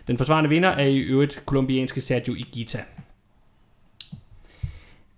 [0.08, 2.78] Den forsvarende vinder er i øvrigt kolumbianske Sergio Igita.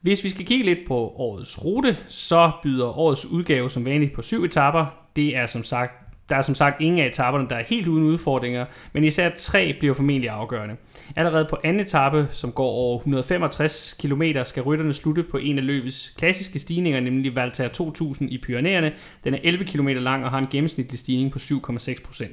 [0.01, 4.21] Hvis vi skal kigge lidt på årets rute, så byder årets udgave som vanligt på
[4.21, 4.85] syv etapper.
[5.15, 8.03] Det er som sagt der er som sagt ingen af etaperne, der er helt uden
[8.03, 10.75] udfordringer, men især tre bliver formentlig afgørende.
[11.15, 15.65] Allerede på anden etape, som går over 165 km, skal rytterne slutte på en af
[15.65, 18.91] løbets klassiske stigninger, nemlig Valter 2000 i Pyreneerne.
[19.23, 22.27] Den er 11 km lang og har en gennemsnitlig stigning på 7,6%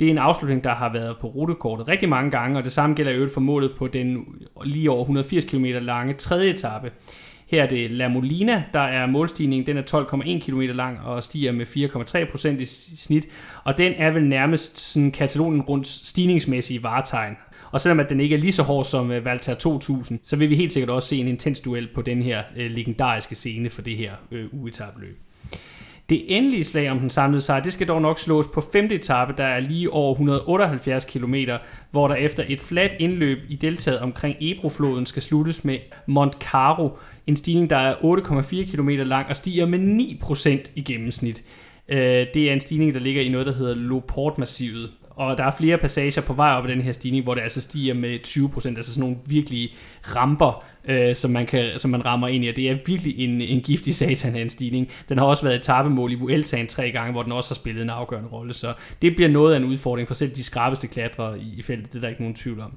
[0.00, 2.96] Det er en afslutning, der har været på rutekortet rigtig mange gange, og det samme
[2.96, 4.24] gælder øvrigt for målet på den
[4.64, 6.90] lige over 180 km lange tredje etape.
[7.50, 11.52] Her er det La Molina, der er målstigningen, den er 12,1 km lang og stiger
[11.52, 12.64] med 4,3% i
[12.96, 13.28] snit,
[13.64, 17.36] og den er vel nærmest sådan Katalonien rundt stigningsmæssige varetegn.
[17.70, 20.50] Og selvom at den ikke er lige så hård som uh, Valter 2000, så vil
[20.50, 23.82] vi helt sikkert også se en intens duel på den her øh, legendariske scene for
[23.82, 25.18] det her øh, uh, uetabløb.
[26.10, 29.34] Det endelige slag om den samlede sejr, det skal dog nok slås på femte etape,
[29.36, 31.34] der er lige over 178 km,
[31.90, 36.98] hvor der efter et fladt indløb i deltaget omkring Ebrofloden skal sluttes med Mont Caro,
[37.30, 41.42] en stigning, der er 8,4 km lang og stiger med 9% i gennemsnit.
[41.88, 44.90] Øh, det er en stigning, der ligger i noget, der hedder Loport-massivet.
[45.10, 47.60] Og der er flere passager på vej op ad den her stigning, hvor det altså
[47.60, 49.68] stiger med 20%, altså sådan nogle virkelige
[50.16, 53.40] ramper, øh, som, man kan, som man rammer ind i, og det er virkelig en,
[53.40, 54.88] en giftig satan af en stigning.
[55.08, 57.82] Den har også været et tabemål i Vueltaen tre gange, hvor den også har spillet
[57.82, 61.38] en afgørende rolle, så det bliver noget af en udfordring for selv de skrabeste klatrere
[61.38, 62.72] i, i feltet, det er der ikke nogen tvivl om.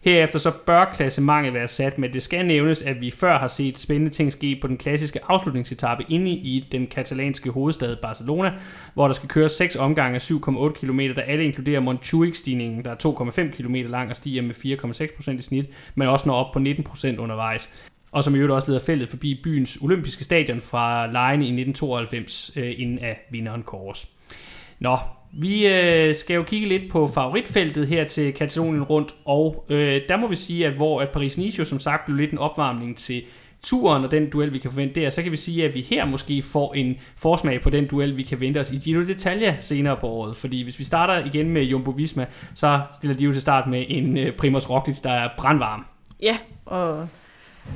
[0.00, 3.78] Herefter så bør klassementet være sat, men det skal nævnes, at vi før har set
[3.78, 8.52] spændende ting ske på den klassiske afslutningsetappe inde i den katalanske hovedstad Barcelona,
[8.94, 13.50] hvor der skal køres 6 omgange af 7,8 km, der alle inkluderer Montjuic-stigningen, der er
[13.50, 17.18] 2,5 km lang og stiger med 4,6% i snit, men også når op på 19%
[17.18, 17.70] undervejs
[18.12, 22.50] og som i øvrigt også leder feltet forbi byens olympiske stadion fra lejene i 1992,
[22.56, 24.10] øh, inden af vinderen kores.
[24.78, 24.98] Nå,
[25.32, 30.16] vi øh, skal jo kigge lidt på favoritfeltet her til Katalonien rundt, og øh, der
[30.16, 33.22] må vi sige, at hvor at Paris-Nice som sagt blev lidt en opvarmning til
[33.62, 36.04] turen og den duel, vi kan forvente der, så kan vi sige, at vi her
[36.04, 39.96] måske får en forsmag på den duel, vi kan vente os i Giro d'Italia senere
[39.96, 40.36] på året.
[40.36, 43.84] Fordi hvis vi starter igen med Jumbo Visma, så stiller de jo til start med
[43.88, 45.86] en øh, Primoz Roglic, der er brandvarm.
[46.22, 47.08] Ja, og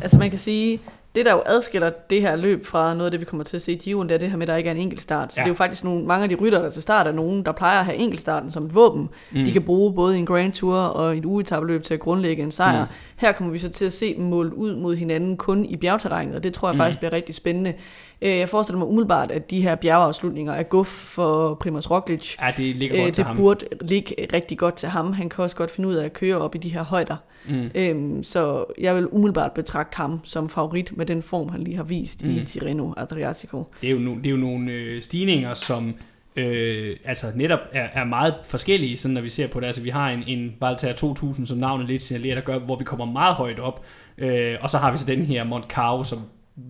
[0.03, 0.81] altså man kan sige,
[1.15, 3.63] det, der jo adskiller det her løb fra noget af det, vi kommer til at
[3.63, 5.33] se i Giroen, det er det her med, at der ikke er en enkelt start.
[5.33, 5.45] Så ja.
[5.45, 7.53] det er jo faktisk nogle, mange af de rytter, der til start er nogen, der
[7.53, 9.09] plejer at have enkeltstarten som et våben.
[9.33, 9.45] Mm.
[9.45, 12.85] De kan bruge både en Grand Tour og et ugetabeløb til at grundlægge en sejr.
[12.85, 12.91] Mm.
[13.17, 16.37] Her kommer vi så til at se dem målt ud mod hinanden kun i bjergterrænet,
[16.37, 16.79] og det tror jeg mm.
[16.79, 17.75] faktisk bliver rigtig spændende.
[18.23, 22.37] Øh, jeg forestiller mig umiddelbart, at de her bjergeafslutninger er guf for Primoz Roglic.
[22.43, 23.37] Ja, det ligger godt øh, til ham.
[23.37, 25.13] Det burde ligge rigtig godt til ham.
[25.13, 27.17] Han kan også godt finde ud af at køre op i de her højder.
[27.49, 27.71] Mm.
[27.75, 31.85] Øhm, så jeg vil umiddelbart betragte ham som favorit med den form, han lige har
[31.85, 32.31] vist mm.
[32.31, 33.65] i Tirreno Adriatico.
[33.81, 35.95] Det er jo, no, det er jo nogle øh, stigninger, som
[36.37, 39.67] øh, altså netop er, er meget forskellige, sådan når vi ser på det.
[39.67, 42.85] Altså vi har en, en Valter 2000, som navnet lidt signalerer, der gør, hvor vi
[42.85, 43.85] kommer meget højt op.
[44.19, 46.19] Øh, og så har vi så den her Mont Caro, som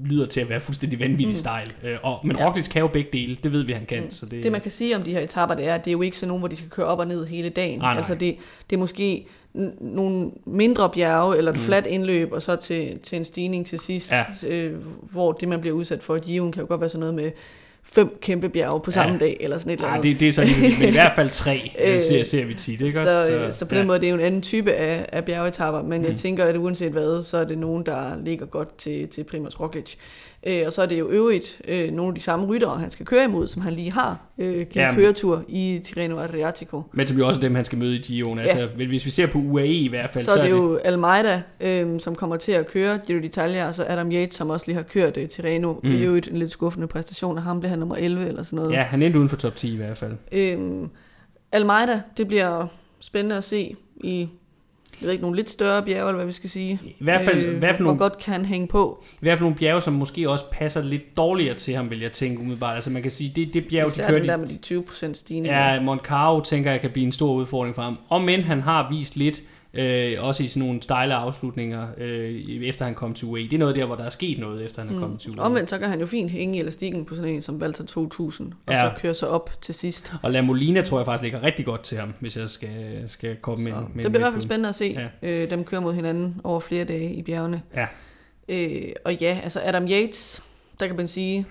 [0.04, 1.34] lyder til at være fuldstændig vanvittig mm.
[1.34, 1.90] style.
[1.90, 2.48] Øh, og, men ja.
[2.48, 4.02] Roglic kan jo begge dele, det ved vi, han kan.
[4.02, 4.10] Mm.
[4.10, 5.92] Så det, det man kan sige om de her etapper, det er, at det er
[5.92, 7.78] jo ikke sådan nogen, hvor de skal køre op og ned hele dagen.
[7.78, 7.96] Nej, nej.
[7.96, 8.36] Altså det,
[8.70, 9.26] det er måske
[9.80, 11.64] nogle mindre bjerge, eller et mm.
[11.64, 14.24] fladt indløb, og så til, til en stigning til sidst, ja.
[14.48, 14.78] øh,
[15.10, 17.30] hvor det, man bliver udsat for i Given, kan jo godt være sådan noget med
[17.84, 19.18] fem kæmpe bjerge på samme ja.
[19.18, 20.04] dag, eller sådan et eller andet.
[20.04, 20.42] Ja, det, det er så
[20.80, 23.04] men i hvert fald tre, øh, ser, ser vi tit, ikke så,
[23.52, 23.78] Så, så på ja.
[23.78, 26.09] den måde, det er jo en anden type af, af bjergetapper, men mm.
[26.09, 29.60] jeg tænker, at uanset hvad, så er det nogen, der ligger godt til, til Primoz
[29.60, 29.94] Roglic.
[30.47, 33.06] Øh, og så er det jo øvrigt øh, nogle af de samme ryttere, han skal
[33.06, 34.94] køre imod, som han lige har øh, givet Jamen.
[34.94, 36.82] køretur i Tirreno Adriatico.
[36.93, 38.39] Men det bliver også dem, han skal møde i Gio'en.
[38.40, 42.01] Altså, hvis vi ser på UAE i hvert fald, Så er det jo Almeida, øh,
[42.01, 44.82] som kommer til at køre Giro d'Italia, og så Adam Yates, som også lige har
[44.82, 45.73] kørt øh, Tirreno.
[45.73, 45.90] Mm.
[45.90, 48.56] Det er jo en lidt skuffende præstation af ham, blev han nummer 11 eller sådan
[48.56, 48.73] noget.
[48.73, 50.12] Ja, han endte uden for top 10 i hvert fald.
[50.32, 50.89] Øhm,
[51.52, 52.66] Almeida, det bliver
[53.01, 54.28] spændende at se i
[55.02, 56.80] jeg ved ikke, nogle lidt større bjerge, eller hvad vi skal sige.
[56.84, 59.04] I hvert fald, øh, hvert fald nogle, godt kan han hænge på.
[59.12, 62.12] i hvert fald nogle bjerge, som måske også passer lidt dårligere til ham, vil jeg
[62.12, 62.74] tænke umiddelbart.
[62.74, 65.08] Altså man kan sige, det, det bjerg, de Især kører den de, der med de
[65.08, 65.54] 20% stigning.
[65.54, 67.98] Ja, Moncaro tænker jeg kan blive en stor udfordring for ham.
[68.08, 69.42] Om end han har vist lidt,
[69.74, 72.35] øh, også i sådan nogle stejle afslutninger, øh,
[72.65, 73.43] efter han kom til UAE.
[73.43, 75.36] Det er noget der, hvor der er sket noget, efter han er kommet til UAE.
[75.36, 75.40] Mm.
[75.43, 78.53] Omvendt så kan han jo fint hænge i elastikken på sådan en som Valter 2000,
[78.66, 78.81] og Ja.
[78.81, 80.12] så køre sig op til sidst.
[80.23, 83.36] Og La Molina tror jeg faktisk ligger rigtig godt til ham, hvis jeg skal, skal
[83.36, 85.09] komme med, Så med det bliver i hvert fald med- spændende at se.
[85.23, 85.28] Ja.
[85.43, 87.62] Øh, dem kører mod hinanden over flere dage i bjergene.
[87.77, 87.86] Ja.
[88.49, 90.43] Øh, og ja, altså Adam Yates,
[90.81, 91.47] der kan man sige,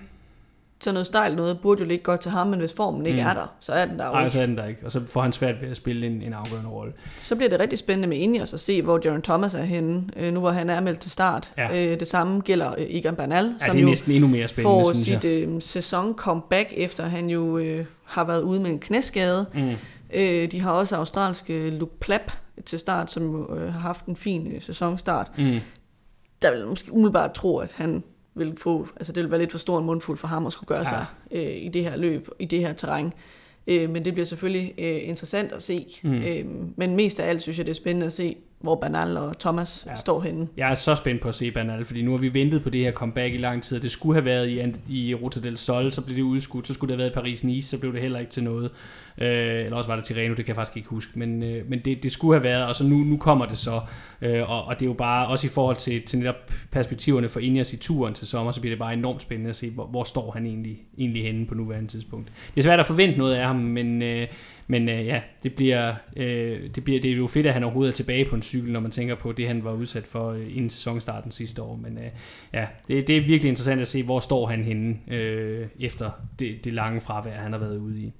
[0.82, 3.28] så noget stejl noget burde jo ligge godt til ham, men hvis formen ikke Mm.
[3.28, 4.80] er der, så er den der jo Nej, så er den der ikke.
[4.84, 6.92] Og så får han svært ved at spille en, en afgørende rolle.
[7.18, 10.34] Så bliver det rigtig spændende med Ineos at se, hvor Jaron Thomas er henne, øh,
[10.34, 11.52] nu hvor han er meldt til start.
[11.58, 11.92] Ja.
[11.92, 14.84] Øh, det samme gælder øh, Egan Bernal, Ja, som det er næsten endnu mere spændende,
[14.84, 18.78] får synes sit øh, sæson comeback, efter han jo øh, har været ude med en
[18.78, 19.46] knæskade.
[19.54, 19.70] Mm.
[20.14, 22.32] Øh, de har også australske Luke Plapp
[22.64, 25.30] til start, som øh, har haft en fin øh, sæsonstart.
[25.38, 25.58] Mm.
[26.42, 28.02] Der vil jeg måske umiddelbart tro, at han
[28.34, 30.68] vil få, altså det vil være lidt for stor en mundfuld for ham at skulle
[30.68, 30.84] gøre Ja.
[30.84, 33.12] sig øh, i det her løb, i det her terræn.
[33.66, 35.86] Øh, men det bliver selvfølgelig øh, interessant at se.
[36.02, 36.12] Mm.
[36.14, 36.44] Øh,
[36.76, 39.86] men mest af alt synes jeg, det er spændende at se, hvor Bernal og Thomas
[39.90, 39.94] Ja.
[39.94, 40.48] står henne.
[40.56, 42.80] Jeg er så spændt på at se Bernal, fordi nu har vi ventet på det
[42.80, 43.80] her comeback i lang tid.
[43.80, 44.48] Det skulle have været
[44.88, 46.66] i, i Ruta del Sol, så blev det udskudt.
[46.66, 48.70] Så skulle det have været i Paris-Nice, så blev det heller ikke til noget.
[49.18, 51.18] Øh, eller også var det Tirreno, det kan jeg faktisk ikke huske.
[51.18, 53.80] Men, øh, men det, det skulle have været, og så nu, nu kommer det så.
[54.22, 56.34] Øh, og, og det er jo bare, også i forhold til, til netop
[56.70, 59.70] perspektiverne for Ineos i turen til sommer, så bliver det bare enormt spændende at se,
[59.70, 62.32] hvor, hvor står han egentlig, egentlig henne på nuværende tidspunkt.
[62.54, 64.28] Det er svært at forvente noget af ham, men, øh,
[64.72, 67.92] men øh, ja, det bliver, øh, det bliver det er jo fedt, at han overhovedet
[67.92, 70.56] er tilbage på en cykel, når man tænker på det, han var udsat for øh,
[70.56, 71.76] inden sæsonstarten sidste år.
[71.76, 72.04] Men øh,
[72.52, 76.64] ja, det, det er virkelig interessant at se, hvor står han henne øh, efter det,
[76.64, 78.12] det lange fravær, han har været ude i.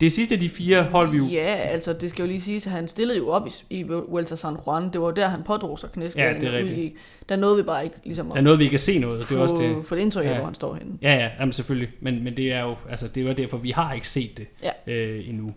[0.00, 1.24] Det sidste af de fire hold vi jo...
[1.26, 4.36] Ja, altså det skal jo lige siges, at han stillede jo op i, i Vuelta
[4.36, 4.92] San Juan.
[4.92, 6.34] Det var der, han pådrog sig knæskaden.
[6.34, 6.94] Ja, det er rigtigt.
[7.28, 9.18] Der nåede vi bare ikke ligesom Der at er noget, vi ikke kan se noget.
[9.18, 9.84] Det er få, også det.
[9.84, 10.34] få det indtryk af, Ja.
[10.36, 10.92] hvor han står henne.
[11.02, 11.88] Ja, ja, jamen selvfølgelig.
[12.00, 14.92] Men, men det er jo altså, det jo derfor, vi har ikke set det Ja.
[14.92, 15.54] øh, endnu.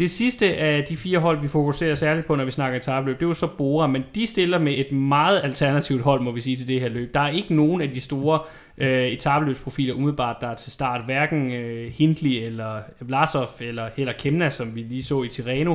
[0.00, 3.24] Det sidste af de fire hold, vi fokuserer særligt på, når vi snakker etabløb, det
[3.24, 6.56] er jo så Bora, men de stiller med et meget alternativt hold, må vi sige,
[6.56, 7.14] til det her løb.
[7.14, 8.40] Der er ikke nogen af de store
[8.78, 11.04] øh, etabløbsprofiler umiddelbart, der er til start.
[11.04, 15.74] Hverken øh, Hindley eller Vlasov eller heller Kemna, som vi lige så i Tirreno.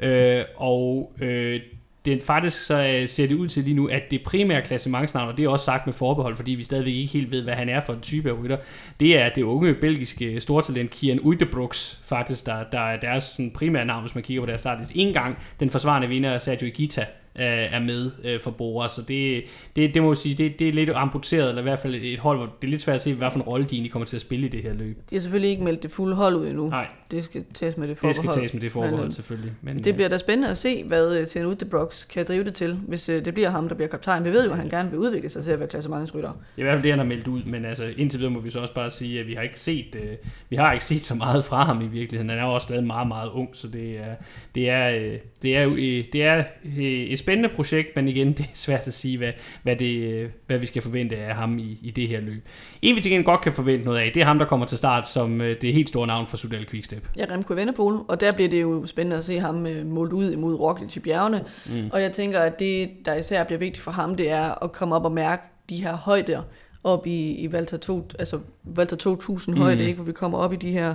[0.00, 1.60] Øh, og øh,
[2.06, 5.36] det faktisk så øh, ser det ud til lige nu, at det primære klassementsnavn, og
[5.36, 7.80] det er også sagt med forbehold, fordi vi stadigvæk ikke helt ved, hvad han er
[7.80, 8.56] for en type af rytter,
[9.00, 13.84] det er det unge belgiske stortalent Kian Uydebroeks, faktisk, der, der er deres sådan, primære
[13.84, 14.96] navn, hvis man kigger på deres startliste.
[14.96, 17.06] En gang den forsvarende vinder, Sergio Igita,
[17.38, 19.44] øh, er med øh, for Bora, så det,
[19.76, 22.18] det, det må jeg sige, det, det er lidt amputeret, eller i hvert fald et
[22.18, 24.06] hold, hvor det er lidt svært at se, hvad for en rolle de egentlig kommer
[24.06, 24.96] til at spille i det her løb.
[25.10, 26.68] De har selvfølgelig ikke meldt det fulde hold ud endnu.
[26.68, 28.32] Nej, Det skal tages med det det forbehold.
[28.32, 29.52] skal tages med det forbehold Men, øh, selvfølgelig.
[29.62, 32.78] Men, Det bliver da spændende at se, hvad uh, Sian Udebrox kan drive det til,
[32.88, 34.24] hvis det bliver ham, der bliver kaptajn.
[34.24, 36.30] Vi ved jo, at han gerne vil udvikle sig til at være klassementsrytter.
[36.30, 38.40] Det er i hvert fald det, han har meldt ud, men altså, indtil videre må
[38.40, 40.16] vi så også bare sige, at vi har ikke set, øh,
[40.50, 42.30] vi har ikke set så meget fra ham i virkeligheden.
[42.30, 44.14] Han er jo også stadig meget, meget ung, så det er,
[44.54, 48.40] det er, øh, det er, øh, det er øh, et spændende projekt, men igen, det
[48.40, 49.32] er svært at sige, hvad,
[49.62, 52.44] hvad, det, øh, hvad vi skal forvente af ham i, i det her løb.
[52.82, 54.78] En, vi til gengæld godt kan forvente noget af, det er ham, der kommer til
[54.78, 57.08] start som øh, det helt store navn for Sudal Quickstep.
[57.18, 60.32] Ja, Remco Evenepoel, og der bliver det jo spændende at se ham uh, målt ud
[60.32, 61.44] imod Roglic i bjergene.
[61.66, 61.90] Mm.
[61.92, 64.94] Og jeg tænker, at det, der især bliver vigtigt for ham, det er at komme
[64.94, 66.42] op og mærke de her højder
[66.84, 69.62] op i, i Valter, 2, altså Valter 2000 Mm.
[69.62, 69.94] højde, ikke?
[69.94, 70.94] hvor vi kommer op i de her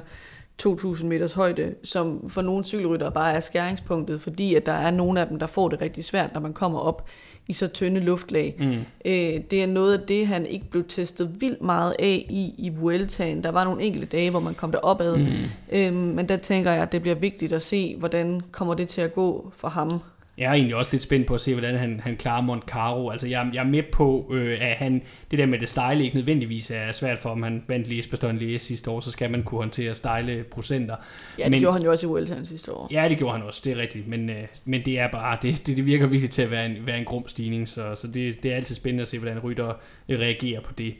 [0.58, 5.20] 2000 meters højde, som for nogle cykelryttere bare er skæringspunktet, fordi at der er nogle
[5.22, 7.06] af dem, der får det rigtig svært, når man kommer op
[7.48, 8.56] i så tynde luftlag.
[8.60, 8.72] Mm.
[9.06, 12.70] Øh, det er noget af det, han ikke blev testet vildt meget af i, i
[12.70, 13.44] Vueltaen.
[13.44, 15.26] Der var nogle enkelte dage, hvor man kom deropad, Mm.
[15.72, 19.02] øhm, men der tænker jeg, at det bliver vigtigt at se, hvordan kommer det til
[19.02, 20.00] at gå for ham.
[20.42, 23.10] Jeg er egentlig også lidt spændt på at se, hvordan han, han klarer Moncaro.
[23.10, 25.02] Altså, jeg, jeg er med på, øh, at han,
[25.32, 28.40] det der med det stejle ikke nødvendigvis er svært for, om han vandt lige Bastogne
[28.40, 30.96] Læge sidste år, så skal man kunne håndtere stejle procenter.
[31.40, 32.88] Ja, det Men- gjorde han jo også i Vueltaen sidste år.
[32.92, 35.68] Ja, det gjorde han også, det er rigtigt, men, øh, men det er bare, det,
[35.68, 38.44] det, det virker virkelig til at være en, være en grum stigning, så, så det,
[38.44, 39.74] det er altid spændende at se, hvordan rytter
[40.10, 40.94] øh, reagerer på det.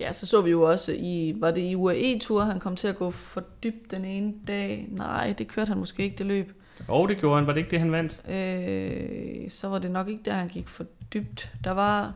[0.00, 2.96] Ja, så så vi jo også i, var det i UAE-tur, han kom til at
[2.96, 4.86] gå for dybt den ene dag.
[4.88, 6.52] Nej, det kørte han måske ikke, det løb.
[6.88, 8.20] Og det gjorde han, var det ikke det, han vandt?
[8.30, 10.84] Øh, så var det nok ikke der, han gik for
[11.14, 11.52] dybt.
[11.64, 12.12] Der var,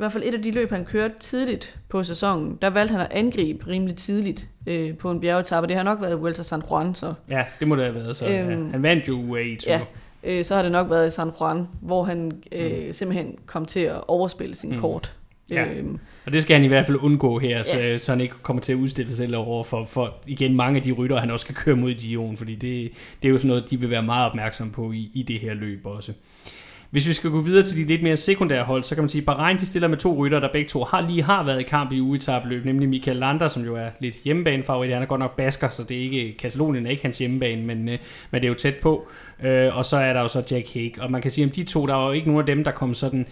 [0.00, 3.08] hvert fald et af de løb, han kørte tidligt på sæsonen, der valgte han at
[3.10, 5.68] angribe rimelig tidligt øh, på en bjergetappe.
[5.68, 7.14] Det har nok været Vuelta San Juan, så...
[7.28, 8.16] Ja, det må det have været.
[8.16, 8.70] Så, øhm, ja.
[8.70, 9.80] Han vandt jo UAE Ja,
[10.24, 12.92] øh, så har det nok været i San Juan, hvor han øh, mm.
[12.92, 14.80] simpelthen kom til at overspille sin mm.
[14.80, 15.14] kort.
[15.50, 15.64] Ja.
[15.64, 15.98] Øhm,
[16.30, 17.98] og det skal han i hvert fald undgå her, ja.
[17.98, 20.76] så, så han ikke kommer til at udstille sig selv over for, for igen mange
[20.76, 22.90] af de rytter, han også skal køre mod Dion, fordi det,
[23.22, 25.54] det er jo sådan noget, de vil være meget opmærksom på i, i det her
[25.54, 26.12] løb også.
[26.90, 29.22] Hvis vi skal gå videre til de lidt mere sekundære hold, så kan man sige,
[29.22, 31.62] at Bahrain de stiller med to rytter, der begge to har lige har været i
[31.62, 34.92] kamp i ugetabeløb, nemlig Michael Lander, som jo er lidt hjemmebanefavorit.
[34.92, 37.88] Han er godt nok basker, så det er ikke, Katalonien er ikke hans hjemmebane, men,
[37.88, 37.98] øh,
[38.30, 39.08] men det er jo tæt på.
[39.42, 41.02] Øh, og så er der jo så Jack Hague.
[41.04, 42.70] Og man kan sige, at de to, der er jo ikke nogen af dem, der
[42.70, 43.26] kom sådan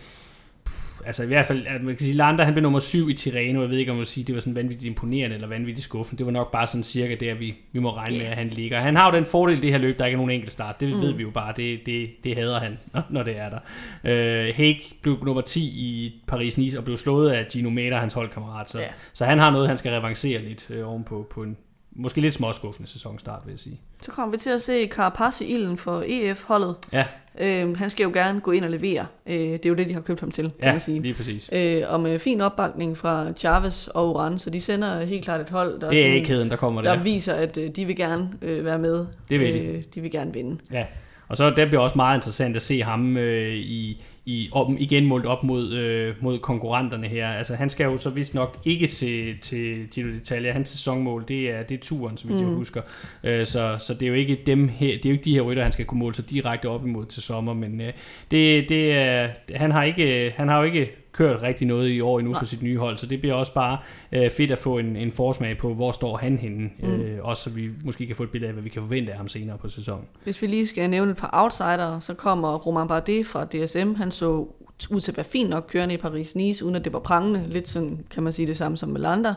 [1.06, 3.60] altså i hvert fald, at man kan sige, Landa han blev nummer syv i Tirreno,
[3.60, 6.26] jeg ved ikke om man sige, det var sådan vanvittigt imponerende eller vanvittigt skuffende, det
[6.26, 8.24] var nok bare sådan cirka der, vi, vi må regne yeah.
[8.24, 8.80] med, at han ligger.
[8.80, 10.80] Han har jo den fordel i det her løb, der ikke er nogen enkelt start,
[10.80, 11.00] det mm.
[11.00, 12.78] ved vi jo bare, det, det, det hader han,
[13.10, 13.58] når det er der.
[14.04, 18.70] Uh, Hague blev nummer 10 i Paris-Nice og blev slået af Gino Meder, hans holdkammerat,
[18.70, 18.90] så, yeah.
[19.12, 21.56] så han har noget, han skal revancere lidt uh, ovenpå på en,
[21.98, 23.80] måske lidt småskuffende sæsonstart, vil jeg sige.
[24.02, 26.76] Så kommer vi til at se Carapaz i ilden for EF-holdet.
[26.92, 27.04] Ja.
[27.40, 29.06] Øh, han skal jo gerne gå ind og levere.
[29.26, 31.00] Øh, det er jo det, de har købt ham til, kan ja, man sige.
[31.00, 31.50] lige præcis.
[31.52, 35.50] Øh, og med fin opbakning fra Chavez og Oran, så de sender helt klart et
[35.50, 37.96] hold, der, det er sådan, kæden, der, kommer der, der viser, at øh, de vil
[37.96, 39.06] gerne øh, være med.
[39.30, 39.58] Det vil de.
[39.58, 40.58] Øh, de vil gerne vinde.
[40.72, 40.84] Ja,
[41.28, 45.06] og så det bliver også meget interessant at se ham øh, i, i, op, igen
[45.06, 47.28] målt op mod, øh, mod konkurrenterne her.
[47.28, 50.52] Altså han skal jo så vist nok ikke til, til Giro d'Italia.
[50.52, 52.38] Hans sæsonmål, det er, det er turen, som mm.
[52.38, 52.82] jeg husker.
[53.24, 55.42] Øh, så, så det er jo ikke dem her, det er jo ikke de her
[55.42, 57.92] rytter, han skal kunne måle sig direkte op imod til sommer, men øh,
[58.30, 62.18] det, det er, han har ikke, han har jo ikke kørt rigtig noget i år
[62.18, 62.40] endnu Nej.
[62.40, 63.78] for sit nye hold, så det bliver også bare
[64.12, 66.88] øh, fedt at få en, en forsmag på, hvor står han henne, mm.
[66.88, 69.18] øh, også så vi måske kan få et billede af, hvad vi kan forvente af
[69.18, 70.04] ham senere på sæsonen.
[70.24, 74.10] Hvis vi lige skal nævne et par outsider, så kommer Romain Bardet fra DSM, han
[74.10, 74.46] så
[74.90, 77.68] ud til at være fint nok kørende i Paris-Nice, uden at det var prangende, lidt
[77.68, 79.34] sådan kan man sige det samme som med Lander.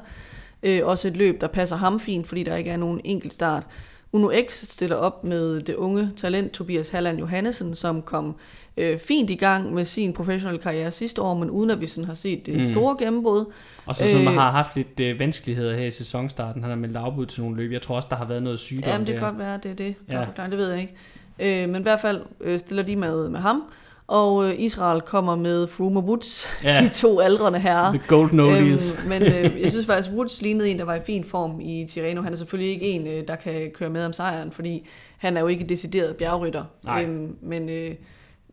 [0.64, 3.64] Øh, også et løb, der passer ham fint, fordi der ikke er nogen enkelt start.
[4.12, 8.36] Uno X stiller op med det unge talent Tobias Halland Johannesen, som kom
[8.82, 12.06] øh, fint i gang med sin professionelle karriere sidste år, men uden at vi sådan
[12.06, 12.68] har set det mm.
[12.68, 13.46] store gennembrud.
[13.86, 16.62] Og så som øh, har haft lidt øh, vanskeligheder her i sæsonstarten.
[16.62, 17.72] Han har meldt afbud til nogle løb.
[17.72, 19.76] Jeg tror også, der har været noget sygdom Jamen, det kan godt være, det er
[19.76, 19.96] det.
[20.10, 20.26] Ja.
[20.50, 21.64] det ved jeg ikke.
[21.64, 23.64] Øh, men i hvert fald øh, stiller de med, med ham.
[24.08, 26.82] Og øh, Israel kommer med Froome og Woods, ja.
[26.82, 27.92] de to aldrende herrer.
[27.92, 29.00] The golden oldies.
[29.00, 31.88] Øhm, men øh, jeg synes faktisk, Woods lignede en, der var i fin form i
[31.90, 32.22] Tirreno.
[32.22, 34.88] Han er selvfølgelig ikke en, øh, der kan køre med om sejren, fordi
[35.18, 36.64] han er jo ikke decideret bjergrytter.
[36.86, 37.04] Nej.
[37.04, 37.96] Øhm, men øh,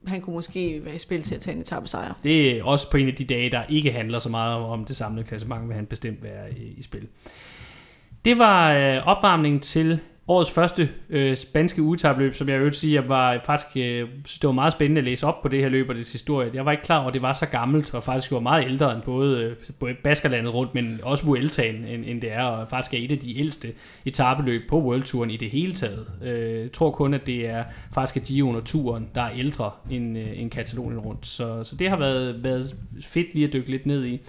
[0.06, 2.14] han kunne måske være i spil til at tage en etape sejr.
[2.22, 4.96] Det er også på en af de dage, der ikke handler så meget om det
[4.96, 7.08] samlede klassement, vil han bestemt være i, i spil.
[8.24, 9.98] Det var øh, opvarmningen til
[10.28, 14.46] årets første øh, spanske ugetabløb, som jeg vil sige, jeg var faktisk, øh, synes, det
[14.46, 16.50] var meget spændende at læse op på det her løb og dets historie.
[16.54, 18.94] Jeg var ikke klar over, at det var så gammelt, og faktisk var meget ældre
[18.94, 22.98] end både, øh, Baskerlandet rundt, men også Vueltaen, end, end det er, og faktisk er
[22.98, 23.68] et af de ældste
[24.04, 26.06] etabeløb på World Touren i det hele taget.
[26.24, 27.64] Øh, jeg tror kun, at det er
[27.94, 31.26] faktisk de under turen, der er ældre end, øh, end Katalonien rundt.
[31.26, 34.20] Så, så det har været, været fedt lige at dykke lidt ned i.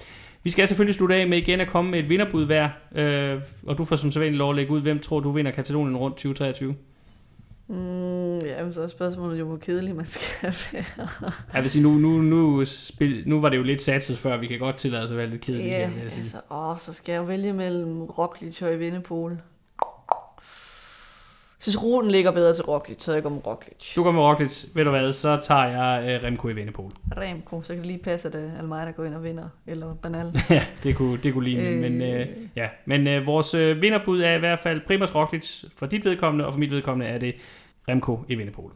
[0.43, 3.77] Vi skal selvfølgelig slutte af med igen at komme med et vinderbud hver, øh, og
[3.77, 6.75] du får som sædvanligt lov at lægge ud, hvem tror du vinder Katalonien rundt 2023?
[7.67, 11.07] Mm, jamen, så er spørgsmålet jo, hvor kedeligt man skal være.
[11.53, 14.47] jeg vil sige, nu, nu, nu, spil, nu var det jo lidt satset før, vi
[14.47, 15.69] kan godt tillade os at være lidt kedelige.
[15.69, 19.37] Ja, igen, altså, åh, så skal jeg jo vælge mellem Roglic og Vindepol.
[21.61, 23.93] Synes, ruten ligger bedre til Roglic, så jeg går med Roglic.
[23.95, 24.65] Du går med Roglic.
[24.75, 26.91] Ved du hvad, så tager jeg uh, Remco i Vindepol.
[27.17, 30.31] Remco, så kan det lige passe, at uh, Almeida går ind og vinder, eller Banal.
[30.49, 31.69] ja, det kunne, det kunne ligne.
[31.69, 31.81] Øh...
[31.81, 32.67] Men, uh, ja.
[32.85, 36.53] men uh, vores uh, vinderbud er i hvert fald Primus Roglic for dit vedkommende, og
[36.53, 37.35] for mit vedkommende er det
[37.87, 38.71] Remco i Vindepol.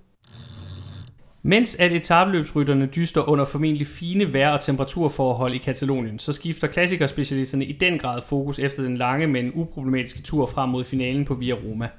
[1.45, 7.65] Mens at etabeløbsrytterne dyster under formentlig fine vejr- og temperaturforhold i Katalonien, så skifter klassikerspecialisterne
[7.65, 11.53] i den grad fokus efter den lange, men uproblematiske tur frem mod finalen på Via
[11.53, 11.89] Roma.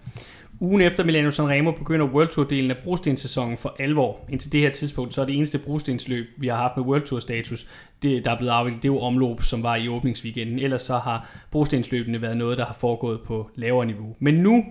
[0.61, 4.21] Ugen efter Milano Sanremo begynder World Tour-delen af brostenssæsonen for alvor.
[4.29, 7.67] Indtil det her tidspunkt, så er det eneste brostensløb, vi har haft med World Tour-status,
[8.03, 10.59] det, der er blevet afviklet, det er jo omløb, som var i åbningsweekenden.
[10.59, 14.17] Ellers så har brostensløbene været noget, der har foregået på lavere niveau.
[14.19, 14.65] Men nu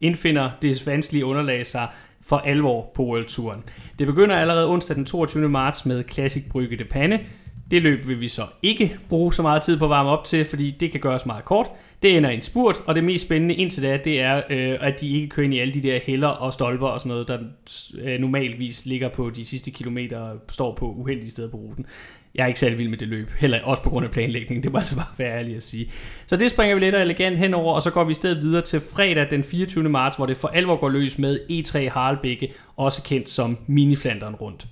[0.00, 1.88] indfinder det vanskelige underlag sig
[2.22, 3.62] for alvor på World Touren.
[3.98, 5.48] Det begynder allerede onsdag den 22.
[5.48, 7.20] marts med Classic Brygge de Panne.
[7.70, 10.44] Det løb vil vi så ikke bruge så meget tid på at varme op til,
[10.44, 11.66] fordi det kan gøres meget kort.
[12.02, 15.00] Det ender i en spurt, og det mest spændende indtil da, det er, øh, at
[15.00, 17.38] de ikke kører ind i alle de der heller og stolper og sådan noget, der
[18.02, 21.86] øh, normalvis ligger på de sidste kilometer og står på uheldige steder på ruten.
[22.34, 24.72] Jeg er ikke særlig vild med det løb, heller også på grund af planlægningen, det
[24.72, 25.90] må altså bare være ærlig at sige.
[26.26, 28.62] Så det springer vi lidt og elegant henover, og så går vi i stedet videre
[28.62, 29.88] til fredag den 24.
[29.88, 34.66] marts, hvor det for alvor går løs med E3 Harlbække, også kendt som Miniflanderen rundt.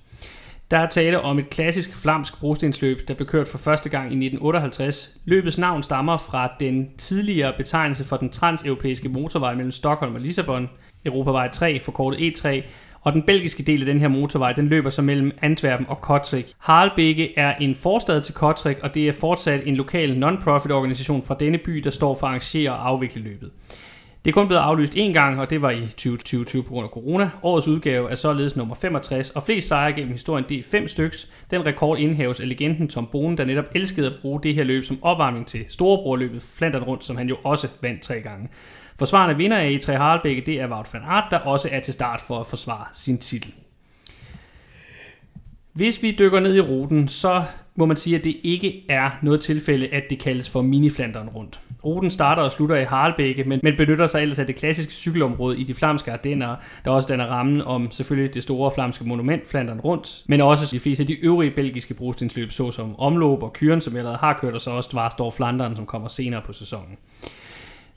[0.71, 4.15] Der er tale om et klassisk flamsk brostensløb, der blev kørt for første gang i
[4.25, 5.17] 1958.
[5.25, 10.69] Løbets navn stammer fra den tidligere betegnelse for den transeuropæiske motorvej mellem Stockholm og Lissabon,
[11.05, 12.61] Europavej 3, forkortet E3,
[13.01, 16.53] og den belgiske del af den her motorvej, den løber så mellem Antwerpen og Kortrijk.
[16.59, 21.35] Harlbeke er en forstad til Kortrijk, og det er fortsat en lokal non-profit organisation fra
[21.39, 23.51] denne by, der står for at arrangere og afvikle løbet.
[24.25, 26.89] Det er kun blevet aflyst én gang, og det var i 2020 på grund af
[26.89, 27.29] corona.
[27.43, 31.31] Årets udgave er således nummer 65, og flest sejre gennem historien, det er fem styks.
[31.51, 34.83] Den rekord indhæves af legenden Tom Bonen, der netop elskede at bruge det her løb
[34.83, 38.49] som opvarmning til storebrorløbet Flandern Rundt, som han jo også vandt tre gange.
[38.99, 42.21] Forsvarende vinder af E3 Harlbække, det er Wout van Aert, der også er til start
[42.21, 43.53] for at forsvare sin titel.
[45.73, 47.43] Hvis vi dykker ned i ruten, så
[47.75, 51.59] må man sige, at det ikke er noget tilfælde, at det kaldes for mini-Flandern rundt.
[51.85, 55.59] Ruten starter og slutter i Harlbække, men, men benytter sig ellers af det klassiske cykelområde
[55.59, 56.55] i de flamske Ardenner,
[56.85, 60.79] der også danner rammen om selvfølgelig det store flamske monument Flandern rundt, men også de
[60.79, 64.53] fleste af de øvrige belgiske brostensløb, såsom Omlop og Kyren, som jeg allerede har kørt,
[64.53, 66.97] og så også Dvarstor Flanderen, som kommer senere på sæsonen.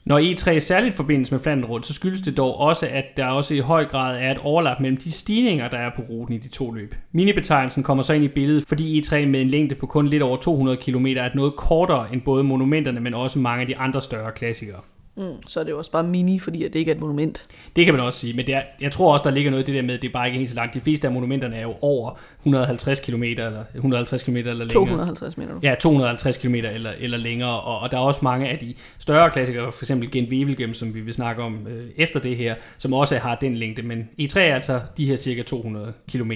[0.05, 3.53] Når E3 særligt forbindes med Flandern rundt, så skyldes det dog også, at der også
[3.53, 6.47] i høj grad er et overlap mellem de stigninger, der er på ruten i de
[6.47, 6.95] to løb.
[7.11, 10.37] Minibetegnelsen kommer så ind i billedet, fordi E3 med en længde på kun lidt over
[10.37, 14.31] 200 km er noget kortere end både monumenterne, men også mange af de andre større
[14.31, 14.79] klassikere.
[15.17, 17.43] Mm, så er det jo også bare mini, fordi at det ikke er et monument.
[17.75, 19.65] Det kan man også sige, men det er, jeg tror også, der ligger noget i
[19.71, 20.73] det der med, at det er bare ikke helt så langt.
[20.73, 24.73] De fleste af monumenterne er jo over 150 km eller 150 km eller længere.
[24.73, 25.59] 250 mener du?
[25.63, 29.31] Ja, 250 km eller, eller længere, og, og der er også mange af de større
[29.31, 32.93] klassikere, for eksempel Gent Wevelgem, som vi vil snakke om øh, efter det her, som
[32.93, 36.31] også har den længde, men E3 er altså de her cirka 200 km.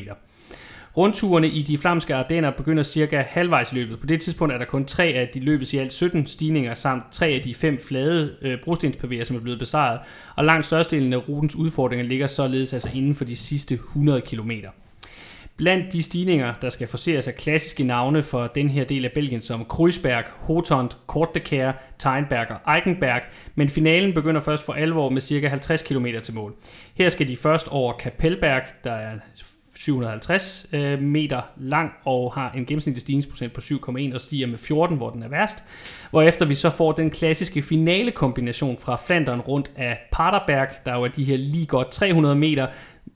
[0.97, 3.99] Rundturene i de flamske Ardenner begynder cirka halvvejs i løbet.
[3.99, 7.03] På det tidspunkt er der kun tre af de løbes i alt 17 stigninger, samt
[7.11, 9.99] tre af de fem flade øh, brostenspavéer, som er blevet besejret.
[10.35, 14.51] Og langt størstedelen af rutens udfordringer ligger således altså inden for de sidste 100 km.
[15.57, 19.41] Blandt de stigninger, der skal forseres af klassiske navne for den her del af Belgien,
[19.41, 23.21] som Kruisberg, Hotond, Kortekær, Teinberg og Eichenberg,
[23.55, 26.55] men finalen begynder først for alvor med cirka 50 km til mål.
[26.95, 29.13] Her skal de først over Kapelberg, der er
[29.79, 34.97] 750 øh, meter lang og har en gennemsnitlig stigningsprocent på 7,1 og stiger med 14,
[34.97, 35.63] hvor den er værst.
[36.09, 41.03] Hvorefter vi så får den klassiske finale kombination fra Flandern rundt af Paterberg, der jo
[41.03, 42.67] er de her lige godt 300 meter,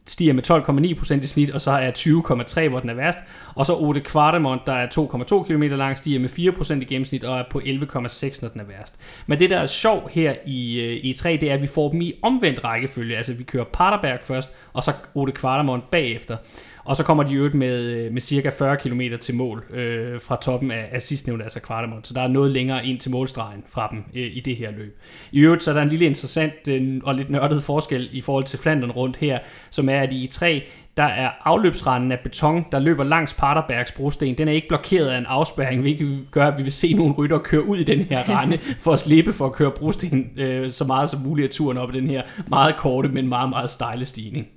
[0.06, 3.20] stiger med 12,9% i snit, og så er 20,3, hvor den er værst.
[3.56, 7.40] Og så Ode Kvartemont, der er 2,2 km lang, stiger med 4% i gennemsnit, og
[7.40, 9.00] er på 11,6, når den er værst.
[9.28, 11.68] Men det, der er sjov her i, øh, i e 3, det er, at vi
[11.68, 13.18] får dem i omvendt rækkefølge.
[13.18, 16.38] Altså, vi kører Paterberg først, og så Ode Kvartemont bagefter.
[16.86, 20.72] Og så kommer de øvrigt med, med cirka 40 km til mål øh, fra toppen
[20.72, 22.08] af, af sidstnævnte, altså Kvartemont.
[22.08, 25.00] Så der er noget længere ind til målstregen fra dem øh, i det her løb.
[25.32, 28.44] I øvrigt så er der en lille interessant øh, og lidt nørdet forskel i forhold
[28.44, 29.40] til Flandern rundt her,
[29.70, 30.64] som er, at i 3
[30.98, 34.38] der er afløbsranden af beton, der løber langs Paterbergs brosten.
[34.38, 37.38] Den er ikke blokeret af en afspærring, hvilket gør, at vi vil se nogle rytter
[37.38, 40.86] køre ud i den her rande, for at slippe for at køre brosten øh, så
[40.86, 44.06] meget som muligt af turen op i den her meget korte, men meget, meget stejle
[44.06, 44.48] stigning.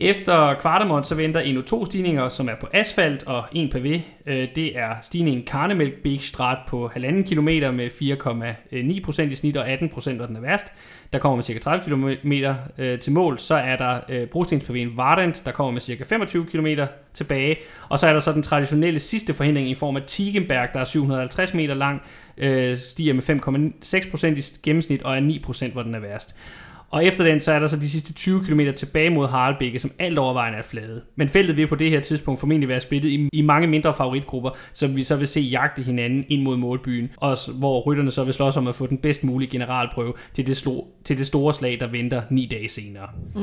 [0.00, 4.00] Efter Kvartemont så venter endnu to stigninger, som er på asfalt og en pavé.
[4.26, 10.12] Øh, det er stigningen Karnemælk Beekstrat på 1,5 km med 4,9% i snit og 18%
[10.12, 10.72] når den er værst.
[11.12, 11.58] Der kommer med ca.
[11.58, 12.32] 30 km
[13.00, 13.38] til mål.
[13.38, 16.04] Så er der øh, brostenspavéen Vardent, der kommer med ca.
[16.04, 16.66] 25 km
[17.14, 17.56] tilbage.
[17.88, 20.84] Og så er der så den traditionelle sidste forhindring i form af Tigenberg, der er
[20.84, 22.02] 750 meter lang,
[22.36, 26.36] øh, stiger med 5,6% i gennemsnit og er 9%, hvor den er værst.
[26.94, 29.90] Og efter den, så er der så de sidste 20 km tilbage mod Harlbække, som
[29.98, 31.02] alt overvejende er flade.
[31.16, 34.50] Men feltet vil på det her tidspunkt formentlig være splittet i, i mange mindre favoritgrupper,
[34.72, 38.34] som vi så vil se jagte hinanden ind mod målbyen, og hvor rytterne så vil
[38.34, 41.80] slås om at få den bedst mulige generalprøve til det, slo, til det store slag,
[41.80, 43.08] der venter ni dage senere.
[43.34, 43.42] Mm.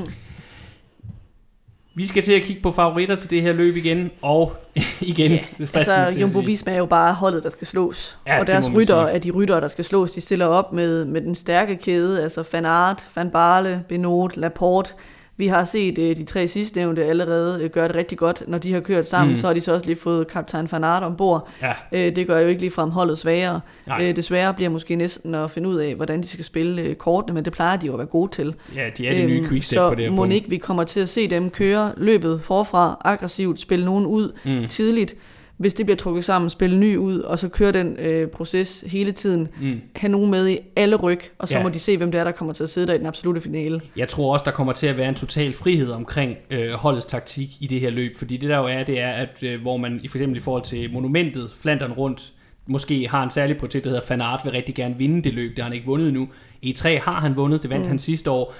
[1.93, 4.53] Vi skal til at kigge på favoritter til det her løb igen, og
[5.01, 5.31] igen...
[5.31, 5.39] Ja,
[5.73, 8.17] altså Jumbo Visma er jo bare holdet, der skal slås.
[8.27, 10.11] Ja, og deres rytter er de rytter, der skal slås.
[10.11, 14.93] De stiller op med, med den stærke kæde, altså Van Aert, Van Barle, Benot, Laporte,
[15.41, 18.43] vi har set øh, de tre sidstnævnte allerede øh, gøre det rigtig godt.
[18.47, 19.35] Når de har kørt sammen, mm.
[19.35, 21.47] så har de så også lige fået kaptajn Van Aert ombord.
[21.61, 21.73] Ja.
[21.91, 23.61] Øh, det gør jo ikke lige frem holdet sværere.
[24.01, 26.95] Øh, det svære bliver måske næsten at finde ud af, hvordan de skal spille øh,
[26.95, 28.55] kortene, men det plejer de jo at være gode til.
[28.75, 30.83] Ja, de er de nye øhm, quickstep på det her Så må ikke vi kommer
[30.83, 34.67] til at se dem køre løbet forfra aggressivt, spille nogen ud mm.
[34.67, 35.15] tidligt
[35.61, 39.11] hvis det bliver trukket sammen, spille ny ud, og så køre den øh, proces hele
[39.11, 39.81] tiden, mm.
[39.95, 41.63] have nogen med i alle ryg, og så ja.
[41.63, 43.41] må de se, hvem det er, der kommer til at sidde der i den absolute
[43.41, 43.81] finale.
[43.95, 47.49] Jeg tror også, der kommer til at være en total frihed omkring øh, holdets taktik
[47.59, 49.99] i det her løb, fordi det der jo er, det er, at øh, hvor man
[50.09, 52.33] for eksempel i forhold til monumentet, Flandern rundt,
[52.67, 55.59] måske har en særlig projekt, der hedder Fanart, vil rigtig gerne vinde det løb, det
[55.59, 56.29] har han ikke vundet nu.
[56.65, 57.87] E3 har han vundet, det vandt mm.
[57.87, 58.53] han sidste år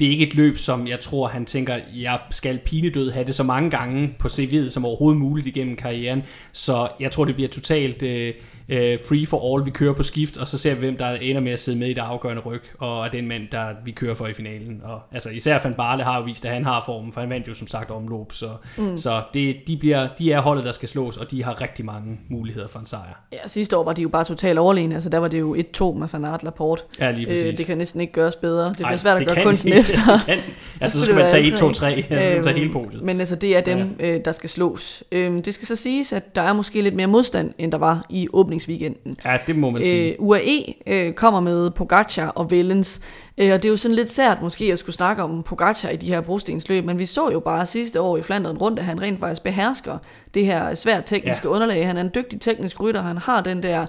[0.00, 3.34] det er ikke et løb, som jeg tror, han tænker, jeg skal pinedød have det
[3.34, 6.22] så mange gange på CV'et som overhovedet muligt igennem karrieren.
[6.52, 8.34] Så jeg tror, det bliver totalt øh,
[8.68, 9.66] øh, free for all.
[9.66, 11.88] Vi kører på skift, og så ser vi, hvem der ender med at sidde med
[11.88, 14.80] i det afgørende ryg, og er den mand, der vi kører for i finalen.
[14.84, 17.48] Og, altså, især Van Barle har jo vist, at han har formen, for han vandt
[17.48, 18.32] jo som sagt omløb.
[18.32, 18.96] Så, mm.
[18.96, 22.20] så det, de, bliver, de er holdet, der skal slås, og de har rigtig mange
[22.28, 23.22] muligheder for en sejr.
[23.32, 24.94] Ja, sidste år var de jo bare totalt overlegne.
[24.94, 26.82] Altså, der var det jo 1-2 med Van Aert Laporte.
[27.00, 27.44] Ja, lige præcis.
[27.44, 28.68] Øh, det kan næsten ikke gøres bedre.
[28.68, 30.00] Det bliver Ej, svært at gøre kunsten efter.
[30.12, 30.38] det kan.
[30.80, 33.02] Altså, så, så skal man tage 1-2-3, altså, øhm, tage hele podiet.
[33.02, 34.06] Men altså, det er dem, ja.
[34.06, 35.04] øh, der skal slås.
[35.12, 38.06] Øhm, det skal så siges, at der er måske lidt mere modstand, end der var
[38.10, 39.16] i åbningsweekenden.
[39.24, 40.12] Ja, det må man sige.
[40.12, 43.00] Øh, UAE øh, kommer med Pogacar og Vellens,
[43.38, 45.96] øh, og det er jo sådan lidt sært måske at skulle snakke om Pogacar i
[45.96, 49.02] de her brostensløb, men vi så jo bare sidste år i Flandern rundt, at han
[49.02, 49.98] rent faktisk behersker
[50.34, 51.54] det her svært tekniske ja.
[51.54, 51.86] underlag.
[51.86, 53.86] Han er en dygtig teknisk rytter, han har den der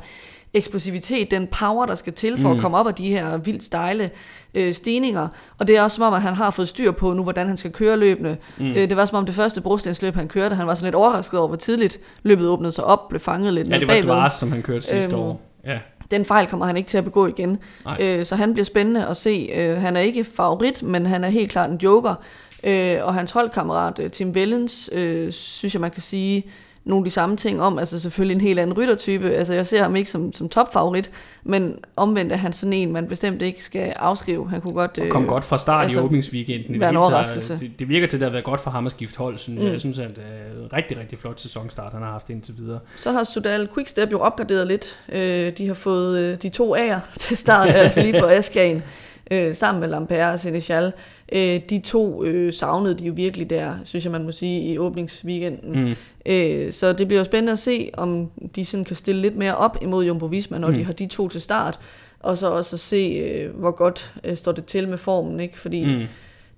[0.54, 2.56] eksplosivitet, den power, der skal til for mm.
[2.56, 4.10] at komme op af de her vildt stejle
[4.54, 5.28] øh, stigninger.
[5.58, 7.58] Og det er også som om, at han har fået styr på nu, hvordan han
[7.58, 8.38] skal køre løbende.
[8.58, 8.70] Mm.
[8.70, 11.40] Øh, det var som om det første brostensløb, han kørte, han var sådan lidt overrasket
[11.40, 14.10] over, hvor tidligt løbet åbnede sig op, blev fanget lidt Ja, det var bagved.
[14.10, 15.42] Dvars, som han kørte sidste øhm, år.
[15.66, 15.80] Ja.
[16.12, 17.58] Den fejl kommer han ikke til at begå igen.
[18.00, 19.50] Øh, så han bliver spændende at se.
[19.56, 22.16] Øh, han er ikke favorit, men han er helt klart en joker.
[22.64, 26.46] Øh, og hans holdkammerat øh, Tim Vellens, øh, synes jeg man kan sige,
[26.86, 29.84] nogle af de samme ting om, altså selvfølgelig en helt anden ryttertype, altså jeg ser
[29.84, 31.12] ham ikke som, som topfavorit,
[31.44, 34.50] men omvendt er han sådan en, man bestemt ikke skal afskrive.
[34.50, 35.00] Han kunne godt...
[35.00, 36.80] Og kom øh, godt fra start altså, i åbningsweekenden.
[36.80, 37.60] Være en overraskelse.
[37.60, 39.66] Det, det, virker til at været godt for ham at skifte hold, synes mm.
[39.66, 39.72] jeg.
[39.72, 42.80] Jeg synes, at det er en rigtig, rigtig flot sæsonstart, han har haft indtil videre.
[42.96, 45.00] Så har Sudal Quickstep jo opgraderet lidt.
[45.10, 48.84] Øh, de har fået øh, de to A'er til start af Filippo og Askagen,
[49.32, 50.94] øh, sammen med Lampere og Senechal.
[51.34, 54.78] Øh, de to øh, savnede de jo virkelig der, synes jeg man må sige, i
[54.78, 55.86] åbningsweekenden.
[55.86, 55.96] Mm.
[56.26, 59.56] Øh, så det bliver jo spændende at se, om de sådan kan stille lidt mere
[59.58, 60.74] op imod Jumbo Visma, når mm.
[60.74, 61.80] de har de to til start.
[62.20, 65.60] Og så også at se, øh, hvor godt øh, står det til med formen, ikke?
[65.60, 66.02] Fordi mm.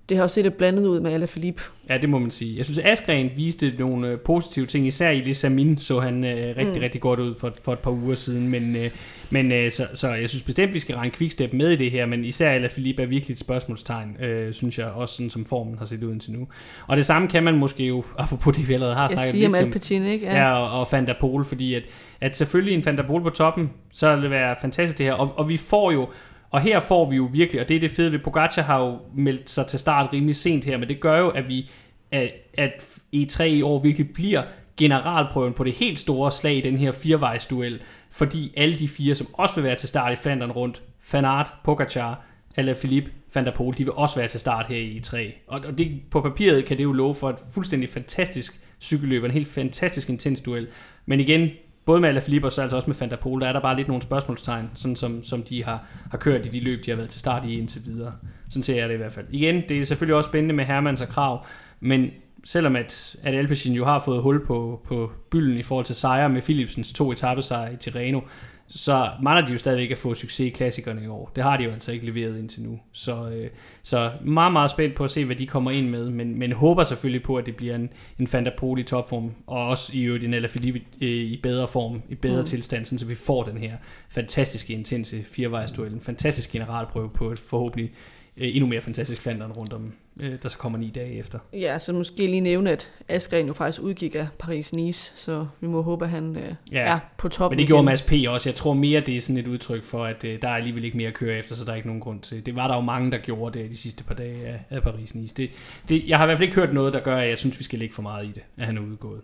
[0.08, 1.62] Det har jo set det blandet ud med Alaphilippe.
[1.88, 2.56] Ja, det må man sige.
[2.56, 6.56] Jeg synes, Askren viste nogle øh, positive ting, især i det Samin så han øh,
[6.56, 6.80] rigtig, mm.
[6.80, 8.90] rigtig godt ud for, for et par uger siden, men, øh,
[9.30, 12.06] men øh, så, så jeg synes bestemt, vi skal regne Quickstep med i det her,
[12.06, 15.78] men især Ala Philippe er virkelig et spørgsmålstegn, øh, synes jeg, også sådan som formen
[15.78, 16.48] har set ud indtil nu.
[16.86, 19.54] Og det samme kan man måske jo, apropos det vi allerede har snakket lidt om,
[19.54, 20.26] Alpecin, ikke?
[20.26, 21.82] Ja, ja og, og der Pol, fordi at,
[22.20, 25.32] at selvfølgelig en der Pol på toppen, så vil det være fantastisk det her, og,
[25.36, 26.08] og vi får jo
[26.50, 28.98] og her får vi jo virkelig, og det er det fede ved, Pogacar har jo
[29.14, 31.70] meldt sig til start rimelig sent her, men det gør jo, at vi
[32.10, 32.72] at, at
[33.16, 34.42] E3 i år virkelig bliver
[34.76, 39.26] generalprøven på det helt store slag i den her firevejsduel, fordi alle de fire, som
[39.32, 42.20] også vil være til start i Flandern rundt, Fanart, Pogacar,
[42.56, 45.16] eller Philippe, Van der Poel, de vil også være til start her i E3.
[45.46, 49.30] Og, og det, på papiret kan det jo love for et fuldstændig fantastisk cykelløb, en
[49.30, 50.68] helt fantastisk intens duel.
[51.06, 51.50] Men igen,
[51.86, 53.88] både med Alaphilippe og så altså også med Fantapol, der der er der bare lidt
[53.88, 57.10] nogle spørgsmålstegn, sådan som, som de har, har kørt i de løb, de har været
[57.10, 58.12] til start i indtil videre.
[58.48, 59.26] Sådan ser jeg det i hvert fald.
[59.30, 61.46] Igen, det er selvfølgelig også spændende med Hermans og Krav,
[61.80, 62.10] men
[62.44, 66.28] selvom at, at Alpecin jo har fået hul på, på bylden i forhold til sejre
[66.28, 68.20] med Philipsens to etappesejre i Tirreno,
[68.68, 71.32] så mangler de jo stadigvæk at få succes i klassikerne i år.
[71.36, 72.80] Det har de jo altså ikke leveret indtil nu.
[72.92, 73.50] Så, øh,
[73.82, 76.84] så meget, meget spændt på at se, hvad de kommer ind med, men, men håber
[76.84, 80.02] selvfølgelig på, at det bliver en, en Van der Pol i topform, og også i
[80.02, 82.46] øvrigt en Alaphilippe øh, i bedre form, i bedre mm.
[82.46, 83.76] tilstand, så vi får den her
[84.08, 87.92] fantastiske, intense firevejsduel, en fantastisk generalprøve på et forhåbentlig
[88.36, 91.38] øh, endnu mere fantastisk Flandern rundt om, øh, der så kommer ni dage efter.
[91.52, 95.82] Ja, så måske lige nævne, at Askren jo faktisk udgik af Paris-Nice, så vi må
[95.82, 96.78] håbe, at han øh, ja.
[96.78, 98.12] er på toppen Men det gjorde Mads P.
[98.28, 98.48] også.
[98.48, 100.96] Jeg tror mere, det er sådan et udtryk for, at øh, der er alligevel ikke
[100.96, 102.46] mere at køre efter, så der er ikke nogen grund til.
[102.46, 105.34] Det var der jo mange, der gjorde det de sidste par dage af, af Paris-Nice.
[105.36, 105.50] Det,
[105.88, 107.64] det, jeg har i hvert fald ikke hørt noget, der gør, at jeg synes, vi
[107.64, 109.20] skal lægge for meget i det, at han er udgået.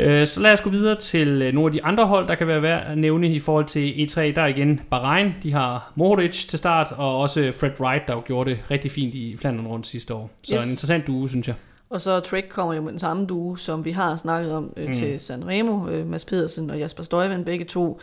[0.00, 2.46] Øh, så lad os gå videre til øh, nogle af de andre hold, der kan
[2.46, 4.20] være værd at nævne i forhold til E3.
[4.20, 8.22] Der er igen Bahrain, de har Mohoric til start, og også Fred Wright, der jo
[8.26, 10.30] gjorde det rigtig fint i Flandern rundt sidste år.
[10.44, 10.64] Så yes.
[10.64, 11.54] en interessant duo, synes jeg.
[11.90, 14.86] Og så Trek kommer jo med den samme duo, som vi har snakket om øh,
[14.86, 14.92] mm.
[14.92, 18.00] til Sanremo, øh, Mads Pedersen og Jasper Støjven, begge to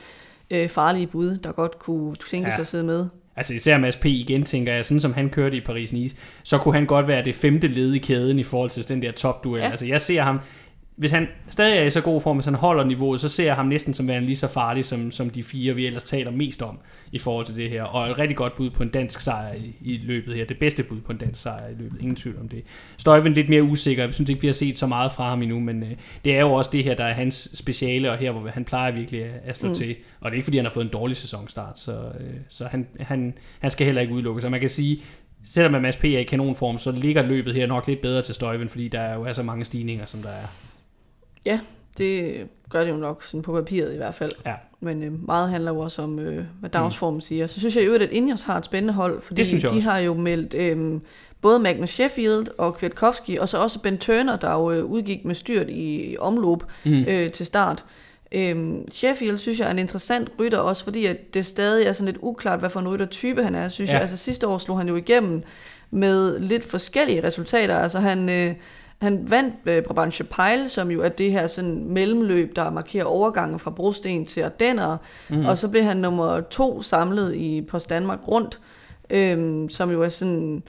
[0.51, 2.55] øh, farlige bud, der godt kunne tænke ja.
[2.55, 3.05] sig at sidde med.
[3.35, 4.05] Altså især Mads P.
[4.05, 7.35] igen, tænker jeg, sådan som han kørte i Paris-Nice, så kunne han godt være det
[7.35, 9.61] femte led i kæden i forhold til den der topduel.
[9.61, 9.69] Ja.
[9.69, 10.39] Altså jeg ser ham,
[10.95, 13.55] hvis han stadig er i så god form, hvis han holder niveauet, så ser jeg
[13.55, 16.61] ham næsten som værende lige så farlig, som, som de fire, vi ellers taler mest
[16.61, 16.79] om
[17.11, 17.83] i forhold til det her.
[17.83, 20.45] Og et rigtig godt bud på en dansk sejr i, i løbet her.
[20.45, 22.01] Det bedste bud på en dansk sejr i løbet.
[22.01, 22.63] Ingen tvivl om det.
[22.97, 24.07] Støjven lidt mere usikker.
[24.07, 25.91] Vi synes ikke, vi har set så meget fra ham endnu, men øh,
[26.25, 28.91] det er jo også det her, der er hans speciale, og her, hvor han plejer
[28.91, 29.75] virkelig at, at slå mm.
[29.75, 29.95] til.
[30.19, 32.87] Og det er ikke, fordi han har fået en dårlig sæsonstart, så, øh, så han,
[32.99, 34.41] han, han skal heller ikke udelukkes.
[34.41, 35.01] Så man kan sige,
[35.43, 36.05] selvom Mads P.
[36.05, 39.23] er i kanonform, så ligger løbet her nok lidt bedre til Støjven, fordi der jo
[39.23, 40.72] er så mange stigninger, som der er.
[41.45, 41.59] Ja,
[41.97, 42.35] Det
[42.69, 44.31] gør det jo nok sådan på papiret i hvert fald.
[44.45, 44.53] Ja.
[44.79, 47.21] Men øh, meget handler jo også om, øh, hvad dagsformen mm.
[47.21, 47.47] siger.
[47.47, 49.79] Så synes jeg jo, at Ingers har et spændende hold, fordi de også.
[49.79, 50.99] har jo meldt øh,
[51.41, 55.35] både Magnus Sheffield og Kwiatkowski, og så også Ben Turner, der jo øh, udgik med
[55.35, 57.05] styrt i omløb Mm.
[57.07, 57.85] øh, til start.
[58.31, 62.05] Øhm, Sheffield synes jeg er en interessant rytter, også fordi at det stadig er sådan
[62.05, 63.93] lidt uklart, hvad for en ryttertype han er, synes ja.
[63.93, 64.01] jeg.
[64.01, 65.43] Altså sidste år slog han jo igennem
[65.91, 67.77] med lidt forskellige resultater.
[67.77, 68.55] Altså han, øh,
[69.03, 73.59] han vandt øh, Brabantse Pejl, som jo er det her sådan mellemløb, der markerer overgangen
[73.59, 74.97] fra brosten til Ardenner.
[75.29, 75.45] Mm.
[75.45, 78.59] Og så blev han nummer to samlet i Post Danmark rundt,
[79.09, 80.63] øhm, som jo er sådan...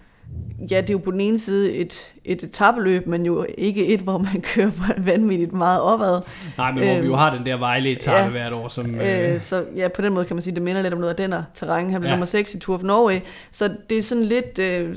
[0.71, 4.01] Ja, det er jo på den ene side et, et etabeløb, men jo ikke et,
[4.01, 6.21] hvor man kører vanvittigt meget opad.
[6.59, 8.31] Nej, men hvor vi Øhm, jo har den der vejle etape ja.
[8.31, 8.95] hvert år, som...
[8.95, 11.01] Øh, Øh, så ja, på den måde kan man sige, at det minder lidt om
[11.01, 11.91] noget af den her terræn.
[11.91, 12.15] Han blev Ja.
[12.15, 13.19] nummer 6 i Tour of Norway.
[13.53, 14.91] Så det er sådan lidt, øh,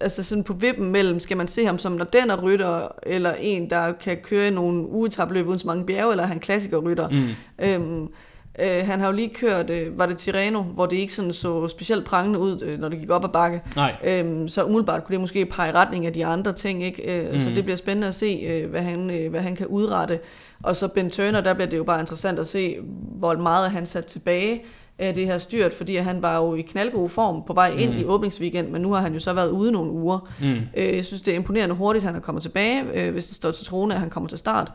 [0.00, 3.92] altså sådan på vippen mellem, skal man se ham som den rytter, eller en, der
[3.92, 7.08] kan køre nogle ugetabløb uden så mange bjerge, eller er han klassikerrytter.
[7.08, 7.28] mm,
[7.64, 8.08] Øhm,
[8.62, 11.68] øh, han har jo lige kørt, øh, var det Tirreno, hvor det ikke sådan så
[11.68, 13.62] specielt prangende ud, øh, når det gik op ad bakke.
[13.76, 17.18] nej, Øhm, så umiddelbart kunne det måske pege i retning af de andre ting, ikke?
[17.26, 17.38] Øh, mm.
[17.38, 17.54] Så Mhm.
[17.54, 20.18] det bliver spændende at se, øh, hvad, han, øh, hvad han kan udrette.
[20.62, 22.76] Og så Ben Turner, der bliver det jo bare interessant at se,
[23.18, 24.62] hvor meget han sat tilbage
[24.98, 27.98] af det her styrt, fordi han var jo i knaldgod form på vej ind mm.
[27.98, 30.28] i åbningsweekend, men nu har han jo så været ude nogle uger.
[30.40, 33.36] mm, Øh, jeg synes, det er imponerende hurtigt, han er kommet tilbage, øh, hvis det
[33.36, 34.72] står til troende, at han kommer til start.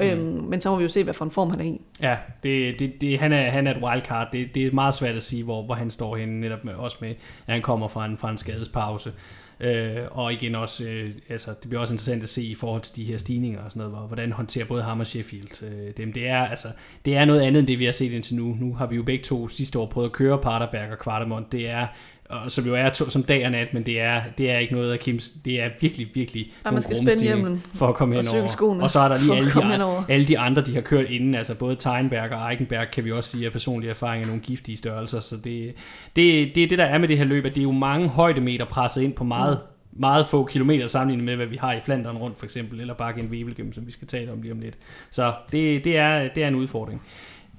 [0.00, 0.06] Mm.
[0.06, 1.80] Øhm, men så må vi jo se, hvad for en form han er i.
[2.02, 4.28] ja, det, det, det, han, er, han er et wildcard.
[4.32, 6.96] Det, det er meget svært at sige, hvor, hvor han står henne, netop med, også
[7.00, 7.08] med,
[7.46, 9.12] at han kommer fra en, fra en skadespause.
[9.60, 12.96] Øh, og igen også, øh, altså, det bliver også interessant at se i forhold til
[12.96, 16.12] de her stigninger og sådan noget, hvor- hvordan håndterer både ham og Sheffield øh, dem.
[16.12, 16.68] Det er, altså,
[17.04, 18.56] det er noget andet end det, vi har set indtil nu.
[18.60, 21.52] Nu har vi jo begge to sidste år prøvet at køre Paterberg og Kvartemont.
[21.52, 21.86] Det er,
[22.28, 24.74] og som jo er to, som dag og nat, men det er, det er ikke
[24.74, 28.18] noget af Kims, det er virkelig, virkelig nogle man skal spænde hjelmen for at komme
[28.18, 28.82] og henover.
[28.82, 30.04] Og så er der lige alle de, henover.
[30.08, 33.30] alle de andre, de har kørt inden, altså både Teinberg og Eichenberg, kan vi også
[33.30, 35.74] sige af personlig erfaring er nogle giftige størrelser, så det,
[36.16, 38.08] det, det er det, der er med det her løb, at det er jo mange
[38.08, 39.60] højdemeter presset ind på meget,
[39.92, 40.00] mm.
[40.00, 43.20] meget få kilometer sammenlignet med, hvad vi har i Flandern rundt for eksempel, eller bare
[43.20, 44.74] en Wevelgem, som vi skal tale om lige om lidt.
[45.10, 47.02] Så det, det, er, det er en udfordring.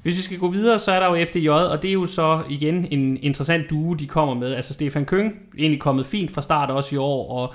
[0.04, 2.44] Hvis vi skal gå videre, så er der jo FDJ, og det er jo så
[2.50, 4.54] igen en interessant duo, de kommer med.
[4.54, 7.54] Altså Stefan Køng, egentlig kommet fint fra start også i år, og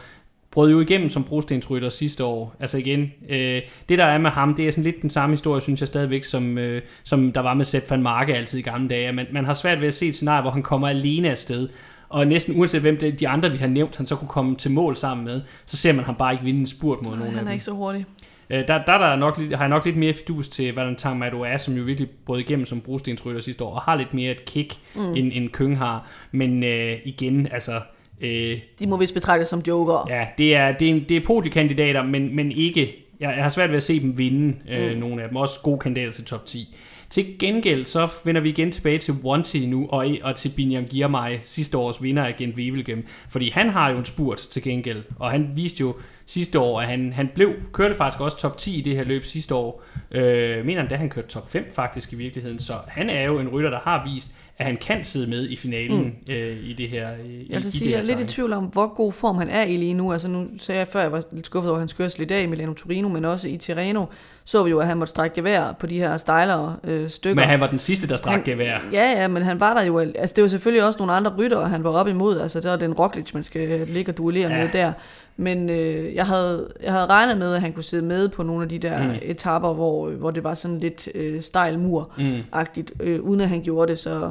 [0.50, 2.54] brød jo igennem som brostensrytter sidste år.
[2.60, 5.60] Altså igen, øh, det der er med ham, det er sådan lidt den samme historie,
[5.60, 8.88] synes jeg stadigvæk, som, øh, som der var med Sepp van Marke altid i gamle
[8.88, 9.12] dage.
[9.12, 11.68] Man, man har svært ved at se et scenarie, hvor han kommer alene afsted,
[12.08, 14.70] og næsten uanset hvem det, de andre, vi har nævnt, han så kunne komme til
[14.70, 17.34] mål sammen med, så ser man ham bare ikke vinde en spurt mod Nej, nogen
[17.34, 18.06] af han er ikke så hurtig.
[18.50, 21.62] Øh, der, der, er der nok, har jeg nok lidt mere fidus til Valentin Madouas,
[21.62, 24.76] som jo virkelig brød igennem som brostensrytter sidste år, og har lidt mere et kick,
[24.94, 25.14] mm.
[25.14, 26.08] end, end Køng har.
[26.32, 27.80] Men øh, igen, altså...
[28.20, 30.06] Øh, De må vist betragtes som joker.
[30.10, 32.94] ja, det er, det er, det er podiekandidater, men, men ikke...
[33.20, 34.98] Jeg, jeg har svært ved at se dem vinde, øh, mm.
[34.98, 35.36] nogle af dem.
[35.36, 36.76] Også gode kandidater til top 10.
[37.10, 41.38] Til gengæld, så vender vi igen tilbage til Wanty nu, og, og til Binyam Girmay,
[41.44, 43.06] sidste års vinder af Gent Wevelgem.
[43.28, 45.94] Fordi han har jo en spurt til gengæld, og han viste jo
[46.26, 49.24] sidste år, at han, han blev, kørte faktisk også top 10 i det her løb
[49.24, 49.82] sidste år.
[50.10, 52.58] Øh, mener han da, han kørte top 5 faktisk i virkeligheden.
[52.58, 55.56] Så han er jo en rytter, der har vist, at han kan sidde med i
[55.56, 56.32] finalen mm.
[56.32, 58.52] øh, i det her øh, i, Jeg vil sige, det jeg er lidt i tvivl
[58.52, 60.12] om, hvor god form han er i lige nu.
[60.12, 62.46] Altså nu sagde jeg før, jeg var lidt skuffet over hans kørsel i dag i
[62.46, 64.06] Milano Torino, men også i Tirreno
[64.46, 67.42] så vi jo, at han måtte strække gevær på de her stejlere øh, stykker.
[67.42, 68.78] Men han var den sidste, der strak gevær.
[68.92, 69.98] Ja, ja, men han var der jo.
[69.98, 72.40] Altså, det var selvfølgelig også nogle andre ryttere, han var op imod.
[72.40, 74.58] Altså, der er den Roglic, man skal ligge og duellere ja.
[74.58, 74.92] med der.
[75.36, 78.62] Men øh, jeg, havde, jeg havde regnet med, at han kunne sidde med på nogle
[78.62, 79.14] af de der Mm.
[79.22, 83.06] etapper, hvor, hvor det var sådan lidt øh, stejl mur-agtigt, Mm.
[83.06, 83.98] øh, uden at han gjorde det.
[83.98, 84.30] Så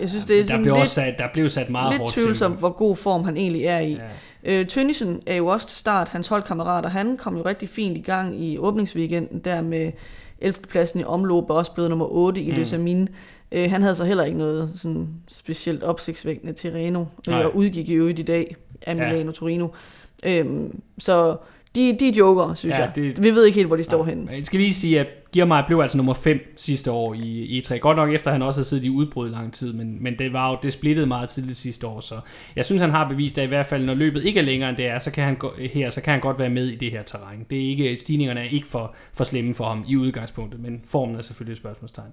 [0.00, 2.00] jeg synes, det er der, sådan blev lidt, også sat, der blev sat meget lidt
[2.00, 3.98] hårdt tvivlsomt, hvor god form han egentlig er i.
[4.44, 4.60] Ja.
[4.60, 8.00] Øh, Tønnesen er jo også til start, hans holdkammerater, han kom jo rigtig fint i
[8.00, 9.92] gang i åbningsweekenden, der med
[10.40, 10.62] 11.
[10.68, 12.56] pladsen i omløb, og også blevet nummer 8 i Mm.
[12.56, 13.08] Løsamin.
[13.52, 17.88] Øh, han havde så heller ikke noget sådan specielt opsigtsvækkende til Reno, øh, og udgik
[17.88, 19.08] i øvrigt i dag af Ja.
[19.08, 19.68] Milano Torino.
[20.26, 21.36] Øhm, så
[21.76, 22.92] de, de er joker, synes Ja, jeg.
[22.94, 24.24] det- Vi ved ikke helt, hvor de står henne.
[24.24, 27.78] Men Jeg skal lige sige, at Girmay blev altså nummer 5 sidste år i E3.
[27.78, 30.18] Godt nok efter, at han også havde siddet i udbrud i lang tid, men, men
[30.18, 32.14] det var jo det splittede meget tidligt sidste år, så
[32.56, 34.76] jeg synes, han har bevist, at i hvert fald, når løbet ikke er længere end
[34.76, 36.90] det er, så kan han, gå, her, så kan han godt være med i det
[36.90, 37.46] her terræn.
[37.50, 41.16] Det er ikke, stigningerne er ikke for, for slemme for ham i udgangspunktet, men formen
[41.16, 42.08] er selvfølgelig et spørgsmålstegn.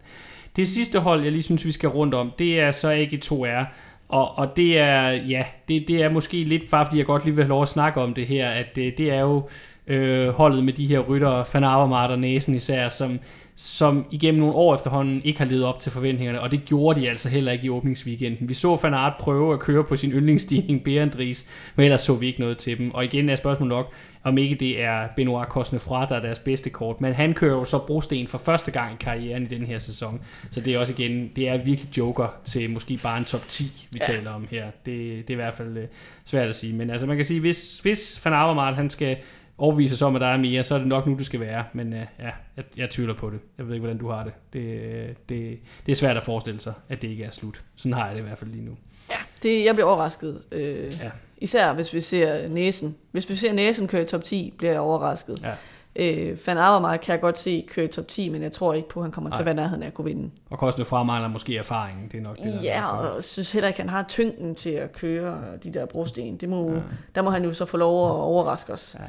[0.56, 3.66] Det sidste hold, jeg lige synes, vi skal rundt om, det er så ikke 2R,
[4.14, 7.36] og, og det er, ja, det, det er måske lidt, bare fordi jeg godt lige
[7.36, 9.50] vil have lov at snakke om det her, at det, det er jo
[9.88, 13.20] øh, holdet med de her rytter, Van Avermaet og Næsen især, som,
[13.56, 17.10] som igennem nogle år efterhånden ikke har levet op til forventningerne, og det gjorde de
[17.10, 18.50] altså heller ikke i åbningsweekenden.
[18.50, 22.28] Vi så Van Aert prøve at køre på sin yndlingsstigning Berendries, men ellers så vi
[22.28, 22.94] ikke noget til dem.
[22.94, 23.94] Og igen er spørgsmålet nok,
[24.24, 27.66] om ikke det er Benoit Cosnefroid, der er deres bedste kort, men han kører jo
[27.66, 30.22] så brosten for første gang i karrieren i den her sæson.
[30.50, 33.88] Så det er også igen, det er virkelig joker til måske bare en top 10,
[33.92, 34.14] vi ja.
[34.14, 34.66] taler om her.
[34.66, 35.84] Det, det er i hvert fald uh,
[36.26, 36.74] svært at sige.
[36.74, 39.18] Men altså man kan sige, hvis, hvis Van Avermaet, han skal
[39.58, 41.64] overbevise sig om, at der er mere, så er det nok nu, du skal være.
[41.74, 43.40] Men uh, ja, jeg, jeg tvivler på det.
[43.58, 44.34] Jeg ved ikke, hvordan du har det.
[44.54, 45.60] Det, det.
[45.86, 47.64] det er svært at forestille sig, at det ikke er slut.
[47.76, 48.78] Sådan har jeg det i hvert fald lige nu.
[49.12, 50.42] Ja, det, jeg bliver overrasket.
[50.52, 51.10] Øh, ja.
[51.44, 52.98] Især hvis vi ser næsen.
[53.12, 55.44] Hvis vi ser næsen køre i top 10, bliver jeg overrasket.
[55.44, 55.54] Ja.
[55.96, 58.90] Øh, Van Avermaet kan jeg godt se køre i top 10, men jeg tror ikke
[58.90, 59.36] på, at han kommer Ej.
[59.36, 60.32] til at være nærheden af at kunne vinde.
[60.50, 62.12] Og Kostner fra mangler måske erfaring.
[62.12, 64.56] Det er nok det, der Ja, og jeg synes heller ikke, at han har tyngden
[64.56, 66.38] til at køre de der brosten.
[66.38, 66.80] Det må, ja.
[67.16, 68.96] Der må han jo så få lov at overraske os.
[69.00, 69.06] Ja.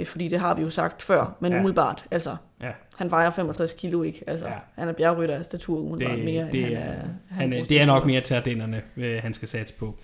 [0.00, 1.58] Øh, fordi det har vi jo sagt før, men ja.
[1.58, 2.70] umiddelbart, altså, ja.
[2.96, 4.54] han vejer 65 kilo ikke, altså, ja.
[4.74, 6.92] han er bjergrytter af statur umiddelbart det, mere, det, end han er,
[7.30, 9.98] han, han det er nok mere tærdinderne, øh, han skal satse på.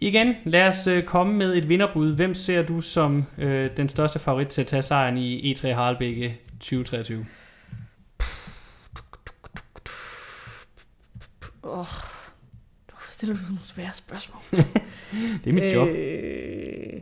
[0.00, 2.14] Igen, lad os øh, komme med et vinderbud.
[2.16, 6.40] Hvem ser du som øh, den største favorit til at tage sejren i E3 Harlebække
[6.60, 7.26] 2023?
[11.64, 11.86] Åh, oh,
[12.88, 14.40] hvorfor stiller du nogle svære spørgsmål?
[15.44, 15.88] det er mit job.
[15.88, 17.00] Øh,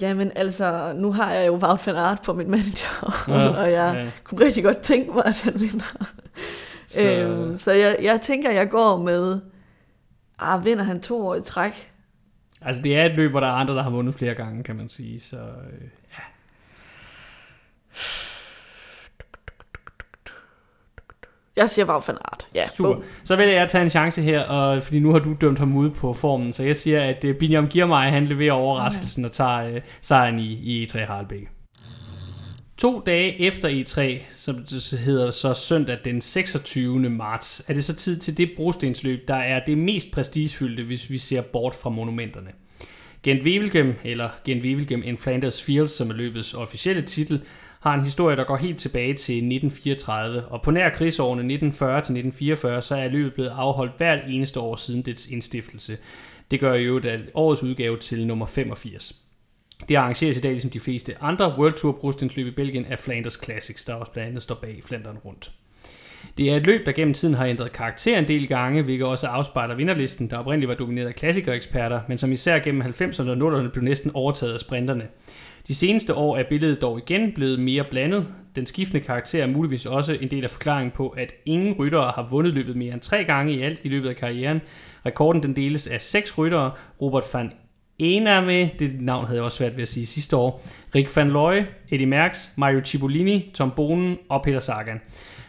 [0.00, 3.94] Jamen altså, nu har jeg jo Wout van Aert på min manager, ja, og jeg
[3.96, 4.10] ja.
[4.24, 6.06] kunne rigtig godt tænke mig, at han vinder.
[6.86, 9.40] Så, øhm, så jeg, jeg tænker, jeg går med,
[10.42, 11.92] ah, vinder han to år i træk?
[12.60, 14.76] Altså det er et løb, hvor der er andre, der har vundet flere gange, kan
[14.76, 15.88] man sige, så øh,
[16.18, 16.22] ja.
[21.56, 22.48] Jeg siger van Aert.
[22.54, 22.92] Ja, Super.
[22.92, 23.04] Boom.
[23.24, 25.90] Så vil jeg tage en chance her, og, fordi nu har du dømt ham ude
[25.90, 29.82] på formen, så jeg siger, at øh, Binyam Girmay, han leverer overraskelsen og tager uh,
[30.00, 31.48] sejren i, i E3 Harlebæk.
[32.76, 37.10] To dage efter E3, som det hedder så søndag den 26.
[37.10, 41.18] marts, er det så tid til det brostensløb, der er det mest prestigefyldte, hvis vi
[41.18, 42.50] ser bort fra monumenterne.
[43.22, 47.40] Gent Wevelgem, eller Gent Wevelgem in Flanders Fields, som er løbets officielle titel,
[47.80, 52.94] har en historie, der går helt tilbage til 1934, og på nær krigsårene 1940-1944, så
[52.96, 55.98] er løbet blevet afholdt hvert eneste år siden dets indstiftelse.
[56.50, 59.22] Det gør jo at årets udgave til nummer 85.
[59.88, 63.40] Det arrangeres i dag, ligesom de fleste andre World Tour brostensløb i Belgien, af Flanders
[63.44, 65.52] Classics, der også blandt andet står bag Flandern rundt.
[66.38, 69.26] Det er et løb, der gennem tiden har ændret karakter en del gange, hvilket også
[69.26, 73.68] afspejler vinderlisten, der oprindeligt var domineret af klassikereksperter, men som især gennem 90'erne og 00'erne
[73.68, 75.08] blev næsten overtaget af sprinterne.
[75.68, 78.26] De seneste år er billedet dog igen blevet mere blandet.
[78.56, 82.28] Den skiftende karakter er muligvis også en del af forklaringen på, at ingen ryttere har
[82.30, 84.60] vundet løbet mere end tre gange i alt i løbet af karrieren.
[85.06, 86.72] Rekorden den deles af seks ryttere.
[87.00, 87.52] Robert van
[88.00, 90.62] med, det navn havde jeg også svært ved at sige sidste år,
[90.94, 95.00] Rick van Looy, Eddie Merckx, Mario Cipollini, Tom Bonen og Peter Sagan.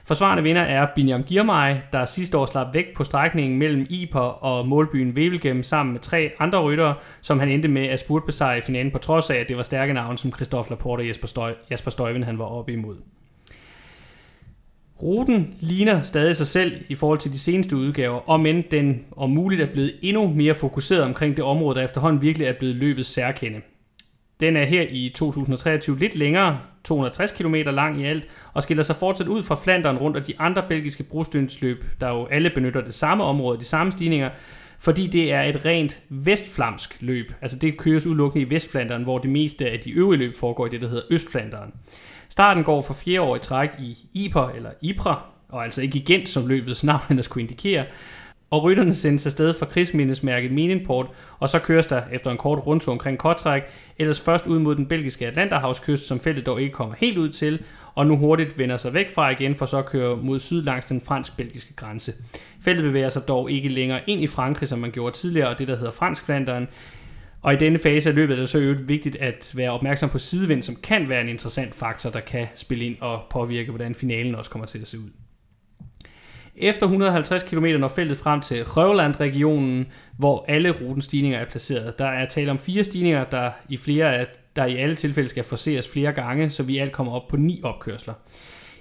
[0.05, 4.67] Forsvarende vinder er Binyam Girmay, der sidste år slap væk på strækningen mellem Iper og
[4.67, 8.91] målbyen Wevelgem sammen med tre andre ryttere, som han endte med at spurtbesejre i finalen
[8.91, 11.91] på trods af, at det var stærke navne som Christoph Laporte og Jesper, Støj, Jesper
[11.91, 12.97] Støjven, han var oppe imod.
[15.03, 19.29] Ruten ligner stadig sig selv i forhold til de seneste udgaver, og men den om
[19.29, 23.05] muligt er blevet endnu mere fokuseret omkring det område, der efterhånden virkelig er blevet løbet
[23.05, 23.61] særkende.
[24.39, 28.95] Den er her i 2023 lidt længere, 260 km lang i alt, og skiller sig
[28.95, 32.93] fortsat ud fra Flandern rundt og de andre belgiske brostensløb, der jo alle benytter det
[32.93, 34.29] samme område, de samme stigninger,
[34.79, 37.33] fordi det er et rent vestflamsk løb.
[37.41, 40.69] Altså det køres udelukkende i Vestflanderen, hvor det meste af de øvrige løb foregår i
[40.69, 41.73] det, der hedder Østflanderen.
[42.33, 46.25] Starten går for fjerde år i træk i Iper, eller Ipra, og altså ikke igen,
[46.25, 47.85] som løbets navn ellers kunne indikere,
[48.51, 51.07] og rytterne sendes afsted fra krigsmindesmærket Minenport,
[51.39, 53.61] og så køres der efter en kort rundtur omkring Kortræk,
[53.99, 57.63] ellers først ud mod den belgiske Atlanterhavskyst, som feltet dog ikke kommer helt ud til,
[57.95, 60.85] og nu hurtigt vender sig væk fra igen, for så at køre mod syd langs
[60.85, 62.13] den fransk-belgiske grænse.
[62.61, 65.67] Feltet bevæger sig dog ikke længere ind i Frankrig, som man gjorde tidligere, og det
[65.67, 66.67] der hedder fransk Flandern,
[67.43, 70.19] og i denne fase af løbet er det så øvrigt vigtigt at være opmærksom på
[70.19, 74.35] sidevind, som kan være en interessant faktor, der kan spille ind og påvirke, hvordan finalen
[74.35, 75.09] også kommer til at se ud.
[76.55, 79.87] Efter 150 km når feltet frem til Røvland-regionen,
[80.17, 81.99] hvor alle rutens stigninger er placeret.
[81.99, 85.43] Der er tale om fire stigninger, der i, flere af, der i alle tilfælde skal
[85.43, 88.13] forseres flere gange, så vi alt kommer op på ni opkørsler.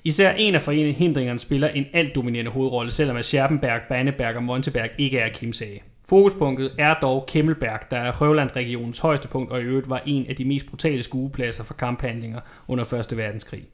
[0.05, 4.91] Især en af forhindringerne spiller en alt dominerende hovedrolle, selvom at Scherpenberg, Banneberg og Monteberg
[4.99, 5.83] ikke er kimsage.
[6.13, 10.37] Fokuspunktet er dog Kemmelberg, der er Røvland-regionens højeste punkt og i øvrigt var en af
[10.37, 13.17] de mest brutale skuepladser for kamphandlinger under 1.
[13.17, 13.65] verdenskrig.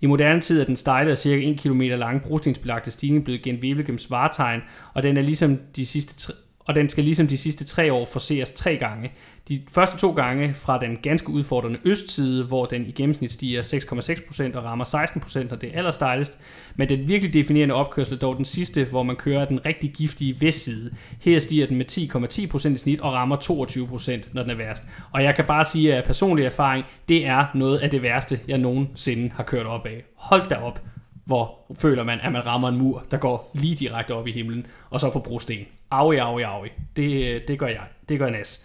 [0.00, 3.62] I moderne tid er den stejle og cirka 1 km lange brostensbelagte stigning blevet gennem
[3.62, 4.60] Wevelgems varetegn,
[4.94, 6.32] og den er ligesom de sidste
[6.68, 9.12] og den skal ligesom de sidste tre år forseres tre gange.
[9.48, 14.56] De første to gange fra den ganske udfordrende østside, hvor den i gennemsnit stiger 6,6%
[14.56, 16.38] og rammer 16%, og det er allerstejligst.
[16.76, 20.90] Men den virkelig definerende opkørsel dog den sidste, hvor man kører den rigtig giftige vestside.
[21.20, 24.84] Her stiger den med 10,10% i snit og rammer 22%, når den er værst.
[25.12, 28.58] Og jeg kan bare sige af personlig erfaring, det er noget af det værste, jeg
[28.58, 30.04] nogensinde har kørt op af.
[30.16, 30.80] Hold da op,
[31.24, 34.66] hvor føler man, at man rammer en mur, der går lige direkte op i himlen,
[34.90, 35.66] og så på brosten.
[35.90, 36.68] Aui, aui, aui.
[36.96, 37.84] Det, øh, det gør jeg.
[38.08, 38.64] Det gør Nas.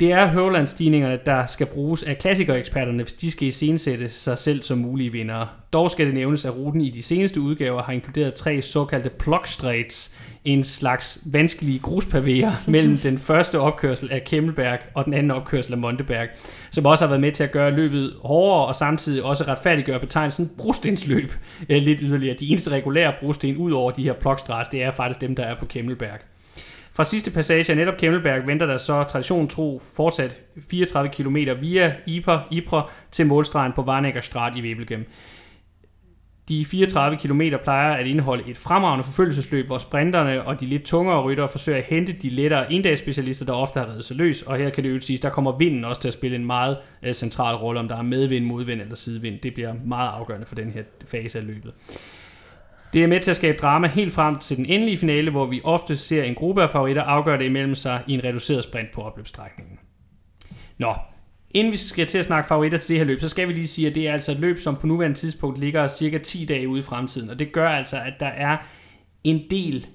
[0.00, 4.78] Det er høvlandstigningerne, der skal bruges af klassikereksperterne, hvis de skal iscenesætte sig selv som
[4.78, 5.48] mulige vindere.
[5.72, 10.16] Dog skal det nævnes, at ruten i de seneste udgaver har inkluderet tre såkaldte plugstraits,
[10.44, 15.78] en slags vanskelige gruspavéer mellem den første opkørsel af Kemmelberg og den anden opkørsel af
[15.78, 16.28] Monteberg,
[16.70, 20.50] som også har været med til at gøre løbet hårdere og samtidig også retfærdiggøre betegnelsen
[20.58, 21.32] brostensløb
[21.68, 22.36] øh, lidt yderligere.
[22.40, 25.54] De eneste regulære brosten ud over de her plugstraits, det er faktisk dem, der er
[25.54, 26.20] på Kemmelberg.
[26.94, 30.36] Fra sidste passage af netop Kemmelberg venter der så tradition tro fortsat
[30.70, 35.06] 34 km via Iper, Ypres til målstregen på Varnækker Strat i Webelgem.
[36.48, 41.22] De 34 km plejer at indeholde et fremragende forfølgelsesløb, hvor sprinterne og de lidt tungere
[41.22, 44.42] ryttere forsøger at hente de lettere inddagsspecialister, der ofte har reddet sig løs.
[44.42, 46.76] Og her kan det jo sige, der kommer vinden også til at spille en meget
[47.02, 49.40] øh, central rolle, om der er medvind, modvind eller sidevind.
[49.40, 51.72] Det bliver meget afgørende for den her fase af løbet.
[52.92, 55.60] Det er med til at skabe drama helt frem til den endelige finale, hvor vi
[55.64, 59.02] ofte ser en gruppe af favoritter afgøre det imellem sig i en reduceret sprint på
[59.02, 59.78] opløbsstrækningen.
[60.78, 60.94] Nå,
[61.54, 63.66] inden vi skal til at snakke favoritter til det her løb, så skal vi lige
[63.66, 66.68] sige, at det er altså et løb, som på nuværende tidspunkt ligger cirka 10 dage
[66.68, 68.56] ude i fremtiden, og det gør altså, at der er
[69.24, 69.86] en del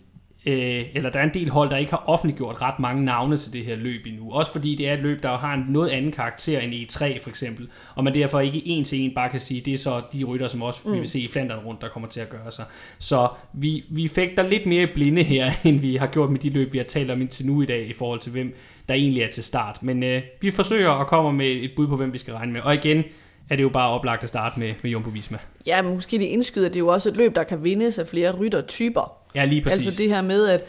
[0.48, 3.54] øh, eller der er en del hold, der ikke har offentliggjort ret mange navne til
[3.54, 4.32] det her løb endnu.
[4.32, 7.30] Også fordi det er et løb, der har en noget anden karakter end E3 for
[7.30, 10.24] eksempel, og man derfor ikke en til en bare kan sige, det er så de
[10.24, 10.94] rytter, som også mm.
[10.94, 12.66] vi vil se i Flandern rundt, der kommer til at gøre sig.
[13.00, 16.74] Så vi, vi fægter lidt mere blinde her, end vi har gjort med de løb,
[16.74, 18.56] vi har talt om indtil nu i dag, i forhold til hvem
[18.90, 19.84] der egentlig er til start.
[19.84, 22.62] Men øh, vi forsøger at komme med et bud på, hvem vi skal regne med.
[22.62, 23.04] Og igen,
[23.50, 25.38] er det jo bare oplagt at starte med, med Jumbo Visma.
[25.66, 28.08] Ja, men måske det indskyder, det er jo også et løb, der kan vindes af
[28.08, 29.18] flere ryttertyper.
[29.36, 29.88] Ja, lige præcis.
[29.88, 30.64] Altså det her med, at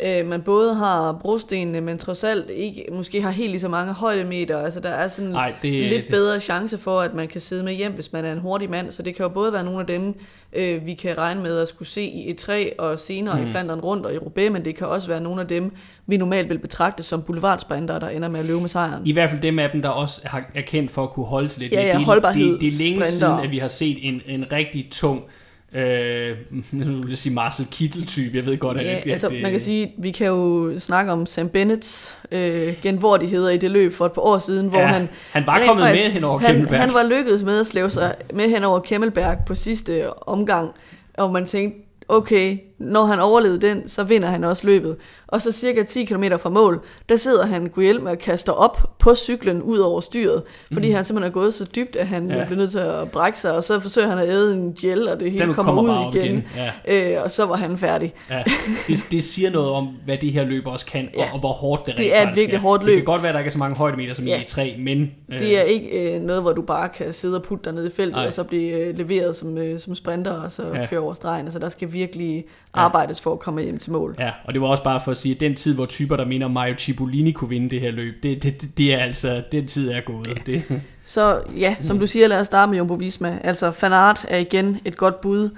[0.00, 3.92] øh, man både har brostenene, men trods alt ikke måske har helt lige så mange
[3.92, 4.58] højdemeter.
[4.58, 7.64] Altså der er sådan Ej, det, lidt det, bedre chance for, at man kan sidde
[7.64, 8.90] med hjem, hvis man er en hurtig mand.
[8.90, 10.14] Så det kan jo både være nogle af dem,
[10.52, 13.46] øh, vi kan regne med at skulle se i E3 og senere mm.
[13.46, 15.72] i Flandern rundt og i Roubaix, men det kan også være nogle af dem,
[16.06, 19.06] vi normalt vil betragte som boulevardsprinter, der ender med at løbe med sejren.
[19.06, 21.60] I hvert fald dem af dem, der også er kendt for at kunne holde til
[21.60, 21.72] lidt.
[21.72, 23.10] Ja, ja, det, holdbarhed, det, det er længe sprinter.
[23.10, 25.24] siden, at vi har set en, en rigtig tung
[25.74, 26.36] Øh,
[26.72, 29.50] nu vil jeg sige Marcel Kittel-type, jeg ved godt, at, Ja, at altså det, man
[29.50, 34.06] kan sige, vi kan jo snakke om Sam Bennetts øh, genvordigheder i det løb for
[34.06, 35.08] et par år siden, hvor ja, han...
[35.30, 36.80] han var kommet faktisk- med hen over han, Kemmelberg.
[36.80, 40.70] han var lykkedes med at slæve sig med hen over Kemmelberg på sidste omgang,
[41.14, 41.78] og man tænkte,
[42.08, 44.96] okay, når han overlevede den, så vinder han også løbet.
[45.28, 49.14] Og så cirka 10 km fra mål, der sidder han Guillermo og kaster op på
[49.14, 50.42] cyklen ud over styret,
[50.72, 52.30] fordi han simpelthen er gået så dybt, at han.
[52.30, 52.44] Ja.
[52.44, 55.20] bliver nødt til at brække sig, og så forsøger han at æde en gel, og
[55.20, 56.26] det hele Den kommer, kommer ud igen.
[56.26, 56.44] igen,
[56.88, 57.16] ja.
[57.16, 58.14] Øh, og så var han færdig.
[58.30, 58.42] Ja,
[58.88, 61.22] det, det siger noget om, hvad det her løb også kan, ja.
[61.24, 63.06] Og, og hvor hårdt det rent Det er et virkelig hårdt Det kan løb.
[63.06, 64.40] godt være, at der ikke er så mange højdemeter som Ja.
[64.40, 65.10] i E3, men...
[65.32, 67.86] øh, Det er ikke øh, noget, hvor du bare kan sidde og putte dig ned
[67.86, 68.26] i feltet, Nej.
[68.26, 70.86] og så blive øh, leveret som, øh, som sprinter, og så ja.
[70.86, 71.46] køre over stregen.
[71.46, 72.44] Altså, der skal virkelig
[72.76, 74.16] arbejdes for at komme hjem til mål.
[74.18, 76.24] Ja, og det var også bare for at sige, at den tid, hvor typer, der
[76.24, 79.66] mener Mario Cipollini kunne vinde det her løb, det, det, det, det er altså, den
[79.66, 80.26] tid er gået.
[80.26, 80.32] Ja.
[80.46, 80.62] Det,
[81.06, 83.38] Så ja, som du siger, lad os starte med Jumbo Visma.
[83.44, 85.50] Altså, Fanart er igen et godt bud.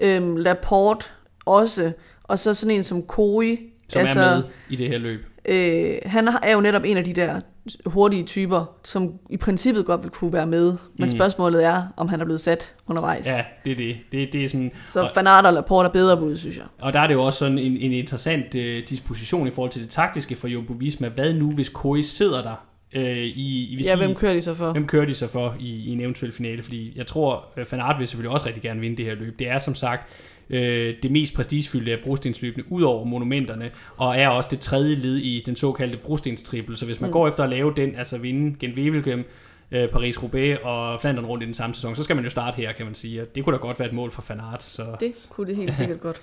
[0.00, 1.06] Øhm, Laporte
[1.44, 1.92] også.
[2.22, 3.58] Og så sådan en som Koi.
[3.88, 5.31] som altså, er med i det her løb.
[5.44, 7.40] Øh, han er jo netop en af de der
[7.86, 10.66] hurtige typer, som i princippet godt vil kunne være med.
[10.98, 11.08] Men Mm.
[11.08, 13.26] spørgsmålet er, om han er blevet sat undervejs.
[13.26, 13.96] Ja, det er det.
[14.12, 16.64] Det, det er sådan, Så og, Fanart og Laporte er bedre bud, synes jeg.
[16.80, 19.82] og der er det jo også sådan en, en interessant øh, disposition i forhold til
[19.82, 21.08] det taktiske for Jumbo Visma.
[21.08, 22.66] Hvad nu, hvis Koi sidder der?
[22.94, 24.72] Øh, i, i, hvis Ja, de, hvem kører de så for?
[24.72, 26.62] Hvem kører de så for i, i en eventuel finale?
[26.62, 29.38] Fordi jeg tror, Van Aert vil selvfølgelig også rigtig gerne vinde det her løb.
[29.38, 30.08] Det er som sagt
[30.52, 35.16] øh, det mest prestigefyldte af brostensløbene ud over monumenterne, og er også det tredje led
[35.16, 36.76] i den såkaldte brostenstrippel.
[36.76, 37.12] Så hvis man mm.
[37.12, 39.26] Går efter at lave den, altså vinde Gent
[39.72, 42.72] øh, Paris-Roubaix og Flandern rundt i den samme sæson, så skal man jo starte her,
[42.72, 43.22] kan man sige.
[43.22, 44.62] Og det kunne da godt være et mål for Van Aert.
[44.62, 44.84] Så.
[45.00, 46.20] Det kunne det helt sikkert godt.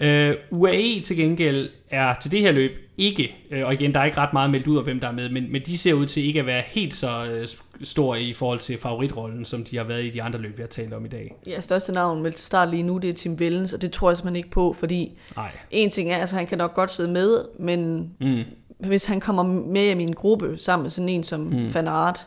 [0.00, 4.04] Øh, UAE til gengæld er til det her løb ikke, øh, og igen, der er
[4.04, 6.06] ikke ret meget meldt ud om, hvem der er med, men, men de ser ud
[6.06, 7.46] til ikke at være helt så øh,
[7.82, 10.68] store i forhold til favoritrollen, som de har været i de andre løb, vi har
[10.68, 11.34] talt om i dag.
[11.46, 14.10] Ja, største navn meldt til start lige nu, det er Tim Vellens, og det tror
[14.10, 15.50] jeg simpelthen ikke på, fordi Nej.
[15.70, 18.42] en ting er, altså han kan nok godt sidde med, men Mm.
[18.78, 21.74] hvis han kommer med i min gruppe sammen med sådan en som Mm.
[21.74, 22.26] Van Aert,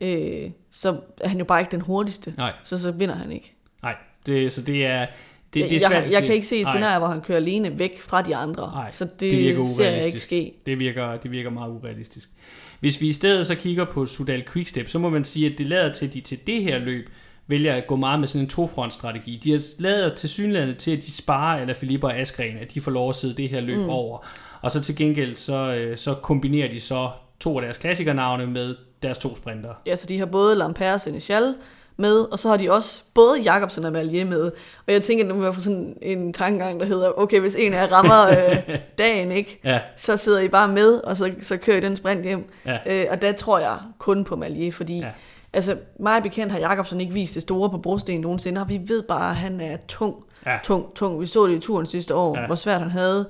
[0.00, 3.54] øh, så er han jo bare ikke den hurtigste, Nej, så så vinder han ikke.
[3.82, 3.94] nej.
[4.26, 5.06] Det, så det er,
[5.54, 6.26] det, er jeg, svært jeg, jeg se.
[6.26, 6.72] kan ikke se et Nej.
[6.72, 8.70] scenarie, hvor han kører alene væk fra de andre.
[8.74, 10.54] Nej, så det, det virker ser jeg ikke ske.
[10.66, 12.28] Det virker, det virker meget urealistisk.
[12.80, 15.66] Hvis vi i stedet så kigger på Sudal Quickstep, så må man sige, at det
[15.66, 17.08] lader til, at de til det her løb
[17.46, 19.40] vælger at gå meget med sådan en tofrontstrategi.
[19.44, 22.80] De har lavet til synlandet til, at de sparer eller Filippa og Askren, at de
[22.80, 23.88] får lov at sidde det her løb mm.
[23.88, 24.28] over.
[24.60, 27.10] Og så til gengæld, så, øh, så kombinerer de så
[27.40, 29.74] to af deres klassikernavne med deres to sprinter.
[29.86, 31.54] Ja, så de har både Lampere og Seneschal
[31.98, 34.42] med, og så har de også både Jacobsen og Valier med.
[34.86, 37.56] Og jeg tænker, at nu må jeg få sådan en tankegang, der hedder, okay, hvis
[37.58, 41.32] en af jer rammer øh, dagen, ikke, Ja, så sidder I bare med, og så,
[41.42, 42.50] så kører I den sprint hjem.
[42.66, 42.78] Ja.
[42.86, 45.06] Øh, og der tror jeg kun på Malier, fordi Ja.
[45.52, 49.02] altså, mig bekendt har Jacobsen ikke vist det store på brosten nogensinde, og vi ved
[49.02, 50.14] bare, at han er tung,
[50.46, 50.58] Ja.
[50.64, 51.20] tung, tung.
[51.20, 52.46] Vi så det i turen sidste år, ja.
[52.46, 53.28] hvor svært han havde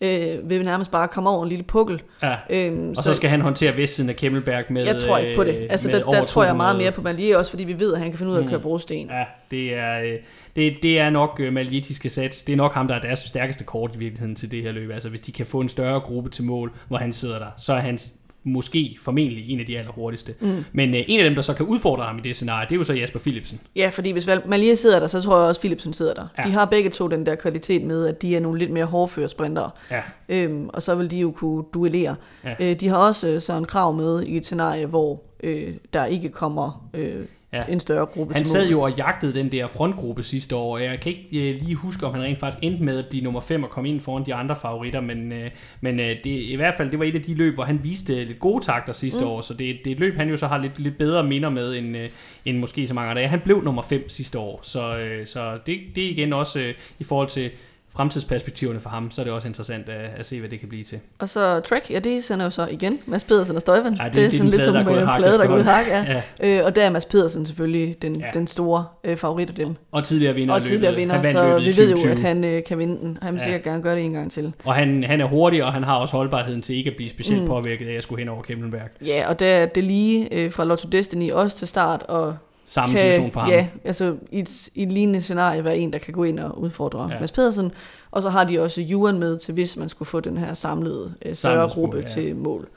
[0.00, 2.02] øh, ved nærmest bare komme over en lille pukkel.
[2.22, 2.34] ja.
[2.50, 5.54] Øhm, Og så skal han håndtere vestsiden af Kemmelberg med jeg tror ikke på det.
[5.56, 6.56] øh, Altså, der, der tror jeg 200.
[6.56, 8.48] meget mere på Malier også, fordi vi ved, at han kan finde ud af at
[8.48, 9.10] køre brosten.
[9.10, 10.12] Ja, det er, øh,
[10.56, 12.42] det, det er nok øh, malitiske sats.
[12.42, 14.90] Det er nok ham, der er deres stærkeste kort i virkeligheden til det her løb.
[14.90, 17.72] Altså hvis de kan få en større gruppe til mål, hvor han sidder der, så
[17.72, 18.14] er han s-
[18.46, 20.34] måske formentlig en af de allerhurtigste.
[20.40, 20.64] Mm.
[20.72, 22.76] Men øh, en af dem, der så kan udfordre ham i det scenarie, det er
[22.76, 23.60] jo så Jasper Philipsen.
[23.76, 26.26] Ja, fordi hvis Malier sidder der, så tror jeg også, Philipsen sidder der.
[26.38, 26.42] Ja.
[26.42, 29.28] De har begge to den der kvalitet med, at de er nogle lidt mere hårdføre
[29.28, 29.70] sprintere.
[29.90, 32.16] Ja, Øhm, og så vil de jo kunne duellere.
[32.44, 32.54] Ja.
[32.60, 32.70] Ja.
[32.70, 36.28] Øh, de har også øh, Søren Krav med i et scenarie, hvor øh, der ikke
[36.28, 37.24] kommer øh,
[37.56, 37.72] Ja.
[37.72, 41.00] en større gruppe han sad jo og jagtede den der frontgruppe sidste år, og jeg
[41.00, 43.62] kan ikke øh, lige huske, om han rent faktisk endte med at blive nummer 5
[43.62, 45.50] og komme ind foran de andre favoritter, men, øh,
[45.80, 48.24] men øh, det, i hvert fald, det var et af de løb, hvor han viste
[48.24, 49.30] lidt gode takter sidste mm.
[49.30, 51.50] år, så det, det er et løb, han jo så har lidt, lidt bedre minder
[51.50, 52.08] med, end, øh,
[52.44, 53.26] end måske så mange andre.
[53.26, 56.74] Han blev nummer 5 sidste år, så, øh, så det, det er igen også øh,
[56.98, 57.50] i forhold til
[57.96, 60.84] fremtidsperspektiverne for ham, så er det også interessant at, at se, hvad det kan blive
[60.84, 60.98] til.
[61.18, 63.94] Og så Trek, ja, det sender jo så igen Mads Pedersen og Støjven.
[63.94, 65.32] Ja, det- det, det er er sådan lidt plade, som der er gået øh, plade,
[65.38, 65.94] der er gået efterhånden.
[66.04, 66.58] hak, ja.
[66.58, 68.26] Øh, og der er Mads Pedersen selvfølgelig den, Ja.
[68.26, 68.30] ja.
[68.38, 69.74] den store øh, favorit af dem.
[69.92, 70.70] Og tidligere vinder Og af løbet.
[70.70, 72.12] tidligere vinder, så vi ved jo, 2020.
[72.12, 73.18] at han øh, kan vinde den.
[73.22, 73.44] Han vil Ja.
[73.44, 74.52] sikkert gerne gøre det en gang til.
[74.64, 77.42] Og han, han er hurtig, og han har også holdbarheden til ikke at blive specielt
[77.42, 77.48] mm.
[77.48, 78.80] påvirket af at skulle hen over Kemmelberg.
[79.06, 82.36] Ja, og der er det lige øh, fra Lotto Destiny også til start, og
[82.66, 83.50] Samme situation for ham.
[83.50, 86.58] Ja, altså i et, i et lignende scenarie være en, der kan gå ind og
[86.60, 87.14] udfordre Ja.
[87.14, 87.20] ja.
[87.20, 87.72] Mads Pedersen.
[88.10, 91.14] Og så har de også Juren med til, hvis man skulle få den her samlede
[91.24, 92.02] øh, større gruppe ja.
[92.02, 92.06] ja.
[92.08, 92.68] til mål.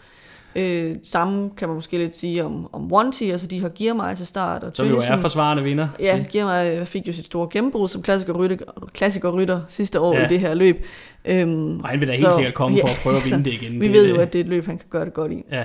[0.56, 4.28] Øh, samme kan man måske lidt sige om, om Wanty, altså de har Giermeier til
[4.28, 4.64] start.
[4.64, 5.88] Og Som jo er forsvarende vinder.
[6.00, 8.58] Ja, Giermeier fik jo sit store gennembrud som klassikerrytter,
[8.94, 10.20] klassikerrytter sidste år Ja.
[10.20, 10.26] ja.
[10.26, 10.86] i det her løb.
[11.26, 13.80] Øhm, Og han vil da helt sikkert komme for at prøve at vinde det igen.
[13.82, 15.44] Vi Det- ved jo, at det er et løb, han kan gøre det godt i.
[15.52, 15.64] Ja.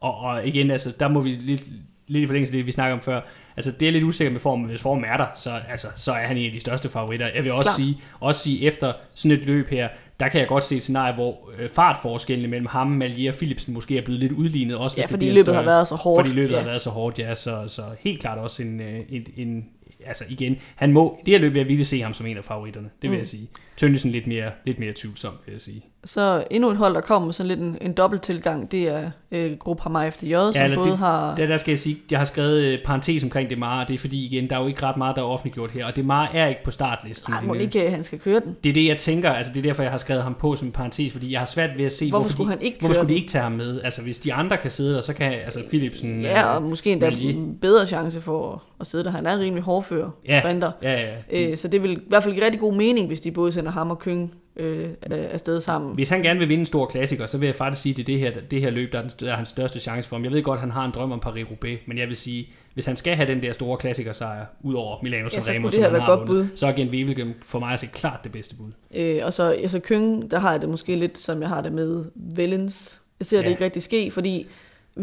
[0.00, 1.62] Og, og igen, altså, der må vi lidt,
[2.06, 3.20] lidt i forlængelse af det, vi snakker om før.
[3.56, 6.12] Altså, det er lidt usikkert med formen, men hvis formen er der, så, altså, så
[6.12, 7.28] er han en af de største favoritter.
[7.34, 7.76] Jeg vil også Klart.
[7.76, 9.88] sige, også sige, efter sådan et løb her,
[10.20, 13.74] der kan jeg godt se et scenarie, hvor øh, fartforskellen mellem ham, Malier og Philipsen
[13.74, 14.76] måske er blevet lidt udlignet.
[14.76, 16.26] Også, Ja, hvis det fordi en løbet har større- været så hårdt.
[16.26, 16.56] Fordi løbet ja.
[16.56, 16.62] Ja.
[16.62, 17.34] har været så hårdt, ja.
[17.34, 19.64] Så, så helt klart også en, øh, en, en
[20.06, 22.44] altså igen, han må, det her løb vil jeg virkelig se ham som en af
[22.44, 23.18] favoritterne, det vil Mm.
[23.18, 23.48] jeg sige.
[23.76, 25.84] Tønnesen lidt mere, lidt mere tvivlsom, vil jeg sige.
[26.04, 29.56] Så endnu et hold, der kommer sådan lidt en, en dobbelt tilgang, det er øh,
[29.58, 31.36] Gruppe Hamar efter J, som både det, har...
[31.36, 33.94] Der, der skal jeg sige, jeg har skrevet øh, parentes omkring det meget, og det
[33.94, 36.04] er fordi igen, der er jo ikke ret meget, der er offentliggjort her, og det
[36.04, 37.32] meget er ikke på startlisten.
[37.32, 38.56] Nej, må ikke, øh, han skal køre den.
[38.64, 40.68] Det er det, jeg tænker, altså det er derfor, jeg har skrevet ham på som
[40.68, 42.78] en parentes, fordi jeg har svært ved at se, Hvorfor hvorfor, skulle de, han ikke
[42.80, 43.80] hvorfor skulle de ikke tage ham med?
[43.84, 46.20] Altså hvis de andre kan sidde der, så kan altså Philipsen...
[46.22, 49.10] Ja, øh, og måske endda en bedre chance for at sidde der.
[49.10, 50.40] Han er en rimelig hårdfører Ja.
[50.40, 50.70] sprinter.
[50.82, 51.10] Ja, ja.
[51.30, 53.52] De, Øh, så det vil i hvert fald give rigtig god mening, hvis de både
[53.64, 55.94] sender ham og Køng øh, afsted sammen.
[55.94, 58.02] Hvis han gerne vil vinde en stor klassiker, så vil jeg faktisk sige, at det
[58.02, 60.16] er det her, det her løb, der er, den, der er hans største chance for
[60.16, 60.24] ham.
[60.24, 62.86] Jeg ved godt, at han har en drøm om Paris-Roubaix, men jeg vil sige, hvis
[62.86, 66.00] han skal have den der store klassikersejr, ud over Milano Ja, så Sanremo, som han
[66.00, 66.56] har godt vundet, bud.
[66.56, 68.70] så er Gent Wevelgem for mig altså klart det bedste bud.
[68.94, 71.72] Øh, og så altså Køng, der har jeg det måske lidt, som jeg har det
[71.72, 73.00] med Vellens.
[73.20, 73.42] Jeg ser ja.
[73.42, 74.46] Det ikke rigtig ske, fordi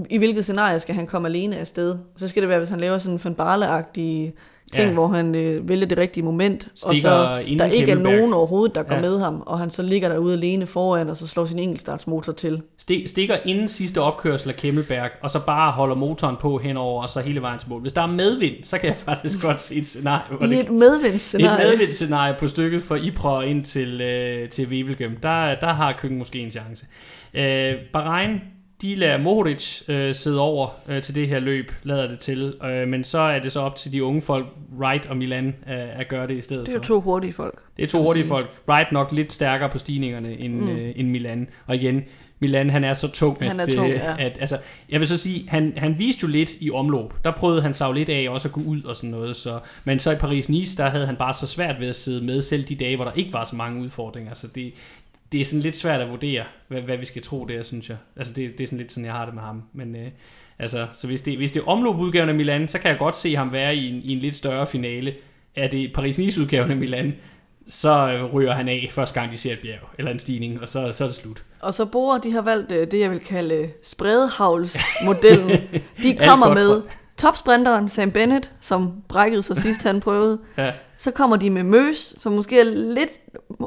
[0.09, 1.97] i hvilket scenarie skal han komme alene afsted?
[2.17, 4.33] Så skal det være, hvis han laver sådan en Van Barle-agtig
[4.71, 4.93] ting, Ja.
[4.93, 8.33] hvor han øh, vælger det rigtige moment, og Stikker så inden der ikke er nogen
[8.33, 9.01] overhovedet, der går Ja.
[9.01, 12.61] med ham, og han så ligger derude alene foran, og så slår sin enkeltstartsmotor til.
[12.81, 17.09] Sti- stikker inden sidste opkørsel af Kemmelberg, og så bare holder motoren på henover, og
[17.09, 17.81] så hele vejen til mål.
[17.81, 20.59] Hvis der er medvind, så kan jeg faktisk godt se et scenarie, hvor I det
[20.59, 21.65] et medvindsscenarie.
[21.65, 25.15] Et medvindsscenarie på stykket fra Ypres ind til, øh, til Wevelgem.
[25.23, 26.85] Der, der har Køkken måske en chance.
[27.33, 28.41] Øh, Bahrain,
[28.81, 32.53] de lader Mohoric øh, sidde over øh, til det her løb, lader det til.
[32.63, 34.45] Øh, men så er det så op til de unge folk,
[34.79, 36.85] Wright og Milan, øh, at gøre det i stedet Det er for.
[36.85, 37.59] to hurtige folk.
[37.77, 38.29] Det er to hurtige sige.
[38.29, 38.49] folk.
[38.67, 40.69] Wright nok lidt stærkere på stigningerne end, mm.
[40.69, 41.47] Øh, end Milan.
[41.67, 42.03] Og igen,
[42.39, 44.15] Milan han er så tung, Han at, er tung, øh, ja.
[44.19, 44.57] at altså,
[44.89, 47.05] jeg vil så sige, han, han viste jo lidt i omløb.
[47.23, 49.35] Der prøvede han sig jo lidt af også at gå ud og sådan noget.
[49.35, 52.41] Så, men så i Paris-Nice, der havde han bare så svært ved at sidde med,
[52.41, 54.33] selv de dage, hvor der ikke var så mange udfordringer.
[54.33, 54.73] Så det,
[55.31, 57.97] det er sådan lidt svært at vurdere, hvad, hvad vi skal tro der, synes jeg.
[58.17, 59.63] Altså det, det er sådan lidt sådan, jeg har det med ham.
[59.73, 60.07] Men øh,
[60.59, 63.35] altså, så hvis det, hvis det er omløbudgaven af Milan, så kan jeg godt se
[63.35, 65.13] ham være i en, i en lidt større finale.
[65.55, 67.15] er det Paris-Nice-udgaven af Milan,
[67.67, 70.69] så øh, ryger han af første gang, de ser et bjerg, eller en stigning, og
[70.69, 71.43] så, så er det slut.
[71.61, 75.61] Og så Bora, de har valgt øh, det, jeg vil kalde spredhavlsmodellen.
[76.03, 76.81] De kommer med
[77.21, 80.39] topsprinteren Sam Bennett, som brækkede sig sidst, han prøvede.
[80.57, 80.71] Ja.
[80.97, 83.09] Så kommer de med Møs, som måske er lidt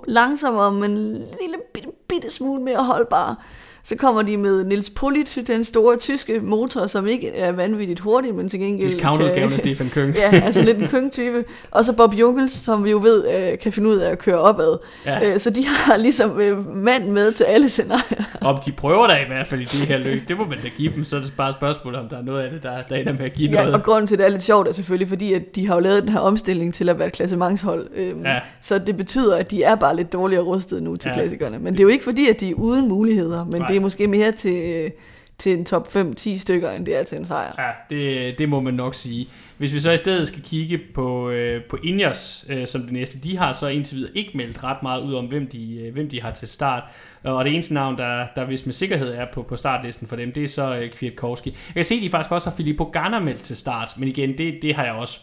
[0.08, 3.44] langsommere, men en lille bitte, bitte smule mere holdbar.
[3.86, 8.34] Så kommer de med Nils Polit, den store tyske motor, som ikke er vanvittigt hurtig,
[8.34, 10.14] men til gengæld Discount-udgaven af Stefan Køng.
[10.16, 11.44] ja, altså lidt en køng-type.
[11.70, 14.38] Og så Bob Jungels, som vi jo ved øh, kan finde ud af at køre
[14.38, 14.78] opad.
[15.06, 15.32] Ja.
[15.32, 18.24] Øh, Så de har ligesom øh, mand med til alle scenarier.
[18.40, 20.68] Om de prøver da i hvert fald i det her løb, det må man da
[20.76, 22.70] give dem, så er det bare et spørgsmål, om der er noget af det, der,
[22.88, 23.74] der ender med at give Ja, noget.
[23.74, 25.80] og grunden til, at det er lidt sjovt, er selvfølgelig, fordi at de har jo
[25.80, 27.86] lavet den her omstilling til at være et klassementshold.
[27.96, 28.38] Øhm, Ja.
[28.62, 31.14] Så det betyder, at de er bare lidt dårligere rustet nu til Ja.
[31.14, 31.58] klassikerne.
[31.58, 33.68] Men det er jo ikke fordi, at de er uden muligheder, men Nej.
[33.68, 34.92] det er måske mere til,
[35.38, 37.54] til en top 5-10 stykker, end det er til en sejr.
[37.58, 39.28] Ja, det, det må man nok sige.
[39.58, 43.20] Hvis vi så i stedet skal kigge på, øh, på Ingers øh, som det næste,
[43.20, 46.08] de har så indtil videre ikke meldt ret meget ud om, hvem de, øh, hvem
[46.08, 46.82] de har til start.
[47.24, 50.32] Og det eneste navn, der, der vist med sikkerhed er på, på startlisten for dem,
[50.32, 51.50] det er så øh, Kwiatkowski.
[51.50, 54.38] Jeg kan se, at de faktisk også har Filippo Ganna meldt til start, men igen,
[54.38, 55.20] det, det har jeg også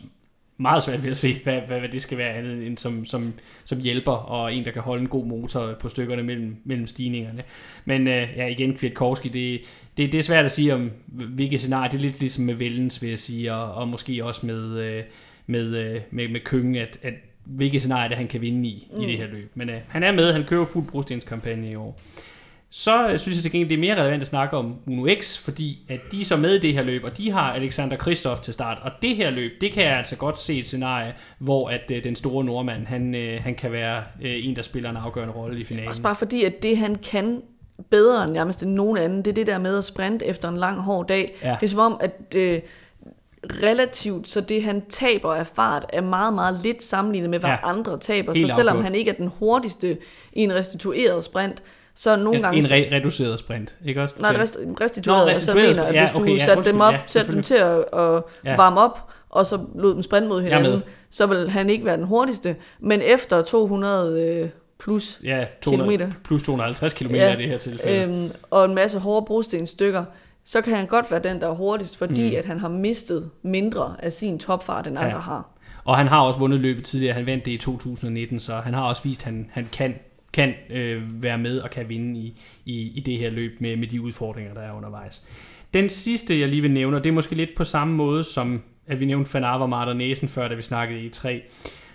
[0.61, 3.33] meget svært ved at se, hvad, hvad, hvad det skal være andet end som, som,
[3.63, 7.43] som hjælper, og en, der kan holde en god motor på stykkerne mellem, mellem stigningerne.
[7.85, 9.61] Men øh, ja, igen, Kwiatkowski, det,
[9.97, 11.89] det, det er svært at sige om, hvilke scenarier.
[11.89, 15.03] Det er lidt ligesom med Vellens, vil jeg sige, og, og måske også med, øh,
[15.47, 17.13] med, øh, med, med Køngen, at, at
[17.43, 19.01] hvilke scenarier det han kan vinde i, mm.
[19.01, 19.51] i det her løb.
[19.55, 21.99] Men øh, han er med, han kører fuld brostenskampagne i år.
[22.73, 25.38] Så øh, synes jeg til gengæld, det er mere relevant at snakke om Uno X,
[25.38, 28.41] fordi at de er så med i det her løb, og de har Alexander Kristoff
[28.41, 28.77] til start.
[28.81, 32.03] Og det her løb, det kan jeg altså godt se et scenarie, hvor at øh,
[32.03, 35.60] den store nordmand, han, øh, han kan være øh, en, der spiller en afgørende rolle
[35.60, 35.89] i finalen.
[35.89, 37.41] Også bare fordi, at det han kan
[37.89, 40.57] bedre end nærmest end nogen anden, det er det der med at sprinte efter en
[40.57, 41.26] lang, hård dag.
[41.43, 41.56] Ja.
[41.60, 42.60] Det er som om, at øh,
[43.64, 47.56] relativt, så det han taber af fart er meget, meget lidt sammenlignet med, hvad Ja.
[47.64, 47.69] ja.
[47.69, 48.34] andre taber.
[48.34, 48.84] Helt så selvom afgjort.
[48.85, 49.98] han ikke er den hurtigste
[50.34, 51.64] i en restitueret sprint,
[52.01, 52.57] så nogle en, gange...
[52.57, 54.15] en re- reduceret sprint, ikke også?
[54.19, 55.87] Nej, rest, restitueret, Nå, altså restitueret mener, sprint.
[55.89, 57.77] at Ja, hvis du okay, ja, satte undskyld, dem op, ja, satte dem til at,
[57.93, 58.55] at Ja.
[58.55, 62.05] varme op, og så lod dem sprinte mod hinanden, så vil han ikke være den
[62.05, 62.55] hurtigste.
[62.79, 64.49] Men efter 200 øh,
[64.79, 66.19] plus Ja, 200, Kilometer.
[66.23, 68.03] plus 250 km Ja, i det her tilfælde.
[68.03, 70.03] øhm, og en masse hårde brostenstykker,
[70.45, 72.35] så kan han godt være den, der er hurtigst, fordi mm.
[72.37, 75.19] at han har mistet mindre af sin topfart, end andre Ja.
[75.19, 75.49] har.
[75.85, 77.13] Og han har også vundet løbet tidligere.
[77.13, 79.93] Han vandt det i 2019, så han har også vist, at han, han kan,
[80.33, 82.33] kan øh, være med og kan vinde i,
[82.65, 85.23] i, i det her løb med, med de udfordringer, der er undervejs.
[85.73, 88.61] Den sidste, jeg lige vil nævne, og det er måske lidt på samme måde, som
[88.87, 91.41] at vi nævnte Fanava Avermaet og Næsen før, da vi snakkede i e 3.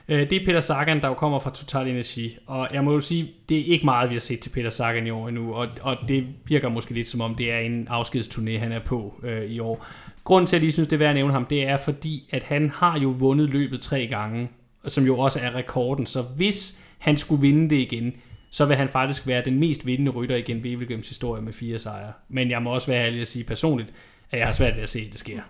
[0.08, 3.00] Øh, Det er Peter Sagan, der jo kommer fra Total Energi, og jeg må jo
[3.00, 5.68] sige, det er ikke meget, vi har set til Peter Sagan i år endnu, og,
[5.80, 9.44] og det virker måske lidt som om, det er en afskedsturné, han er på øh,
[9.44, 9.86] i år.
[10.24, 12.28] Grunden til, at jeg lige synes, det er værd at nævne ham, det er fordi,
[12.30, 14.48] at han har jo vundet løbet tre gange,
[14.88, 18.12] som jo også er rekorden, så hvis han skulle vinde det igen,
[18.50, 21.78] så vil han faktisk være den mest vindende rytter igen i Wevelgems historie med fire
[21.78, 22.12] sejre.
[22.28, 23.92] Men jeg må også være ærlig at sige personligt,
[24.30, 25.40] at jeg har svært ved at se, at det sker.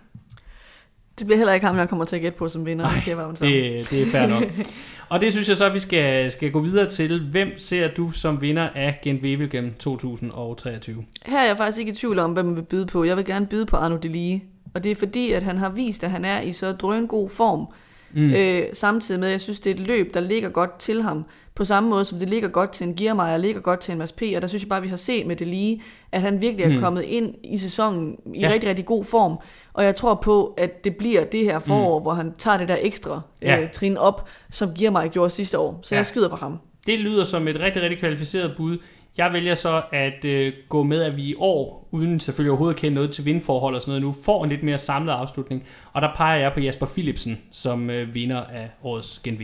[1.19, 3.15] Det bliver heller ikke ham, jeg kommer til at gætte på som vinder, det siger
[3.15, 3.89] med det.
[3.89, 4.43] Det, er fair nok.
[5.09, 7.29] Og det synes jeg så, at vi skal, skal gå videre til.
[7.31, 11.05] Hvem ser du som vinder af Gent Wevelgem 2023?
[11.25, 13.03] Her er jeg faktisk ikke i tvivl om, hvem man vil byde på.
[13.03, 14.43] Jeg vil gerne byde på Arno Delige.
[14.73, 17.29] Og det er fordi, at han har vist, at han er i så drøn god
[17.29, 17.67] form.
[18.13, 18.33] Mm.
[18.33, 21.25] Øh, samtidig med, at jeg synes, det er et løb, der ligger godt til ham.
[21.55, 24.11] På samme måde, som det ligger godt til en Giermeier, ligger godt til en Mads
[24.11, 24.21] P.
[24.35, 25.81] Og der synes jeg bare, vi har set med Delige,
[26.11, 26.79] at han virkelig er Mm.
[26.79, 28.49] kommet ind i sæsonen i ja.
[28.51, 29.37] rigtig, rigtig god form.
[29.73, 32.03] Og jeg tror på, at det bliver det her forår, mm.
[32.03, 33.61] hvor han tager det der ekstra Ja.
[33.61, 35.79] øh, trin op, som Giermeier gjorde sidste år.
[35.83, 35.97] Så Ja.
[35.97, 36.59] jeg skyder på ham.
[36.87, 38.77] Det lyder som et rigtig, rigtig kvalificeret bud.
[39.17, 42.81] Jeg vælger så at øh, gå med, at vi i år, uden selvfølgelig overhovedet at
[42.81, 45.63] kende noget til vindforhold og sådan noget nu, får en lidt mere samlet afslutning.
[45.93, 49.39] Og der peger jeg på Jasper Philipsen som øh, vinder af årets Gent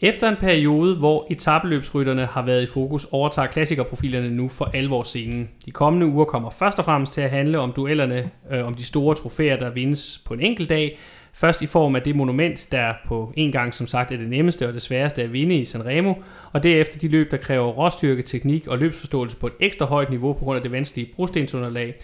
[0.00, 5.48] Efter en periode, hvor etabeløbsrytterne har været i fokus, overtager klassikerprofilerne nu for alvor scenen.
[5.66, 8.84] De kommende uger kommer først og fremmest til at handle om duellerne øh, om de
[8.84, 10.98] store trofæer, der vindes på en enkelt dag.
[11.32, 14.66] Først i form af det monument, der på en gang som sagt er det nemmeste
[14.66, 16.14] og det sværeste at vinde i Sanremo,
[16.56, 20.32] og derefter de løb, der kræver råstyrke, teknik og løbsforståelse på et ekstra højt niveau
[20.32, 21.94] på grund af det vanskelige brostensunderlag.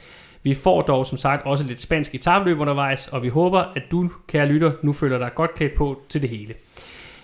[0.42, 4.10] Vi får dog som sagt også lidt spansk etabløb undervejs, og vi håber, at du,
[4.28, 6.54] kære lytter, nu føler dig godt klædt på til det hele.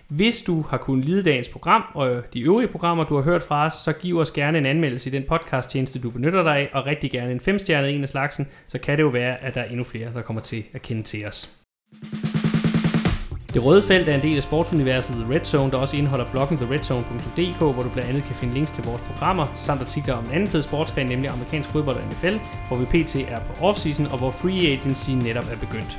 [0.08, 3.66] Hvis du har kunnet lide dagens program og de øvrige programmer, du har hørt fra
[3.66, 6.86] os, så giv os gerne en anmeldelse i den podcasttjeneste, du benytter dig af, og
[6.86, 9.68] rigtig gerne en femstjernet en af slagsen, så kan det jo være, at der er
[9.68, 11.58] endnu flere, der kommer til at kende til os.
[13.54, 17.58] Det røde felt er en del af sportsuniverset Red Zone, der også indeholder bloggen theredzone.dk,
[17.58, 20.48] hvor du blandt andet kan finde links til vores programmer, samt artikler om en anden
[20.48, 22.36] fed sportsgren, nemlig amerikansk fodbold og NFL,
[22.68, 23.16] hvor vi pt.
[23.16, 25.98] er på offseason, og hvor free agency netop er begyndt.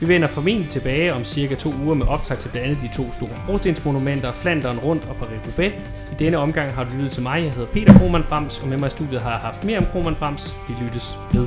[0.00, 3.12] Vi vender formentlig tilbage om cirka to uger med optag til blandt andet de to
[3.12, 5.72] store brostensmonumenter, Flanderen rundt og Paris-Roubaix.
[6.12, 8.78] I denne omgang har du lyttet til mig, jeg hedder Peter Krohmann Brams, og med
[8.78, 10.54] mig i studiet har jeg haft mere om Krohmann Brams.
[10.68, 11.46] Vi lyttes ved.